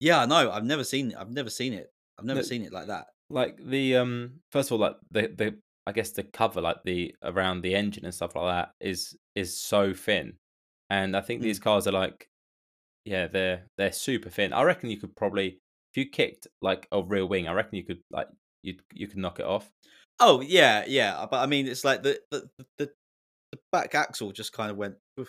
Yeah, 0.01 0.21
I 0.21 0.27
know. 0.27 0.51
I've 0.51 0.65
never 0.65 0.85
seen 0.85 1.15
I've 1.15 1.31
never 1.31 1.51
seen 1.51 1.73
it. 1.73 1.89
I've 2.19 2.25
never 2.25 2.41
No, 2.41 2.43
seen 2.43 2.63
it 2.63 2.73
like 2.73 2.89
that. 2.89 3.07
Like 3.31 3.57
the 3.65 3.97
um, 3.97 4.41
first 4.51 4.69
of 4.71 4.73
all, 4.75 4.79
like 4.81 4.97
the 5.11 5.29
the 5.29 5.59
I 5.87 5.93
guess 5.93 6.11
the 6.13 6.25
cover, 6.25 6.61
like 6.61 6.79
the 6.85 7.15
around 7.23 7.63
the 7.63 7.75
engine 7.75 8.05
and 8.05 8.15
stuff 8.15 8.37
like 8.37 8.47
that, 8.53 8.73
is 8.81 9.17
is 9.35 9.59
so 9.59 9.95
thin, 9.95 10.37
and 10.91 11.17
I 11.17 11.21
think 11.23 11.41
these 11.41 11.59
cars 11.59 11.87
are 11.87 11.93
like, 11.93 12.27
yeah, 13.05 13.27
they're 13.29 13.67
they're 13.79 13.93
super 13.93 14.31
thin. 14.31 14.53
I 14.53 14.63
reckon 14.65 14.91
you 14.91 15.01
could 15.01 15.17
probably 15.17 15.49
if 15.95 15.97
you 15.97 16.11
kicked 16.11 16.47
like 16.63 16.87
a 16.93 17.03
real 17.03 17.27
wing, 17.29 17.49
I 17.49 17.53
reckon 17.55 17.77
you 17.77 17.85
could 17.85 18.03
like 18.11 18.29
you 18.63 18.79
you 18.93 19.09
could 19.09 19.19
knock 19.19 19.41
it 19.41 19.47
off. 19.47 19.71
Oh 20.21 20.41
yeah, 20.41 20.85
yeah. 20.87 21.27
But 21.31 21.41
I 21.43 21.47
mean 21.47 21.67
it's 21.67 21.85
like 21.85 22.03
the 22.03 22.21
the 22.31 22.49
the, 22.79 22.93
the 23.53 23.59
back 23.71 23.95
axle 23.95 24.33
just 24.33 24.53
kind 24.53 24.71
of 24.71 24.77
went 24.77 24.95
oof, 25.21 25.29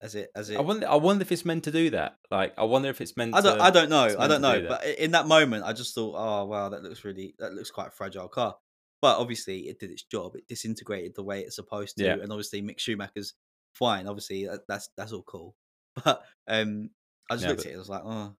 as 0.00 0.14
it 0.16 0.30
as 0.34 0.50
it 0.50 0.58
I 0.58 0.60
wonder. 0.62 0.88
I 0.88 0.96
wonder 0.96 1.22
if 1.22 1.30
it's 1.32 1.44
meant 1.44 1.64
to 1.64 1.70
do 1.70 1.90
that. 1.90 2.16
Like, 2.30 2.54
I 2.58 2.64
wonder 2.64 2.88
if 2.88 3.00
it's 3.00 3.16
meant. 3.16 3.34
I 3.34 3.40
don't. 3.40 3.58
to, 3.58 3.62
I 3.64 3.70
don't 3.70 3.88
know. 3.88 4.04
I 4.18 4.26
don't 4.26 4.42
to 4.42 4.52
do 4.58 4.62
know. 4.62 4.68
But 4.68 4.84
in 4.98 5.12
that 5.12 5.26
moment, 5.28 5.64
I 5.64 5.72
just 5.72 5.94
thought, 5.94 6.14
oh 6.16 6.44
wow, 6.46 6.68
that 6.70 6.82
looks 6.82 7.04
really. 7.04 7.34
That 7.38 7.54
looks 7.54 7.70
quite 7.70 7.88
a 7.88 7.92
fragile 7.92 8.28
car. 8.28 8.56
But 9.00 9.18
obviously, 9.18 9.68
it 9.68 9.78
did 9.80 9.90
its 9.90 10.02
job. 10.04 10.34
It 10.36 10.46
disintegrated 10.48 11.14
the 11.14 11.22
way 11.24 11.40
it's 11.40 11.56
supposed 11.56 11.96
to, 11.98 12.04
Yeah. 12.04 12.14
and 12.14 12.30
obviously, 12.32 12.62
Mick 12.62 12.78
Schumacher's 12.78 13.34
fine. 13.74 14.06
Obviously, 14.06 14.46
that, 14.46 14.60
that's 14.68 14.88
that's 14.96 15.12
all 15.12 15.22
cool. 15.22 15.54
But 16.04 16.22
um, 16.48 16.90
I 17.30 17.34
just 17.34 17.44
Yeah, 17.44 17.48
looked 17.50 17.60
but- 17.62 17.66
at 17.66 17.72
it. 17.72 17.76
I 17.76 17.78
was 17.78 17.88
like, 17.88 18.02
oh, 18.04 18.34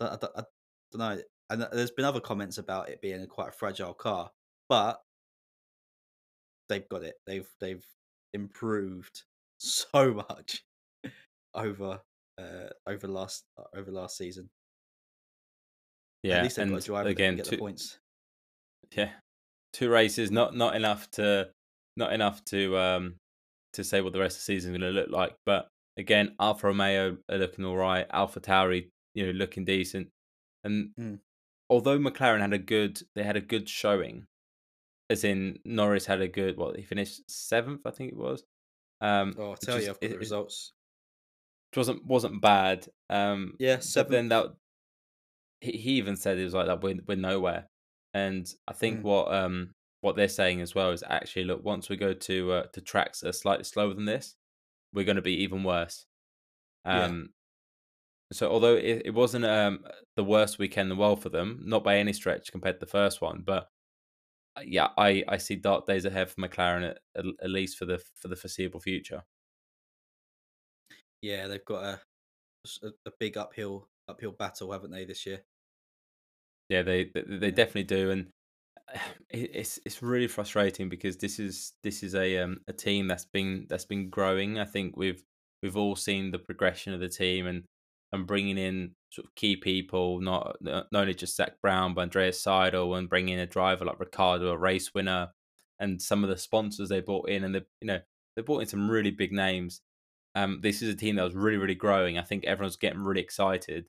I, 0.00 0.04
I, 0.04 0.14
I 0.36 0.42
don't 0.92 0.98
know. 0.98 1.18
And 1.48 1.66
there's 1.72 1.92
been 1.92 2.04
other 2.04 2.20
comments 2.20 2.58
about 2.58 2.88
it 2.88 3.00
being 3.00 3.22
a 3.22 3.26
quite 3.26 3.50
a 3.50 3.52
fragile 3.52 3.94
car, 3.94 4.30
but 4.68 5.00
they've 6.68 6.88
got 6.88 7.02
it. 7.04 7.14
They've 7.26 7.48
they've 7.60 7.84
improved 8.34 9.22
so 9.58 10.12
much 10.28 10.62
over 11.54 12.00
uh 12.38 12.68
over 12.86 13.08
last 13.08 13.44
over 13.74 13.90
last 13.90 14.16
season. 14.18 14.48
yeah, 16.22 16.36
At 16.36 16.42
least 16.44 16.56
they've 16.56 16.62
and 16.64 16.72
got 16.72 16.82
a 16.82 16.86
driver 16.86 17.08
again, 17.08 17.36
get 17.36 17.44
two, 17.46 17.50
the 17.52 17.58
points. 17.58 17.98
yeah, 18.96 19.10
two 19.72 19.90
races, 19.90 20.30
not 20.30 20.54
not 20.56 20.76
enough 20.76 21.10
to 21.12 21.48
not 21.96 22.12
enough 22.12 22.44
to 22.46 22.76
um 22.78 23.14
to 23.72 23.84
say 23.84 24.00
what 24.00 24.12
the 24.12 24.18
rest 24.20 24.36
of 24.36 24.40
the 24.40 24.44
season 24.44 24.74
is 24.74 24.78
going 24.78 24.94
to 24.94 25.00
look 25.00 25.10
like. 25.10 25.34
But 25.44 25.68
again, 25.98 26.34
Alfa 26.40 26.68
Romeo 26.68 27.18
are 27.30 27.38
looking 27.38 27.64
all 27.64 27.76
right. 27.76 28.08
AlphaTauri, 28.08 28.88
you 29.14 29.26
know, 29.26 29.32
looking 29.32 29.64
decent. 29.64 30.08
And 30.64 30.90
Mm. 30.98 31.20
although 31.68 31.98
McLaren 31.98 32.40
had 32.40 32.52
a 32.54 32.58
good, 32.58 33.00
they 33.14 33.22
had 33.22 33.36
a 33.36 33.40
good 33.40 33.68
showing, 33.68 34.24
as 35.10 35.24
in 35.24 35.58
Norris 35.64 36.06
had 36.06 36.20
a 36.20 36.28
good. 36.28 36.56
What 36.56 36.76
he 36.76 36.82
finished 36.82 37.30
seventh, 37.30 37.82
I 37.86 37.90
think 37.90 38.12
it 38.12 38.16
was. 38.18 38.44
Um, 39.00 39.34
Oh, 39.38 39.50
I'll 39.50 39.56
tell 39.56 39.80
you, 39.80 39.90
I've 39.90 40.00
got 40.00 40.06
it- 40.06 40.08
the 40.10 40.14
it 40.16 40.18
results. 40.18 40.72
wasn't 41.76 42.04
wasn't 42.06 42.40
bad. 42.40 42.88
Um, 43.10 43.54
Yeah, 43.58 43.76
but 43.76 43.84
seven. 43.84 44.12
then 44.12 44.28
that 44.30 44.46
he, 45.60 45.72
he 45.72 45.90
even 45.92 46.16
said 46.16 46.38
it 46.38 46.44
was 46.44 46.54
like 46.54 46.66
that 46.66 46.82
we're, 46.82 46.98
we're 47.06 47.16
nowhere 47.16 47.68
and 48.14 48.46
i 48.68 48.72
think 48.72 49.00
Mm. 49.00 49.02
what 49.02 49.32
um 49.34 49.70
what 50.02 50.14
they're 50.16 50.28
saying 50.28 50.60
as 50.60 50.74
well 50.74 50.90
is 50.90 51.02
actually 51.06 51.44
look 51.44 51.64
once 51.64 51.88
we 51.88 51.96
go 51.96 52.12
to 52.12 52.52
uh, 52.52 52.62
to 52.74 52.80
tracks 52.80 53.20
that 53.20 53.28
are 53.28 53.32
slightly 53.32 53.64
slower 53.64 53.94
than 53.94 54.04
this 54.04 54.36
we're 54.92 55.04
going 55.04 55.16
to 55.16 55.22
be 55.22 55.42
even 55.42 55.64
worse 55.64 56.04
Yeah. 56.84 57.04
um 57.04 57.30
so 58.32 58.50
although 58.50 58.74
it, 58.76 59.02
it 59.06 59.14
wasn't 59.14 59.44
um 59.46 59.84
the 60.16 60.24
worst 60.24 60.58
weekend 60.58 60.90
in 60.90 60.96
the 60.96 61.00
world 61.00 61.22
for 61.22 61.30
them 61.30 61.60
not 61.64 61.82
by 61.84 61.96
any 61.96 62.12
stretch 62.12 62.52
compared 62.52 62.76
to 62.80 62.86
the 62.86 62.90
first 62.90 63.20
one 63.20 63.42
but 63.44 63.68
yeah 64.64 64.88
i 64.96 65.22
i 65.28 65.36
see 65.36 65.56
dark 65.56 65.86
days 65.86 66.04
ahead 66.04 66.30
for 66.30 66.40
mclaren 66.40 66.90
at, 66.90 66.98
at, 67.14 67.24
at 67.42 67.50
least 67.50 67.76
for 67.76 67.84
the 67.84 67.98
for 68.14 68.28
the 68.28 68.36
foreseeable 68.36 68.80
future 68.80 69.22
Yeah, 71.20 71.46
they've 71.46 71.64
got 71.64 71.84
a 71.84 72.00
a 73.06 73.10
big 73.18 73.36
uphill 73.36 73.88
uphill 74.08 74.32
battle, 74.32 74.72
haven't 74.72 74.90
they, 74.90 75.04
this 75.04 75.26
year? 75.26 75.44
Yeah, 76.68 76.82
they 76.82 77.04
they, 77.14 77.22
they 77.22 77.50
Yeah. 77.50 77.52
definitely 77.52 77.84
do, 77.84 78.10
and 78.10 78.30
it's 79.30 79.78
it's 79.84 80.02
really 80.02 80.28
frustrating 80.28 80.88
because 80.88 81.18
this 81.18 81.38
is 81.38 81.74
this 81.82 82.02
is 82.02 82.14
a 82.14 82.38
um 82.38 82.60
a 82.68 82.72
team 82.72 83.08
that's 83.08 83.26
been 83.26 83.66
that's 83.68 83.84
been 83.86 84.10
growing. 84.10 84.58
I 84.58 84.64
think 84.64 84.96
we've 84.96 85.24
we've 85.62 85.76
all 85.76 85.96
seen 85.96 86.30
the 86.30 86.38
progression 86.38 86.94
of 86.94 87.00
the 87.00 87.08
team 87.08 87.46
and 87.46 87.64
and 88.16 88.26
bringing 88.26 88.58
in 88.58 88.92
sort 89.10 89.26
of 89.26 89.34
key 89.34 89.56
people, 89.56 90.20
not 90.20 90.56
not 90.60 90.86
only 90.92 91.14
just 91.14 91.36
Zak 91.36 91.60
Brown, 91.62 91.94
but 91.94 92.02
Andreas 92.02 92.42
Seidl, 92.42 92.98
and 92.98 93.08
bringing 93.08 93.34
in 93.34 93.40
a 93.40 93.46
driver 93.46 93.84
like 93.84 94.00
Ricciardo, 94.00 94.48
a 94.50 94.56
race 94.56 94.92
winner, 94.94 95.30
and 95.78 96.00
some 96.00 96.24
of 96.24 96.30
the 96.30 96.36
sponsors 96.36 96.88
they 96.88 97.00
brought 97.00 97.28
in, 97.28 97.44
and 97.44 97.54
they 97.54 97.62
you 97.80 97.86
know 97.86 98.00
they 98.34 98.42
brought 98.42 98.60
in 98.60 98.68
some 98.68 98.90
really 98.90 99.10
big 99.10 99.32
names. 99.32 99.80
Um, 100.34 100.60
this 100.62 100.82
is 100.82 100.92
a 100.92 100.96
team 100.96 101.16
that 101.16 101.24
was 101.24 101.34
really 101.34 101.56
really 101.56 101.74
growing. 101.74 102.18
I 102.18 102.22
think 102.22 102.44
everyone's 102.44 102.76
getting 102.76 103.00
really 103.00 103.22
excited, 103.22 103.86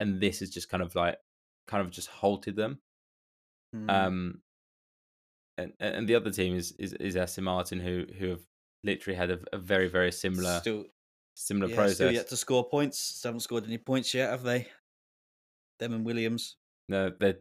and 0.00 0.20
this 0.20 0.42
is 0.42 0.50
just 0.50 0.68
kind 0.68 0.82
of 0.82 0.94
like 0.94 1.18
kind 1.66 1.80
of 1.80 1.90
just 1.90 2.08
halted 2.08 2.56
them. 2.56 2.80
Mm. 3.74 3.90
Um, 3.90 4.40
and 5.58 5.72
and 5.80 6.08
the 6.08 6.14
other 6.14 6.30
team 6.30 6.56
is 6.56 6.72
is, 6.78 6.92
is 6.94 7.16
Aston 7.16 7.44
Martin, 7.44 7.80
who 7.80 8.06
who 8.18 8.30
have 8.30 8.42
literally 8.82 9.16
had 9.16 9.30
a, 9.30 9.38
a 9.52 9.58
very 9.58 9.88
very 9.88 10.12
similar 10.12 10.58
still, 10.60 10.84
similar 11.34 11.68
yeah, 11.68 11.76
process. 11.76 11.96
still 11.96 12.12
yet 12.12 12.28
to 12.28 12.36
score 12.36 12.68
points. 12.68 12.98
Still 12.98 13.30
haven't 13.30 13.40
scored 13.40 13.64
any 13.64 13.78
points 13.78 14.14
yet, 14.14 14.30
have 14.30 14.42
they? 14.42 14.68
Them 15.78 15.94
and 15.94 16.04
Williams. 16.04 16.56
No, 16.88 17.10
they're 17.18 17.38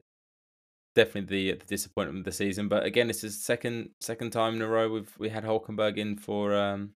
definitely 0.95 1.51
the, 1.51 1.57
the 1.59 1.65
disappointment 1.65 2.19
of 2.19 2.25
the 2.25 2.31
season. 2.31 2.67
But 2.67 2.83
again, 2.83 3.09
it's 3.09 3.21
the 3.21 3.29
second 3.29 3.89
second 3.99 4.31
time 4.31 4.55
in 4.55 4.61
a 4.61 4.67
row 4.67 4.89
we've 4.89 5.13
we 5.17 5.29
had 5.29 5.43
Hulkenberg 5.43 5.97
in 5.97 6.17
for 6.17 6.55
um 6.55 6.91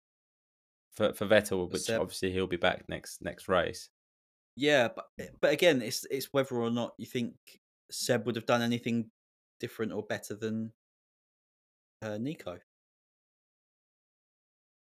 for 0.91 1.13
for 1.13 1.27
Vettel, 1.27 1.71
which 1.71 1.83
Seb. 1.83 2.01
obviously 2.01 2.31
he'll 2.31 2.47
be 2.47 2.57
back 2.57 2.85
next 2.89 3.21
next 3.21 3.47
race. 3.47 3.89
Yeah, 4.55 4.89
but 4.95 5.05
but 5.39 5.53
again, 5.53 5.81
it's 5.81 6.05
it's 6.09 6.29
whether 6.31 6.55
or 6.55 6.71
not 6.71 6.93
you 6.97 7.05
think 7.05 7.35
Seb 7.91 8.25
would 8.25 8.35
have 8.35 8.45
done 8.45 8.61
anything 8.61 9.11
different 9.59 9.91
or 9.91 10.03
better 10.03 10.35
than 10.35 10.71
uh, 12.01 12.17
Nico. 12.17 12.57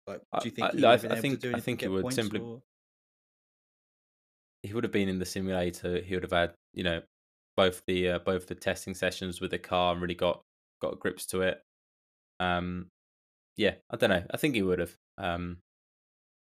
Like, 0.07 0.21
do 0.40 0.45
you 0.49 0.51
think 0.51 0.67
I- 0.85 0.88
I 0.88 0.90
I 0.93 0.95
able 0.97 1.17
think- 1.17 1.40
to 1.40 1.51
do 1.51 1.57
I 1.57 1.61
think 1.61 1.81
get 1.81 1.90
would 1.90 2.12
simply- 2.12 2.40
or- 2.40 2.62
He 4.62 4.73
would 4.73 4.85
have 4.85 4.93
been 4.93 5.09
in 5.09 5.19
the 5.19 5.27
simulator. 5.27 6.01
He 6.01 6.14
would 6.14 6.23
have 6.23 6.33
had 6.33 6.55
you 6.73 6.85
know 6.85 7.03
both 7.57 7.83
the 7.87 8.09
uh, 8.11 8.19
both 8.19 8.47
the 8.47 8.55
testing 8.55 8.95
sessions 8.95 9.40
with 9.40 9.51
the 9.51 9.59
car 9.59 9.93
and 9.93 10.03
really 10.03 10.14
got 10.14 10.43
got 10.81 10.99
grips 11.01 11.27
to 11.27 11.43
it. 11.43 11.62
Um, 12.40 12.90
yeah, 13.57 13.77
I 13.90 13.97
don't 13.97 14.11
know. 14.11 14.25
I 14.31 14.37
think 14.37 14.55
he 14.55 14.62
would 14.62 14.79
have. 14.81 14.97
Um, 15.19 15.61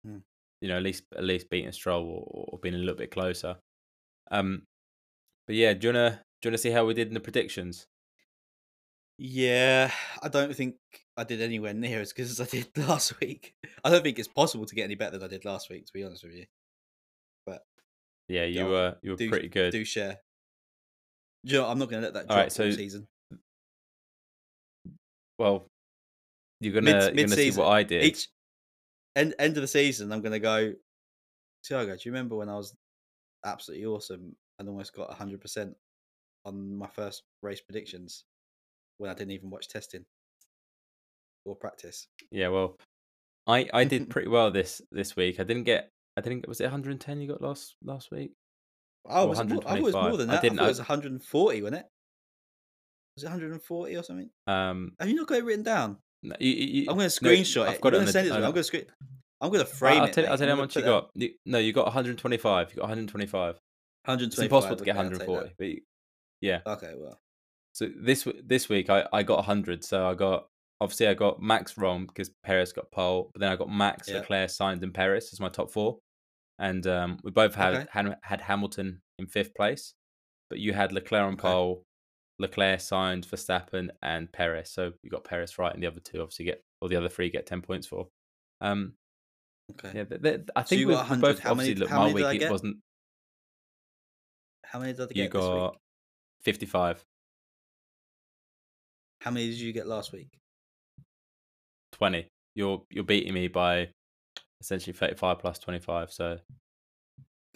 Hmm. 0.03 0.19
you 0.61 0.67
know, 0.69 0.77
at 0.77 0.83
least 0.83 1.03
at 1.15 1.23
least 1.23 1.49
beating 1.49 1.71
Stroll 1.71 2.05
or, 2.05 2.45
or 2.53 2.59
being 2.59 2.75
a 2.75 2.77
little 2.77 2.95
bit 2.95 3.11
closer. 3.11 3.59
Um, 4.31 4.65
but 5.47 5.55
yeah, 5.55 5.73
do 5.73 5.87
you 5.87 5.93
wanna 5.93 6.23
do 6.41 6.47
you 6.47 6.51
wanna 6.51 6.57
see 6.57 6.71
how 6.71 6.85
we 6.85 6.93
did 6.93 7.07
in 7.09 7.13
the 7.13 7.19
predictions? 7.19 7.87
Yeah, 9.17 9.91
I 10.21 10.27
don't 10.29 10.55
think 10.55 10.75
I 11.15 11.23
did 11.23 11.41
anywhere 11.41 11.73
near 11.73 12.01
as 12.01 12.11
good 12.13 12.25
as 12.25 12.41
I 12.41 12.45
did 12.45 12.67
last 12.77 13.19
week. 13.19 13.53
I 13.83 13.89
don't 13.89 14.03
think 14.03 14.17
it's 14.19 14.27
possible 14.27 14.65
to 14.65 14.75
get 14.75 14.83
any 14.85 14.95
better 14.95 15.17
than 15.17 15.27
I 15.27 15.29
did 15.29 15.45
last 15.45 15.69
week, 15.69 15.85
to 15.85 15.93
be 15.93 16.03
honest 16.03 16.23
with 16.23 16.33
you. 16.33 16.45
But 17.45 17.61
yeah, 18.27 18.45
you 18.45 18.65
were 18.65 18.95
you 19.03 19.11
were 19.11 19.17
do- 19.17 19.29
pretty 19.29 19.49
good. 19.49 19.71
Do 19.71 19.85
share. 19.85 20.17
You 21.43 21.59
know, 21.59 21.67
I'm 21.67 21.77
not 21.77 21.89
going 21.89 22.01
to 22.01 22.07
let 22.07 22.13
that 22.13 22.27
drop 22.27 22.37
right, 22.37 22.45
all 22.45 22.49
so- 22.49 22.71
season. 22.71 23.07
Well, 25.39 25.67
you're 26.61 26.73
gonna 26.73 26.93
Mid- 26.93 27.17
you're 27.17 27.25
gonna 27.25 27.35
see 27.35 27.51
what 27.51 27.67
I 27.67 27.83
did. 27.83 28.03
Each 28.03 28.27
end 29.15 29.33
end 29.39 29.57
of 29.57 29.61
the 29.61 29.67
season, 29.67 30.11
I'm 30.11 30.21
going 30.21 30.31
to 30.31 30.39
go. 30.39 30.73
Tiago, 31.63 31.93
do 31.95 32.01
you 32.05 32.11
remember 32.11 32.35
when 32.35 32.49
I 32.49 32.55
was 32.55 32.75
absolutely 33.45 33.85
awesome 33.85 34.35
and 34.59 34.69
almost 34.69 34.93
got 34.93 35.09
100 35.09 35.41
percent 35.41 35.75
on 36.45 36.77
my 36.77 36.87
first 36.87 37.23
race 37.41 37.61
predictions 37.61 38.25
when 38.97 39.09
I 39.09 39.13
didn't 39.13 39.31
even 39.31 39.49
watch 39.49 39.67
testing 39.67 40.05
or 41.45 41.55
practice? 41.55 42.07
Yeah, 42.31 42.49
well, 42.49 42.77
I 43.47 43.69
I 43.73 43.83
did 43.83 44.09
pretty 44.11 44.27
well 44.29 44.51
this 44.51 44.81
this 44.91 45.15
week. 45.15 45.39
I 45.39 45.43
didn't 45.43 45.63
get 45.63 45.89
I 46.17 46.21
didn't 46.21 46.47
was 46.47 46.61
it 46.61 46.65
110 46.65 47.21
you 47.21 47.27
got 47.27 47.41
last 47.41 47.75
last 47.83 48.11
week? 48.11 48.31
Oh, 49.05 49.25
was 49.27 49.43
more, 49.43 49.61
I 49.65 49.79
was 49.79 49.93
more 49.93 50.15
than 50.17 50.29
that. 50.29 50.39
I, 50.39 50.41
didn't- 50.41 50.57
thought 50.59 50.63
I- 50.63 50.67
it 50.67 50.69
was 50.69 50.79
140, 50.79 51.61
wasn't 51.61 51.79
it? 51.81 51.85
Was 53.17 53.23
it 53.23 53.27
140 53.27 53.95
or 53.97 54.03
something? 54.03 54.29
Um, 54.47 54.93
Have 54.99 55.09
you 55.09 55.15
not 55.15 55.27
got 55.27 55.37
it 55.39 55.43
written 55.45 55.63
down? 55.63 55.97
no, 56.23 56.35
you, 56.39 56.49
you, 56.51 56.81
I'm 56.89 56.97
going 56.97 57.09
to 57.09 57.23
no, 57.23 57.29
screenshot 57.29 57.67
I've 57.67 57.81
got 57.81 57.93
I'm 57.93 57.95
it 57.95 58.01
on 58.01 58.05
to 58.07 58.11
the- 58.13 58.19
it 58.19 58.23
to 58.23 58.29
me. 58.29 58.35
I'm 58.37 58.41
going 58.41 58.53
to 58.55 58.63
screen. 58.63 58.85
I'm 59.41 59.49
going 59.51 59.59
to 59.65 59.69
frame 59.71 60.01
I'll 60.01 60.07
it. 60.07 60.13
tell, 60.13 60.25
I'll 60.29 60.37
tell 60.37 60.47
you 60.47 60.51
how 60.51 60.55
gonna 60.55 60.61
much 60.67 60.75
you 60.77 60.81
got. 60.83 61.09
You, 61.15 61.29
no, 61.45 61.57
you 61.59 61.73
got 61.73 61.85
125. 61.85 62.69
You 62.71 62.75
got 62.77 62.81
125. 62.83 63.55
125. 64.05 64.25
It's 64.31 64.39
impossible 64.39 64.77
to 64.77 64.83
get 64.85 64.95
okay, 64.95 65.03
I'll 65.03 65.09
take 65.11 65.19
that. 65.19 65.27
140. 65.27 65.55
But 65.59 65.67
you, 65.67 65.81
yeah, 66.39 66.59
Okay, 66.65 66.93
well, 66.97 67.19
So 67.73 67.89
this 67.95 68.25
this 68.43 68.69
week 68.69 68.89
I, 68.89 69.05
I 69.11 69.23
got 69.23 69.43
hundred. 69.45 69.83
So 69.83 70.07
I 70.07 70.13
got 70.13 70.47
obviously 70.81 71.07
I 71.07 71.13
got 71.13 71.41
Max 71.41 71.77
wrong 71.77 72.05
because 72.05 72.29
Perez 72.43 72.73
got 72.73 72.91
pole, 72.91 73.29
but 73.33 73.39
then 73.39 73.51
I 73.51 73.55
got 73.55 73.69
Max, 73.69 74.07
Yeah. 74.09 74.15
Leclerc, 74.19 74.49
Sainz, 74.49 74.81
and 74.83 74.93
Perez 74.93 75.31
as 75.31 75.39
my 75.39 75.49
top 75.49 75.71
four, 75.71 75.99
and 76.59 76.85
um, 76.87 77.19
we 77.23 77.31
both 77.31 77.55
had, 77.55 77.73
Okay. 77.75 77.85
had 77.91 78.17
had 78.23 78.41
Hamilton 78.41 79.01
in 79.19 79.27
fifth 79.27 79.53
place, 79.55 79.93
but 80.49 80.59
you 80.59 80.73
had 80.73 80.91
Leclerc 80.91 81.23
on 81.23 81.33
Okay. 81.33 81.41
pole, 81.41 81.83
Leclerc, 82.39 82.79
Sainz, 82.79 83.25
Verstappen, 83.27 83.89
and 84.01 84.31
Perez. 84.31 84.71
So 84.71 84.93
you 85.03 85.09
got 85.09 85.23
Perez 85.23 85.57
right, 85.57 85.73
and 85.73 85.81
the 85.81 85.87
other 85.87 85.99
two 85.99 86.21
obviously 86.21 86.45
get 86.45 86.61
or 86.81 86.89
the 86.89 86.95
other 86.97 87.09
three 87.09 87.29
get 87.29 87.45
ten 87.45 87.61
points 87.61 87.87
for. 87.87 88.07
Um, 88.61 88.93
Okay. 89.71 89.91
yeah, 89.95 90.03
th- 90.03 90.21
th- 90.21 90.41
I 90.57 90.63
think 90.63 90.81
you 90.81 90.87
we, 90.87 90.93
got 90.93 91.05
we 91.05 91.09
100. 91.15 91.21
both 91.21 91.39
How 91.39 91.53
many- 91.53 91.69
obviously 91.69 91.75
look 91.79 91.89
my 91.91 91.97
many 92.07 92.13
did 92.15 92.25
I 92.25 92.31
week. 92.33 92.41
It 92.41 92.51
wasn't. 92.51 92.77
How 94.65 94.79
many 94.79 94.91
did 94.93 95.01
I 95.01 95.05
get 95.05 95.15
You 95.15 95.23
this 95.23 95.31
got 95.31 95.71
week? 95.71 95.79
fifty-five. 96.41 97.05
How 99.21 99.31
many 99.31 99.47
did 99.49 99.59
you 99.59 99.71
get 99.71 99.87
last 99.87 100.11
week? 100.11 100.37
20 101.93 102.27
you're 102.55 102.83
you're 102.89 103.03
beating 103.03 103.33
me 103.33 103.47
by 103.47 103.87
essentially 104.61 104.93
35 104.93 105.39
plus 105.39 105.59
25 105.59 106.11
so 106.11 106.37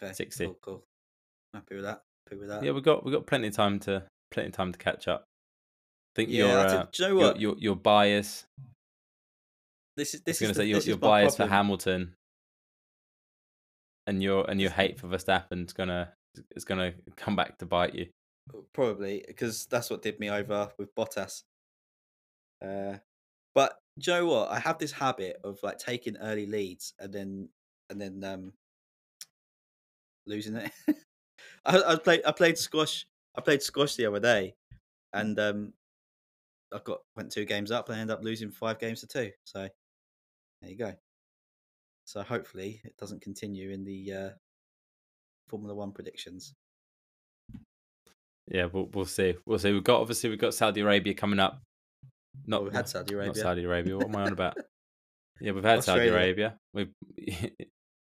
Okay. 0.02 0.14
60. 0.14 0.46
Cool, 0.46 0.58
cool. 0.62 0.84
Happy 1.54 1.76
with 1.76 1.84
that. 1.86 2.04
Happy 2.28 2.40
with 2.40 2.50
that. 2.50 2.64
yeah 2.64 2.72
we 2.72 2.82
got 2.82 3.04
we 3.04 3.12
got 3.12 3.26
plenty 3.26 3.48
of 3.48 3.56
time 3.56 3.80
to 3.80 4.04
plenty 4.32 4.50
of 4.50 4.54
time 4.54 4.72
to 4.72 4.78
catch 4.78 5.08
up 5.08 5.24
i 5.24 6.12
think 6.16 6.30
Yeah, 6.30 6.44
your 6.44 6.60
uh, 6.60 6.86
do 6.92 7.04
you 7.04 7.10
know 7.10 7.16
your, 7.20 7.28
what? 7.30 7.40
your 7.40 7.56
your 7.58 7.76
bias 7.76 8.46
This 9.96 10.14
is 10.14 10.22
i 10.22 10.24
this 10.26 10.42
was 10.42 10.42
going 10.42 10.54
to 10.54 10.60
say 10.60 10.66
your, 10.66 10.80
your 10.82 10.98
is 10.98 11.02
bias 11.02 11.36
for 11.38 11.48
hamilton 11.48 12.14
and 14.08 14.22
your 14.22 14.50
and 14.50 14.60
your 14.60 14.70
hate 14.72 15.00
for 15.00 15.08
verstappen's 15.08 15.74
gonna 15.74 16.12
is 16.56 16.66
gonna 16.66 16.94
come 17.16 17.36
back 17.36 17.58
to 17.58 17.66
bite 17.66 17.96
you 17.96 18.08
Probably 18.74 19.24
because 19.28 19.66
that's 19.66 19.90
what 19.90 20.02
did 20.02 20.20
me 20.20 20.30
over 20.30 20.70
with 20.78 20.94
Bottas. 20.96 21.44
Uh, 22.64 22.98
but 23.54 23.78
you 23.98 24.14
know 24.14 24.26
what? 24.28 24.50
I 24.52 24.60
have 24.60 24.78
this 24.78 24.92
habit 24.92 25.38
of 25.44 25.60
like 25.64 25.78
taking 25.80 26.18
early 26.18 26.46
leads 26.46 26.94
and 27.00 27.12
then 27.14 27.50
and 27.90 28.00
then 28.00 28.24
um 28.24 28.54
losing 30.26 30.56
it. 30.56 30.72
I, 31.66 31.82
I 31.82 31.96
played 31.96 32.22
I 32.26 32.32
played 32.32 32.58
squash. 32.58 33.06
I 33.38 33.42
played 33.42 33.62
squash 33.62 33.96
the 33.96 34.06
other 34.06 34.20
day, 34.20 34.56
and 35.14 35.40
um, 35.40 35.74
I 36.74 36.80
got 36.84 37.02
went 37.16 37.32
two 37.32 37.46
games 37.46 37.72
up 37.72 37.90
and 37.90 38.00
ended 38.00 38.16
up 38.16 38.24
losing 38.24 38.52
five 38.52 38.80
games 38.80 39.02
to 39.02 39.08
two. 39.08 39.32
So 39.44 39.68
there 40.62 40.72
you 40.72 40.78
go. 40.78 40.94
So 42.06 42.24
hopefully 42.24 42.82
it 42.84 42.96
doesn't 42.98 43.22
continue 43.22 43.72
in 43.72 43.84
the 43.84 44.14
uh, 44.14 44.30
Formula 45.50 45.76
One 45.76 45.92
predictions. 45.92 46.54
yeah 48.52 48.66
we'll, 48.72 48.90
we'll 48.94 49.06
see 49.06 49.36
we'll 49.46 49.60
see 49.60 49.72
we've 49.74 49.84
got 49.84 50.00
obviously 50.00 50.30
we've 50.30 50.40
got 50.40 50.54
saudi 50.54 50.82
arabia 50.82 51.14
coming 51.14 51.40
up 51.40 51.62
not 52.46 52.64
we've 52.64 52.74
had 52.74 52.88
Saudi 52.88 53.14
Arabia. 53.14 53.28
not 53.34 53.36
saudi 53.38 53.64
arabia 53.64 53.98
what 53.98 54.08
am 54.08 54.16
i 54.16 54.24
on 54.24 54.34
about 54.34 54.56
Yeah, 55.40 55.52
we've 55.52 55.64
had 55.64 55.84
Saudi 55.84 56.08
Arabia. 56.08 56.58
We've 56.74 56.92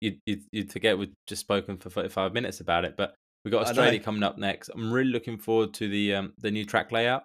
you 0.02 0.18
you 0.26 0.42
you'd 0.52 0.72
forget 0.72 0.98
we've 0.98 1.14
just 1.28 1.42
spoken 1.42 1.78
for 1.78 1.90
forty 1.90 2.10
five 2.10 2.34
minutes 2.34 2.60
about 2.60 2.86
it, 2.86 2.96
but 2.98 3.16
we've 3.44 3.52
got 3.52 3.68
Australia 3.68 4.00
coming 4.00 4.24
up 4.24 4.38
next. 4.38 4.70
I'm 4.70 4.92
really 4.92 5.12
looking 5.12 5.38
forward 5.38 5.74
to 5.76 5.88
the 5.88 6.16
um 6.16 6.34
the 6.40 6.52
new 6.52 6.66
track 6.66 6.92
layout. 6.92 7.24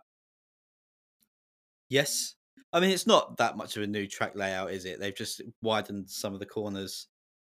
Yes. 1.91 2.35
I 2.73 2.81
mean, 2.81 2.91
it's 2.91 3.07
not 3.07 3.39
that 3.39 3.57
much 3.57 3.77
of 3.79 3.83
a 3.83 3.87
new 3.87 4.07
track 4.07 4.33
layout, 4.35 4.73
is 4.73 4.85
it? 4.85 5.01
They've 5.01 5.17
just 5.17 5.41
widened 5.63 6.11
some 6.11 6.35
of 6.35 6.39
the 6.39 6.45
corners 6.45 7.07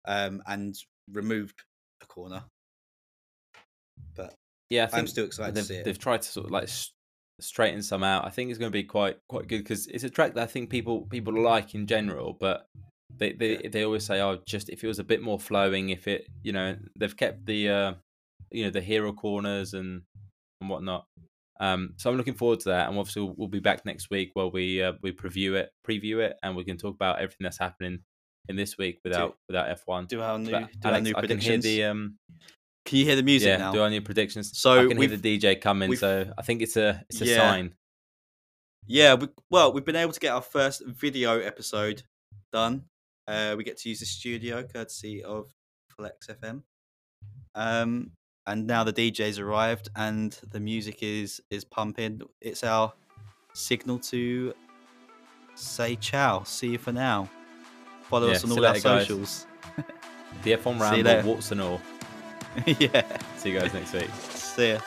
um, 0.06 0.43
and 0.46 0.76
removed 1.14 1.56
a 2.04 2.06
corner. 2.06 2.43
But 4.14 4.36
Yeah, 4.70 4.84
I 4.84 4.88
think 4.88 5.00
I'm 5.00 5.08
still 5.08 5.26
excited 5.26 5.56
to 5.56 5.62
they've, 5.62 5.66
see 5.66 5.76
it. 5.76 5.86
they've 5.86 5.98
tried 5.98 6.22
to 6.22 6.28
sort 6.28 6.48
of 6.48 6.52
like 6.52 6.68
straighten 7.40 7.82
some 7.82 8.04
out. 8.04 8.26
I 8.26 8.30
think 8.30 8.50
it's 8.50 8.60
going 8.60 8.72
to 8.72 8.78
be 8.78 8.84
quite 8.84 9.18
quite 9.30 9.48
good 9.48 9.60
because 9.60 9.88
it's 9.88 10.04
a 10.04 10.10
track 10.10 10.34
that 10.36 10.44
I 10.44 10.48
think 10.48 10.70
people 10.70 11.02
people 11.10 11.34
like 11.42 11.76
in 11.76 11.88
general, 11.88 12.38
but 12.40 12.68
they 13.18 13.34
they, 13.34 13.58
Yeah. 13.64 13.70
they 13.70 13.84
always 13.84 14.06
say, 14.06 14.22
oh, 14.22 14.40
just 14.48 14.70
if 14.70 14.84
it 14.84 14.88
was 14.88 15.00
a 15.00 15.04
bit 15.04 15.22
more 15.22 15.40
flowing, 15.40 15.90
if 15.90 16.08
it 16.08 16.28
you 16.44 16.52
know 16.54 16.78
they've 16.98 17.16
kept 17.16 17.46
the 17.46 17.70
uh, 17.70 17.94
you 18.52 18.64
know 18.64 18.70
the 18.72 18.82
hero 18.82 19.12
corners 19.14 19.74
and 19.74 20.02
and 20.62 20.70
whatnot. 20.70 21.06
Um, 21.62 21.94
so 21.98 22.10
I'm 22.10 22.18
looking 22.18 22.34
forward 22.34 22.60
to 22.62 22.70
that, 22.70 22.90
and 22.90 22.98
obviously 23.00 23.22
we'll, 23.22 23.34
we'll 23.38 23.48
be 23.48 23.60
back 23.62 23.86
next 23.86 24.10
week 24.10 24.32
where 24.34 24.48
we 24.48 24.82
uh, 24.84 24.94
we 25.02 25.12
preview 25.14 25.54
it, 25.54 25.70
preview 25.88 26.20
it, 26.20 26.38
and 26.44 26.56
we 26.56 26.66
can 26.66 26.78
talk 26.78 26.96
about 26.96 27.18
everything 27.18 27.44
that's 27.46 27.60
happening 27.60 28.00
in 28.50 28.56
this 28.58 28.78
week 28.78 29.00
without 29.06 29.38
without 29.48 29.68
F1. 29.86 30.08
Do 30.10 30.22
our 30.22 30.38
new, 30.38 30.50
do 30.50 30.56
our 30.56 30.68
Alex, 30.84 31.04
new 31.04 31.14
I 31.16 31.22
can 31.22 31.40
hear 31.40 31.52
predictions. 31.52 31.64
the 31.64 31.84
um, 31.86 32.18
Can 32.86 33.00
you 33.00 33.06
hear 33.06 33.16
the 33.16 33.24
music 33.24 33.48
yeah, 33.48 33.58
now? 33.58 33.72
do 33.72 33.82
I 33.84 33.90
need 33.90 34.06
predictions. 34.06 34.58
So 34.58 34.86
I 34.86 34.88
can 34.88 34.98
hear 34.98 35.08
the 35.18 35.40
DJ 35.40 35.60
coming, 35.60 35.96
so 35.96 36.32
I 36.38 36.42
think 36.44 36.62
it's 36.62 36.78
a 36.78 37.04
it's 37.10 37.20
a 37.22 37.26
Yeah. 37.26 37.38
sign. 37.38 37.74
Yeah, 38.88 39.16
we, 39.16 39.28
well, 39.50 39.74
we've 39.74 39.84
been 39.86 39.96
able 39.96 40.14
to 40.14 40.20
get 40.20 40.32
our 40.32 40.42
first 40.44 40.84
video 40.86 41.40
episode 41.40 42.04
done. 42.54 42.84
Uh, 43.28 43.56
we 43.58 43.64
get 43.64 43.78
to 43.80 43.90
use 43.90 44.00
the 44.00 44.06
studio 44.06 44.62
courtesy 44.62 45.24
of 45.24 45.52
Flex 45.90 46.28
FM. 46.28 46.62
Um, 47.56 48.12
and 48.46 48.68
now 48.68 48.84
the 48.84 48.94
DJ's 48.94 49.40
arrived 49.40 49.90
and 49.96 50.38
the 50.52 50.60
music 50.60 51.02
is 51.02 51.42
is 51.50 51.66
pumping. 51.66 52.22
It's 52.42 52.64
our 52.64 52.94
signal 53.54 53.98
to 54.00 54.54
say 55.56 55.96
ciao. 55.96 56.44
See 56.44 56.68
you 56.74 56.78
for 56.78 56.92
now. 56.92 57.28
Follow 58.04 58.28
Yeah, 58.28 58.34
us 58.34 58.44
on 58.44 58.52
all 58.52 58.64
our 58.66 58.74
guys. 58.74 58.84
socials. 58.84 59.48
The 60.44 60.52
F1 60.52 60.90
See 60.92 60.98
you 60.98 61.04
Ramble, 61.04 61.40
and 61.50 61.62
all. 61.62 61.82
yeah. 62.66 63.18
See 63.38 63.51
you 63.51 63.60
guys 63.60 63.74
next 63.74 63.93
week. 63.93 64.10
See 64.32 64.72
ya. 64.74 64.80